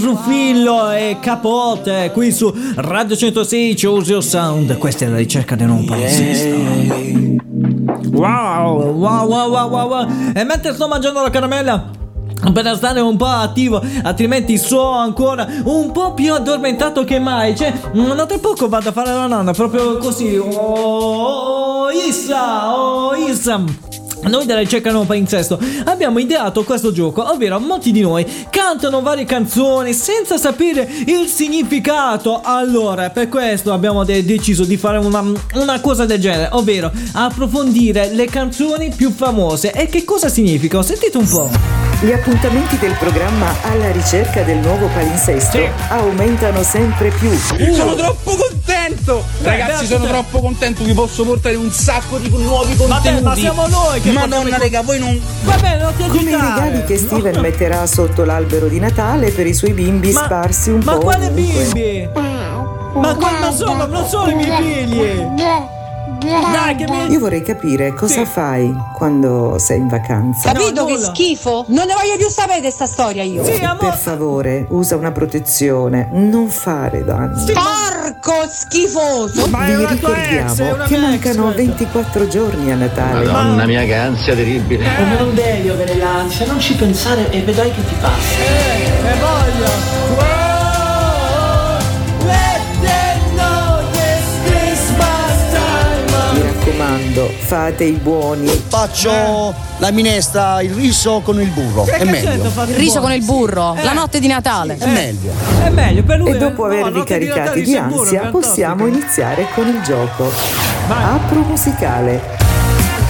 Rufillo 0.02 0.90
e 0.90 1.18
Capote 1.20 2.10
qui 2.12 2.32
su 2.32 2.52
Radio 2.74 3.14
116 3.14 3.86
Usio 3.86 4.20
Sound. 4.20 4.76
Questa 4.76 5.04
è 5.04 5.08
la 5.08 5.16
ricerca 5.16 5.54
del 5.54 5.68
nuovo 5.68 5.84
palinsesto. 5.84 6.56
Wow, 8.10 8.82
wow, 8.94 9.26
wow, 9.26 9.48
wow, 9.48 9.68
wow, 9.68 9.88
wow. 9.88 10.08
E 10.34 10.42
mentre 10.42 10.74
sto 10.74 10.88
mangiando 10.88 11.22
la 11.22 11.30
caramella. 11.30 11.90
Per 12.52 12.74
stare 12.74 12.98
un 12.98 13.16
po' 13.16 13.26
attivo, 13.26 13.80
altrimenti 14.02 14.58
so 14.58 14.84
ancora 14.88 15.46
un 15.64 15.92
po' 15.92 16.12
più 16.14 16.34
addormentato 16.34 17.04
che 17.04 17.20
mai. 17.20 17.54
Cioè, 17.56 17.72
non 17.92 18.16
tra 18.26 18.38
poco 18.38 18.68
vado 18.68 18.88
a 18.88 18.92
fare 18.92 19.12
la 19.12 19.28
nonna, 19.28 19.52
proprio 19.52 19.98
così. 19.98 20.36
Oh, 20.36 21.88
Issa, 21.90 22.74
oh, 22.74 23.14
Issa. 23.14 23.62
Noi 24.28 24.46
della 24.46 24.60
ricerca 24.60 24.90
non 24.92 25.06
palinsesto 25.06 25.58
abbiamo 25.84 26.18
ideato 26.18 26.62
questo 26.64 26.92
gioco, 26.92 27.28
ovvero 27.30 27.58
molti 27.58 27.90
di 27.92 28.00
noi 28.00 28.26
cantano 28.50 29.02
varie 29.02 29.24
canzoni 29.24 29.92
senza 29.92 30.36
sapere 30.38 30.88
il 31.06 31.26
significato. 31.26 32.40
Allora, 32.42 33.10
per 33.10 33.28
questo 33.28 33.72
abbiamo 33.72 34.04
de- 34.04 34.24
deciso 34.24 34.64
di 34.64 34.76
fare 34.76 34.98
una, 34.98 35.24
una 35.54 35.80
cosa 35.80 36.06
del 36.06 36.20
genere, 36.20 36.48
ovvero 36.52 36.90
approfondire 37.12 38.12
le 38.12 38.26
canzoni 38.26 38.92
più 38.94 39.10
famose. 39.10 39.72
E 39.72 39.86
che 39.86 40.04
cosa 40.04 40.28
significa? 40.28 40.82
Sentite 40.82 41.18
un 41.18 41.28
po'. 41.28 41.81
Gli 42.02 42.10
appuntamenti 42.10 42.78
del 42.78 42.94
programma 42.98 43.54
alla 43.62 43.92
ricerca 43.92 44.42
del 44.42 44.56
nuovo 44.58 44.88
palinsesto 44.88 45.58
Sì. 45.58 45.68
aumentano 45.90 46.64
sempre 46.64 47.10
più. 47.10 47.30
Sono 47.72 47.94
troppo 47.94 48.34
contento! 48.34 49.24
Ragazzi, 49.42 49.86
sono 49.86 50.06
troppo 50.06 50.40
contento. 50.40 50.82
Vi 50.82 50.94
posso 50.94 51.24
portare 51.24 51.54
un 51.54 51.70
sacco 51.70 52.18
di 52.18 52.28
nuovi 52.28 52.74
Vabbè, 52.74 52.90
contenuti. 52.92 53.22
ma 53.22 53.34
siamo 53.36 53.66
noi 53.68 54.00
che 54.00 54.10
Madonna, 54.10 54.58
raga, 54.58 54.82
voi 54.82 54.98
non. 54.98 55.20
Va 55.44 55.56
bene, 55.58 55.80
non 55.80 55.94
ti 55.94 56.02
Come 56.08 56.30
i 56.30 56.32
agitare. 56.34 56.60
regali 56.70 56.84
che 56.86 56.96
Steven 56.98 57.38
metterà 57.40 57.86
sotto 57.86 58.24
l'albero 58.24 58.66
di 58.66 58.80
Natale 58.80 59.30
per 59.30 59.46
i 59.46 59.54
suoi 59.54 59.70
bimbi 59.72 60.10
Ma- 60.10 60.24
sparsi 60.24 60.70
un 60.70 60.80
Ma 60.84 60.94
po' 60.94 60.98
quale 60.98 61.26
ovunque. 61.26 61.64
bimbi? 61.72 62.08
Ma, 62.94 63.14
qua- 63.14 63.38
ma 63.40 63.52
sono, 63.52 63.86
non 63.86 64.06
sono 64.08 64.28
i 64.28 64.34
miei 64.34 64.50
figli. 64.60 65.00
Dai, 66.22 66.74
che 66.76 66.84
mi... 66.88 67.10
Io 67.10 67.18
vorrei 67.18 67.42
capire 67.42 67.92
cosa 67.94 68.24
fai 68.24 68.72
quando 68.94 69.56
sei 69.58 69.78
in 69.78 69.88
vacanza. 69.88 70.52
Capito 70.52 70.84
che 70.84 70.98
schifo? 70.98 71.64
Non 71.68 71.86
ne 71.86 71.94
voglio 71.94 72.16
più 72.16 72.28
sapere 72.28 72.60
di 72.60 72.70
sta 72.70 72.86
storia 72.86 73.22
io. 73.22 73.44
Sì, 73.44 73.52
Per 73.52 73.64
amore. 73.64 73.96
favore, 73.96 74.66
usa 74.70 74.96
una 74.96 75.10
protezione, 75.12 76.08
non 76.12 76.48
fare 76.48 77.04
danni. 77.04 77.52
Porco 77.52 78.46
schifoso! 78.48 79.46
Ma 79.48 79.64
Vi 79.64 79.72
è 79.72 79.74
ex, 79.80 79.86
è 79.86 79.90
ricordiamo 79.92 80.74
una 80.74 80.84
che 80.84 80.94
ex 80.94 81.00
mancano 81.00 81.42
questa. 81.52 81.62
24 81.62 82.28
giorni 82.28 82.70
a 82.72 82.76
Natale. 82.76 83.26
Madonna 83.26 83.64
mia, 83.66 83.82
che 83.84 83.94
ansia 83.94 84.34
terribile. 84.34 84.84
Non 85.18 85.34
devi 85.34 85.68
avere 85.68 85.96
l'ansia, 85.96 86.46
non 86.46 86.60
ci 86.60 86.74
pensare 86.74 87.30
e 87.30 87.40
vedrai 87.42 87.70
che 87.72 87.84
ti 87.84 87.94
passa. 88.00 88.38
Eh, 88.38 89.08
e 89.08 89.18
voglio. 89.18 89.91
Fate 97.52 97.84
i 97.84 97.92
buoni. 97.92 98.48
Faccio 98.68 99.54
la 99.76 99.90
minestra, 99.90 100.62
il 100.62 100.72
riso 100.72 101.20
con 101.20 101.38
il 101.38 101.48
burro. 101.48 101.82
Che 101.84 101.96
È 101.96 102.04
meglio. 102.04 102.44
fate 102.48 102.70
Il 102.70 102.78
riso 102.78 103.00
con 103.00 103.12
il 103.12 103.22
burro, 103.22 103.74
Eh. 103.74 103.84
la 103.84 103.92
notte 103.92 104.20
di 104.20 104.26
Natale. 104.26 104.78
È 104.78 104.86
meglio. 104.86 105.32
È 105.62 105.68
meglio 105.68 106.02
per 106.02 106.18
lui. 106.18 106.30
E 106.30 106.38
dopo 106.38 106.70
eh, 106.70 106.76
no, 106.76 106.80
avervi 106.86 107.00
di 107.00 107.04
caricati 107.04 107.62
di 107.62 107.78
burro, 107.78 108.00
ansia, 108.00 108.28
possiamo 108.30 108.86
iniziare 108.86 109.46
con 109.54 109.66
il 109.68 109.82
gioco. 109.82 110.32
Vai. 110.88 111.02
Apro 111.02 111.40
musicale. 111.40 112.41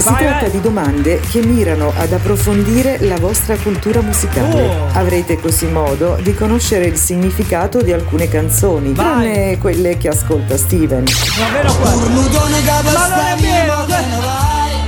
Si 0.02 0.12
tratta 0.14 0.48
di 0.48 0.60
domande 0.60 1.20
che 1.20 1.46
mirano 1.46 1.92
ad 1.96 2.12
approfondire 2.12 2.98
la 3.02 3.16
vostra 3.18 3.56
cultura 3.56 4.00
musicale. 4.00 4.66
Oh. 4.66 4.88
Avrete 4.94 5.38
così 5.38 5.66
modo 5.66 6.18
di 6.20 6.34
conoscere 6.34 6.86
il 6.86 6.96
significato 6.96 7.80
di 7.82 7.92
alcune 7.92 8.28
canzoni, 8.28 8.94
tranne 8.94 9.58
quelle 9.58 9.96
che 9.98 10.08
ascolta 10.08 10.56
Steven. 10.56 11.04
Ma 11.38 13.06
non 13.06 13.26
è 13.26 13.36
vero, 13.40 13.84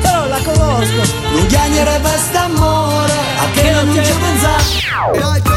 però 0.03 0.27
la 0.27 0.41
conosco. 0.43 1.15
Non 1.33 1.47
non 3.85 4.05
ci 4.05 4.13
pensare. 4.13 5.54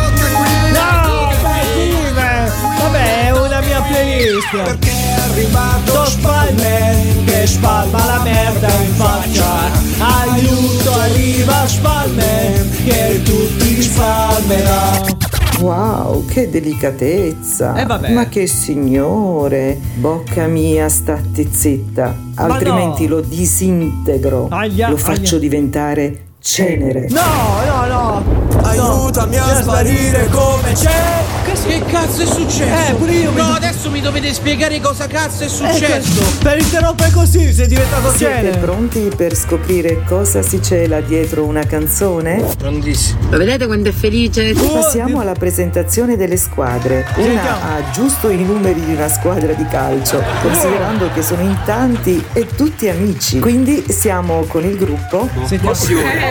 Playlist. 4.37 4.63
Perché 4.63 4.91
è 4.91 5.19
arrivato 5.29 5.93
Lo 5.93 6.05
Spider-Man 6.05 7.25
che 7.25 7.47
spalma 7.47 8.05
la 8.05 8.19
merda 8.23 8.69
in 8.69 8.93
faccia 8.93 9.71
Aiuto 9.99 10.93
arriva 10.93 11.67
Spider-Man 11.67 12.69
che 12.85 13.21
tutti 13.23 13.81
spalmerà 13.81 15.25
Wow, 15.59 16.23
che 16.27 16.51
delicatezza! 16.51 17.73
Eh, 17.73 17.85
vabbè. 17.87 18.13
Ma 18.13 18.27
che 18.27 18.45
signore! 18.45 19.79
Bocca 19.95 20.45
mia, 20.45 20.87
statti 20.87 21.49
zitta, 21.51 22.15
altrimenti 22.35 23.07
no. 23.07 23.15
lo 23.15 23.21
disintegro. 23.21 24.49
Aia, 24.51 24.89
lo 24.89 24.97
faccio 24.97 25.37
aia. 25.37 25.39
diventare 25.39 26.25
cenere. 26.39 27.07
No, 27.09 27.21
no, 27.65 27.85
no 27.87 28.23
Aiutami 28.61 29.37
a 29.37 29.55
sparire 29.59 30.27
come 30.27 30.73
c'è 30.73 31.36
Che 31.65 31.81
cazzo 31.85 32.21
è 32.21 32.25
successo? 32.25 32.91
Eh, 32.91 32.93
pure 32.95 33.11
io 33.13 33.31
mi- 33.31 33.37
No, 33.37 33.53
adesso 33.53 33.89
mi 33.89 33.99
dovete 34.01 34.33
spiegare 34.33 34.79
cosa 34.79 35.05
cazzo 35.07 35.43
è 35.43 35.45
Eh, 35.45 35.49
successo. 35.49 36.23
Per 36.41 36.57
interrompere 36.59 37.11
così 37.11 37.51
sei 37.53 37.67
diventato 37.67 38.09
Siete 38.11 38.33
cenere 38.35 38.57
pronti 38.57 39.09
per 39.15 39.35
scoprire 39.35 40.03
cosa 40.07 40.41
si 40.41 40.61
cela 40.61 41.01
dietro 41.01 41.43
una 41.43 41.65
canzone? 41.65 42.43
Prontissimo. 42.57 43.19
Lo 43.31 43.37
vedete 43.37 43.65
quando 43.65 43.89
è 43.89 43.91
felice? 43.91 44.53
Passiamo 44.53 45.19
alla 45.19 45.33
presentazione 45.33 46.15
delle 46.15 46.37
squadre. 46.37 47.05
Una 47.17 47.61
ha 47.61 47.89
giusto 47.91 48.29
i 48.29 48.43
numeri 48.43 48.83
di 48.85 48.93
una 48.93 49.09
squadra 49.09 49.51
di 49.53 49.65
calcio, 49.67 50.23
considerando 50.41 51.09
che 51.13 51.21
sono 51.21 51.41
in 51.41 51.57
tanti 51.65 52.23
e 52.33 52.45
tutti 52.55 52.87
amici. 52.87 53.39
Quindi 53.39 53.83
siamo 53.89 54.43
con 54.47 54.63
il 54.63 54.77
gruppo 54.77 55.27
Sentiamo 55.45 55.65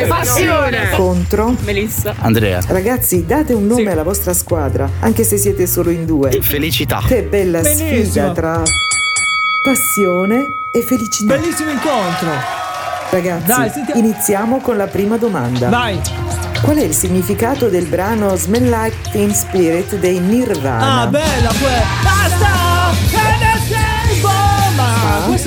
Passione! 0.09 0.91
contro. 0.97 1.55
Melissa. 1.64 2.14
Andrea. 2.20 2.61
Ragazzi, 2.66 3.24
date 3.27 3.53
un 3.53 3.66
nome 3.66 3.83
Sì. 3.83 3.89
alla 3.89 4.03
vostra 4.03 4.33
squadra, 4.33 4.89
anche 5.01 5.16
se 5.25 5.37
siete 5.37 5.67
solo 5.67 5.91
in 5.91 6.05
due. 6.07 6.31
Felicità. 6.41 7.03
Che 7.07 7.23
bella 7.23 7.61
Benissimo. 7.61 7.89
sfida 8.05 8.33
tra 8.33 8.62
passione 9.62 10.69
e 10.73 10.83
felicità. 10.83 11.37
Bellissimo 11.37 11.71
incontro 11.71 12.29
Ragazzi, 13.11 13.47
Dai, 13.47 13.71
sentiamo. 13.71 14.01
iniziamo 14.01 14.61
con 14.61 14.77
la 14.77 14.87
prima 14.87 15.17
domanda. 15.17 15.69
Vai 15.69 15.99
Qual 16.61 16.77
è 16.77 16.83
il 16.83 16.95
significato 16.95 17.69
del 17.69 17.87
brano 17.87 18.35
Smell 18.37 18.69
Like 18.69 19.11
Teen 19.12 19.33
Spirit 19.35 19.97
dei 19.97 20.19
Nirvana? 20.19 21.03
Ah, 21.03 21.07
bella 21.07 21.53
quella 21.61 21.83
Basta 22.03 22.75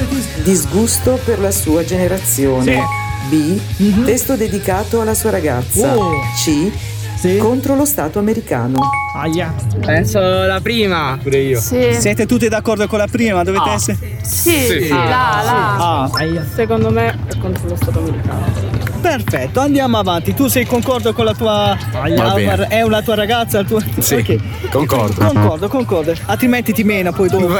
è 0.01 0.05
dis- 0.07 0.41
Disgusto 0.43 1.20
per 1.24 1.39
la 1.39 1.51
sua 1.51 1.84
generazione. 1.84 2.82
B. 3.30 3.59
Testo 4.05 4.36
dedicato 4.36 5.01
alla 5.01 5.13
sua 5.13 5.30
ragazza. 5.30 5.95
Oh. 5.95 6.13
C. 6.36 6.72
Sì 7.20 7.38
Contro 7.38 7.76
lo 7.76 7.84
Stato 7.86 8.20
americano. 8.20 8.80
Aia 9.15 9.53
Penso 9.86 10.20
la 10.20 10.59
prima. 10.61 11.17
Pure 11.22 11.38
io. 11.39 11.59
Sì. 11.59 11.93
Siete 11.97 12.26
tutti 12.26 12.47
d'accordo 12.47 12.88
con 12.88 12.97
la 12.99 13.07
prima? 13.07 13.43
Dovete 13.43 13.70
essere. 13.72 13.97
Sì, 14.24 14.88
là, 14.88 14.95
là. 15.43 15.76
Ah, 15.78 16.09
Aia 16.13 16.45
Secondo 16.55 16.89
me 16.91 17.07
è 17.28 17.38
contro 17.38 17.67
lo 17.67 17.76
Stato 17.76 17.99
americano. 17.99 18.45
perfetto, 19.01 19.59
andiamo 19.59 19.97
avanti. 19.97 20.34
Tu 20.34 20.47
sei 20.47 20.65
concordo 20.65 21.11
con 21.13 21.26
la 21.26 21.34
tua. 21.34 21.78
Va 21.91 22.34
bene. 22.34 22.67
È 22.67 22.82
una 22.84 23.01
tua 23.01 23.15
ragazza? 23.15 23.59
Il 23.59 23.67
tuo... 23.67 23.82
Sì, 23.99 24.15
Ok. 24.15 24.70
concordo. 24.72 25.26
Concordo, 25.26 25.67
concordo. 25.67 26.13
Altrimenti 26.28 26.72
ti 26.72 26.84
mena 26.84 27.11
poi 27.11 27.28
dopo. 27.28 27.59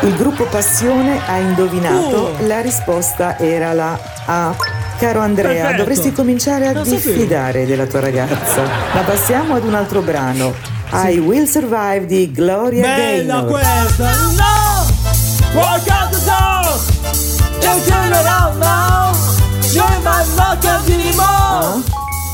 Il 0.00 0.14
gruppo 0.16 0.44
Passione 0.44 1.20
ha 1.26 1.36
indovinato. 1.38 2.16
Oh. 2.16 2.46
La 2.46 2.60
risposta 2.62 3.36
era 3.38 3.72
la 3.74 3.98
A. 4.26 4.54
Caro 4.98 5.20
Andrea, 5.20 5.52
Perfetto. 5.52 5.76
dovresti 5.76 6.12
cominciare 6.12 6.66
a 6.66 6.72
Non 6.72 6.84
sapevo. 6.84 7.10
diffidare 7.12 7.66
della 7.66 7.86
tua 7.86 8.00
ragazza. 8.00 8.62
Ma 8.94 9.00
passiamo 9.02 9.54
ad 9.54 9.64
un 9.64 9.74
altro 9.74 10.00
brano. 10.02 10.52
I 10.92 11.18
Will 11.18 11.44
Survive 11.44 12.06
di 12.06 12.32
Gloria 12.32 12.82
Bella 12.82 12.96
Gaynor. 13.42 13.44
questa 13.50 14.10
No 14.36 15.60
Walk 15.60 15.86
out 15.88 16.10
the 16.10 16.24
door 16.24 16.80
Don't 17.60 17.84
turn 17.86 18.12
around 18.12 18.58
now 18.58 19.14
You're 19.70 19.98
my 20.02 20.24
rock 20.36 20.84
di 20.86 21.14
A. 21.18 21.78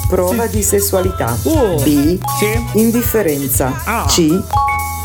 Prova 0.09 0.47
di 0.47 0.63
sessualità. 0.63 1.37
Oh. 1.45 1.75
B. 1.83 2.19
Sì. 2.39 2.79
Indifferenza. 2.79 3.73
Ah. 3.85 4.05
C. 4.07 4.29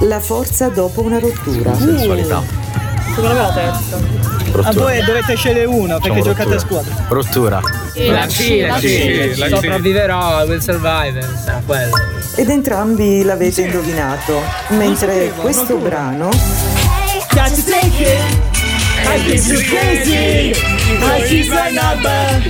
La 0.02 0.20
forza 0.20 0.70
dopo 0.70 1.02
una 1.02 1.18
rottura. 1.20 1.76
Sensualità. 1.76 2.44
Secondo 3.16 3.34
me 3.34 3.42
la 3.42 3.52
terza. 4.52 4.68
A 4.70 4.72
Rottura. 4.72 4.86
voi 4.86 5.04
dovete 5.04 5.36
scegliere 5.36 5.66
una 5.66 6.00
perché 6.00 6.22
Facciamo 6.22 6.24
giocate 6.24 6.50
a 6.50 6.60
rottura. 6.60 6.82
squadra. 6.84 7.06
Rottura. 7.10 7.62
La 8.12 8.26
C, 8.28 8.66
la 8.68 8.80
C. 8.80 9.48
Sopravviverò, 9.50 10.44
will 10.46 10.60
survive. 10.60 11.22
Sarà 11.44 11.62
quello. 11.66 11.96
Ed 12.36 12.50
entrambi 12.50 13.24
l'avete 13.24 13.62
indovinato. 13.62 14.42
Mentre 14.70 15.14
sapevo, 15.28 15.42
questo 15.42 15.74
rottura. 15.74 15.90
brano 15.90 16.30
Got 17.32 17.54
to 17.54 17.64
take 17.70 18.02
it 18.02 18.48
I 19.06 19.18
think 19.38 19.66
crazy 19.68 20.54
I 21.02 21.48
my 21.48 21.72
number 21.72 22.42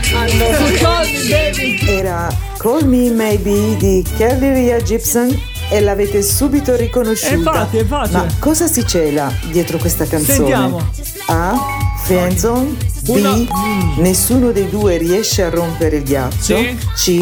era 1.87 2.27
Call 2.57 2.83
Me 2.85 3.09
Maybe 3.11 3.75
di 3.77 4.03
Kelly 4.17 4.53
Ria 4.53 4.81
Gibson 4.81 5.29
e 5.69 5.79
l'avete 5.81 6.21
subito 6.23 6.75
riconosciuta. 6.75 7.33
Eh, 7.33 7.37
infatti, 7.37 7.77
infatti. 7.77 8.11
Ma 8.13 8.25
cosa 8.39 8.67
si 8.67 8.85
cela 8.85 9.31
dietro 9.51 9.77
questa 9.77 10.05
canzone? 10.05 10.35
Sentiamo. 10.37 10.89
A. 11.27 11.55
Friendzone. 12.03 12.75
B. 13.03 13.07
Una-. 13.09 13.35
Nessuno 13.97 14.51
dei 14.51 14.69
due 14.69 14.97
riesce 14.97 15.43
a 15.43 15.49
rompere 15.49 15.97
il 15.97 16.03
ghiaccio. 16.03 16.57
Sì. 16.57 16.77
C. 16.95 17.19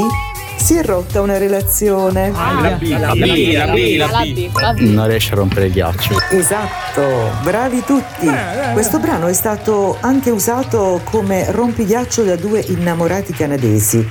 Si 0.60 0.74
è 0.76 0.84
rotta 0.84 1.22
una 1.22 1.38
relazione. 1.38 2.32
Aia. 2.36 2.62
La 2.62 2.76
B, 2.78 2.88
la 3.00 3.14
B, 3.14 3.98
la 3.98 4.22
B. 4.24 4.52
La 4.60 4.74
B. 4.74 4.80
Non 4.80 5.08
riesce 5.08 5.34
a 5.34 5.36
rompere 5.36 5.68
il 5.68 5.72
ghiaccio. 5.74 6.16
Esatto, 6.32 7.02
bravi 7.44 7.84
tutti. 7.86 8.26
beh, 8.26 8.72
Questo 8.74 8.98
brano 9.00 9.28
è 9.28 9.34
stato 9.34 9.98
anche 10.02 10.32
usato 10.32 11.00
come 11.04 11.52
rompighiaccio 11.52 12.24
da 12.24 12.36
due 12.36 12.64
innamorati 12.68 13.34
canadesi. 13.34 14.06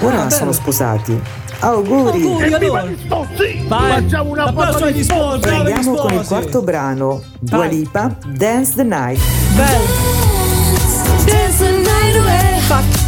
Ora 0.00 0.24
Ah, 0.24 0.30
sono 0.30 0.50
sposati. 0.52 1.18
Auguri! 1.60 2.22
Auguri 2.22 2.52
allora 2.54 2.84
Vai 3.68 4.02
Facciamo 4.02 4.30
una 4.30 4.44
L'applauso 4.44 4.84
agli 4.84 5.06
agli 5.08 5.48
Andiamo 5.48 5.94
con 5.94 6.12
il 6.12 6.26
quarto 6.26 6.62
brano, 6.62 7.22
Dua. 7.38 7.64
Lipa, 7.66 8.16
Dance 8.26 8.72
the 8.74 8.82
Night. 8.82 9.20
Bello 9.54 10.22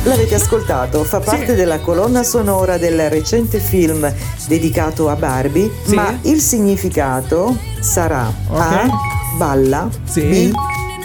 L'avete 0.05 0.37
ascoltato, 0.37 1.03
fa 1.03 1.19
parte 1.19 1.55
della 1.57 1.81
colonna 1.81 2.23
sonora 2.23 2.79
del 2.79 3.11
recente 3.11 3.59
film 3.59 4.11
dedicato 4.47 5.09
a 5.09 5.17
Barbie, 5.17 5.69
Sì. 5.85 5.95
ma 5.97 6.17
il 6.23 6.41
significato 6.41 7.57
sarà 7.81 8.33
A. 8.53 8.89
Balla, 9.37 9.89
Sì. 10.05 10.21
B. 10.23 10.53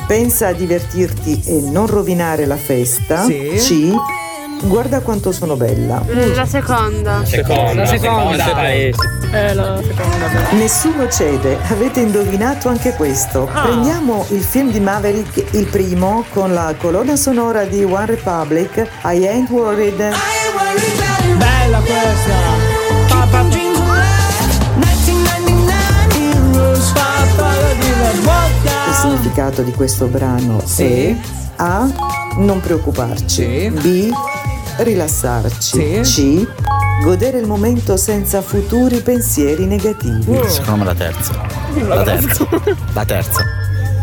Pensa 0.06 0.48
a 0.50 0.54
divertirti 0.54 1.42
e 1.46 1.62
non 1.62 1.88
rovinare 1.88 2.46
la 2.46 2.58
festa, 2.58 3.24
Sì. 3.24 3.50
C. 3.58 3.94
Guarda 4.64 5.00
quanto 5.02 5.32
sono 5.32 5.56
bella. 5.56 6.04
Mm, 6.06 6.34
La 6.36 6.46
seconda. 6.46 7.26
Seconda. 7.26 7.74
La 7.74 7.86
seconda. 7.86 8.62
Eh, 8.72 9.54
la 9.54 9.82
seconda. 9.82 10.52
Nessuno 10.52 11.10
cede, 11.10 11.58
avete 11.70 12.02
indovinato 12.02 12.70
anche 12.70 12.94
questo. 12.94 13.50
Ah. 13.52 13.62
Prendiamo 13.64 14.26
il 14.30 14.42
film 14.42 14.72
di 14.72 14.80
Maverick, 14.80 15.54
il 15.56 15.66
primo, 15.66 16.24
con 16.32 16.54
la 16.54 16.74
colonna 16.78 17.16
sonora 17.16 17.64
di 17.64 17.84
One 17.84 18.06
Republic, 18.06 18.88
I 19.06 19.26
Ain't 19.28 19.50
Worried. 19.50 19.98
Bella 21.38 21.78
questa! 21.80 22.36
Pa, 23.08 23.28
pa, 23.32 23.44
pa. 23.44 23.60
Il 28.88 28.96
significato 28.98 29.62
di 29.64 29.72
questo 29.74 30.06
brano 30.08 30.62
Sì. 30.64 30.84
è 31.10 31.16
A. 31.58 31.88
Non 32.38 32.60
preoccuparci. 32.62 33.72
B. 33.82 34.10
Rilassarci. 34.84 36.00
C. 36.02 36.48
Godere 37.04 37.40
il 37.40 37.48
momento 37.48 37.98
senza 37.98 38.42
futuri 38.42 39.00
pensieri 39.02 39.66
negativi. 39.66 40.40
Secondo 40.48 40.78
me 40.78 40.86
la 40.86 40.94
terza. 40.96 41.34
La 41.88 42.04
terza. 42.04 42.48
La 42.94 43.06
terza. 43.06 43.44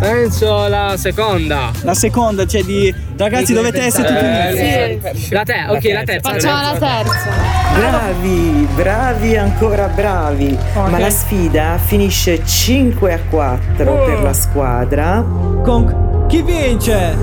Penso 0.00 0.68
la 0.68 0.94
seconda. 0.96 1.70
La 1.82 1.94
seconda, 1.94 2.46
cioè 2.46 2.62
di 2.62 2.94
ragazzi 3.16 3.52
dovete 3.52 3.82
essere 3.82 4.06
tutti 4.08 4.24
uniti. 4.24 4.58
Eh, 4.58 5.00
La 5.30 5.42
te- 5.42 5.66
ok, 5.68 5.84
la 5.92 6.02
terza. 6.04 6.30
Facciamo 6.30 6.60
la 6.62 6.78
terza. 6.78 7.30
Bravi, 7.76 8.68
bravi, 8.74 9.36
ancora 9.36 9.86
bravi. 9.88 10.56
Ma 10.74 10.98
la 10.98 11.10
sfida 11.10 11.78
finisce 11.84 12.44
5 12.44 13.12
a 13.12 13.18
4 13.28 13.90
Oh. 13.92 14.04
per 14.06 14.22
la 14.22 14.32
squadra. 14.32 15.24
Con 15.64 16.26
chi 16.28 16.42
vince? 16.42 17.16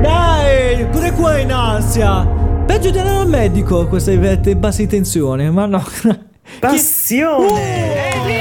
Dai, 0.00 0.86
pure 0.86 1.12
qua 1.12 1.36
in 1.38 1.52
ansia. 1.52 2.38
Peggio 2.70 2.90
di 2.90 2.98
andare 2.98 3.18
al 3.18 3.28
medico 3.28 3.88
queste 3.88 4.16
vette 4.16 4.50
in 4.50 4.60
bassa 4.60 4.86
tensione, 4.86 5.50
ma 5.50 5.66
no. 5.66 5.84
Passione! 6.60 8.39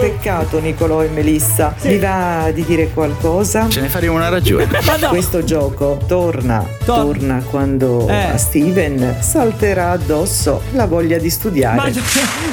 Peccato 0.00 0.58
Nicolò 0.60 1.02
e 1.02 1.08
Melissa. 1.08 1.74
Vi 1.80 1.98
va 1.98 2.50
di 2.52 2.64
dire 2.64 2.90
qualcosa? 2.92 3.68
Ce 3.68 3.80
ne 3.80 3.88
faremo 3.88 4.14
una 4.14 4.28
ragione. 4.28 4.66
Questo 5.08 5.44
gioco 5.44 5.98
torna, 6.06 6.64
torna 6.84 7.42
quando 7.48 8.06
Eh. 8.08 8.14
a 8.32 8.36
Steven 8.36 9.16
salterà 9.20 9.90
addosso 9.90 10.62
la 10.72 10.86
voglia 10.86 11.18
di 11.18 11.30
studiare. 11.30 11.76
Ma 11.76 11.90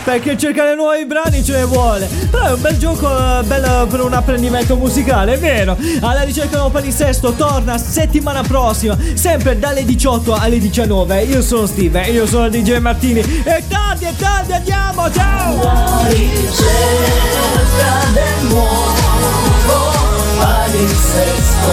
perché 0.04 0.38
cercare 0.38 0.76
nuovi 0.76 1.06
brani 1.06 1.44
ce 1.44 1.54
ne 1.58 1.66
vuole. 1.66 2.08
Però 2.30 2.46
è 2.46 2.52
un 2.54 2.62
bel 2.62 2.78
gioco, 2.78 3.08
eh, 3.10 3.44
bello 3.44 3.88
per 3.88 4.02
un 4.02 4.14
apprendimento 4.14 4.76
musicale, 4.76 5.34
è 5.34 5.38
vero. 5.40 5.78
Alla 6.02 6.22
ricerca 6.24 6.62
del 6.62 6.72
palinsesto 6.72 7.34
torna 7.34 7.78
settimana 7.78 8.42
prossima, 8.44 8.98
sempre 9.14 9.58
dalle 9.58 9.84
18 9.86 10.34
alle 10.36 10.60
19. 10.60 11.22
Io 11.24 11.42
sono 11.42 11.66
Steven, 11.66 12.14
io 12.14 12.26
sono 12.26 12.50
DJ 12.50 12.78
Martini. 12.78 13.20
E 13.20 13.64
tardi, 13.68 14.06
e 14.06 14.14
tardi, 14.18 14.54
andiamo, 14.54 15.12
ciao! 15.12 15.63
fuori 15.64 16.50
cerca 16.52 17.94
del 18.12 18.48
nuovo 18.50 19.92
palinsesto 20.40 21.72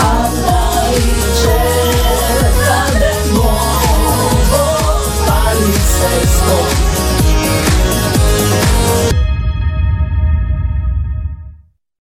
alla 0.00 0.90
ricerca 0.90 2.80
del 2.98 3.30
nuovo 3.30 4.62
palinsesto 5.26 6.81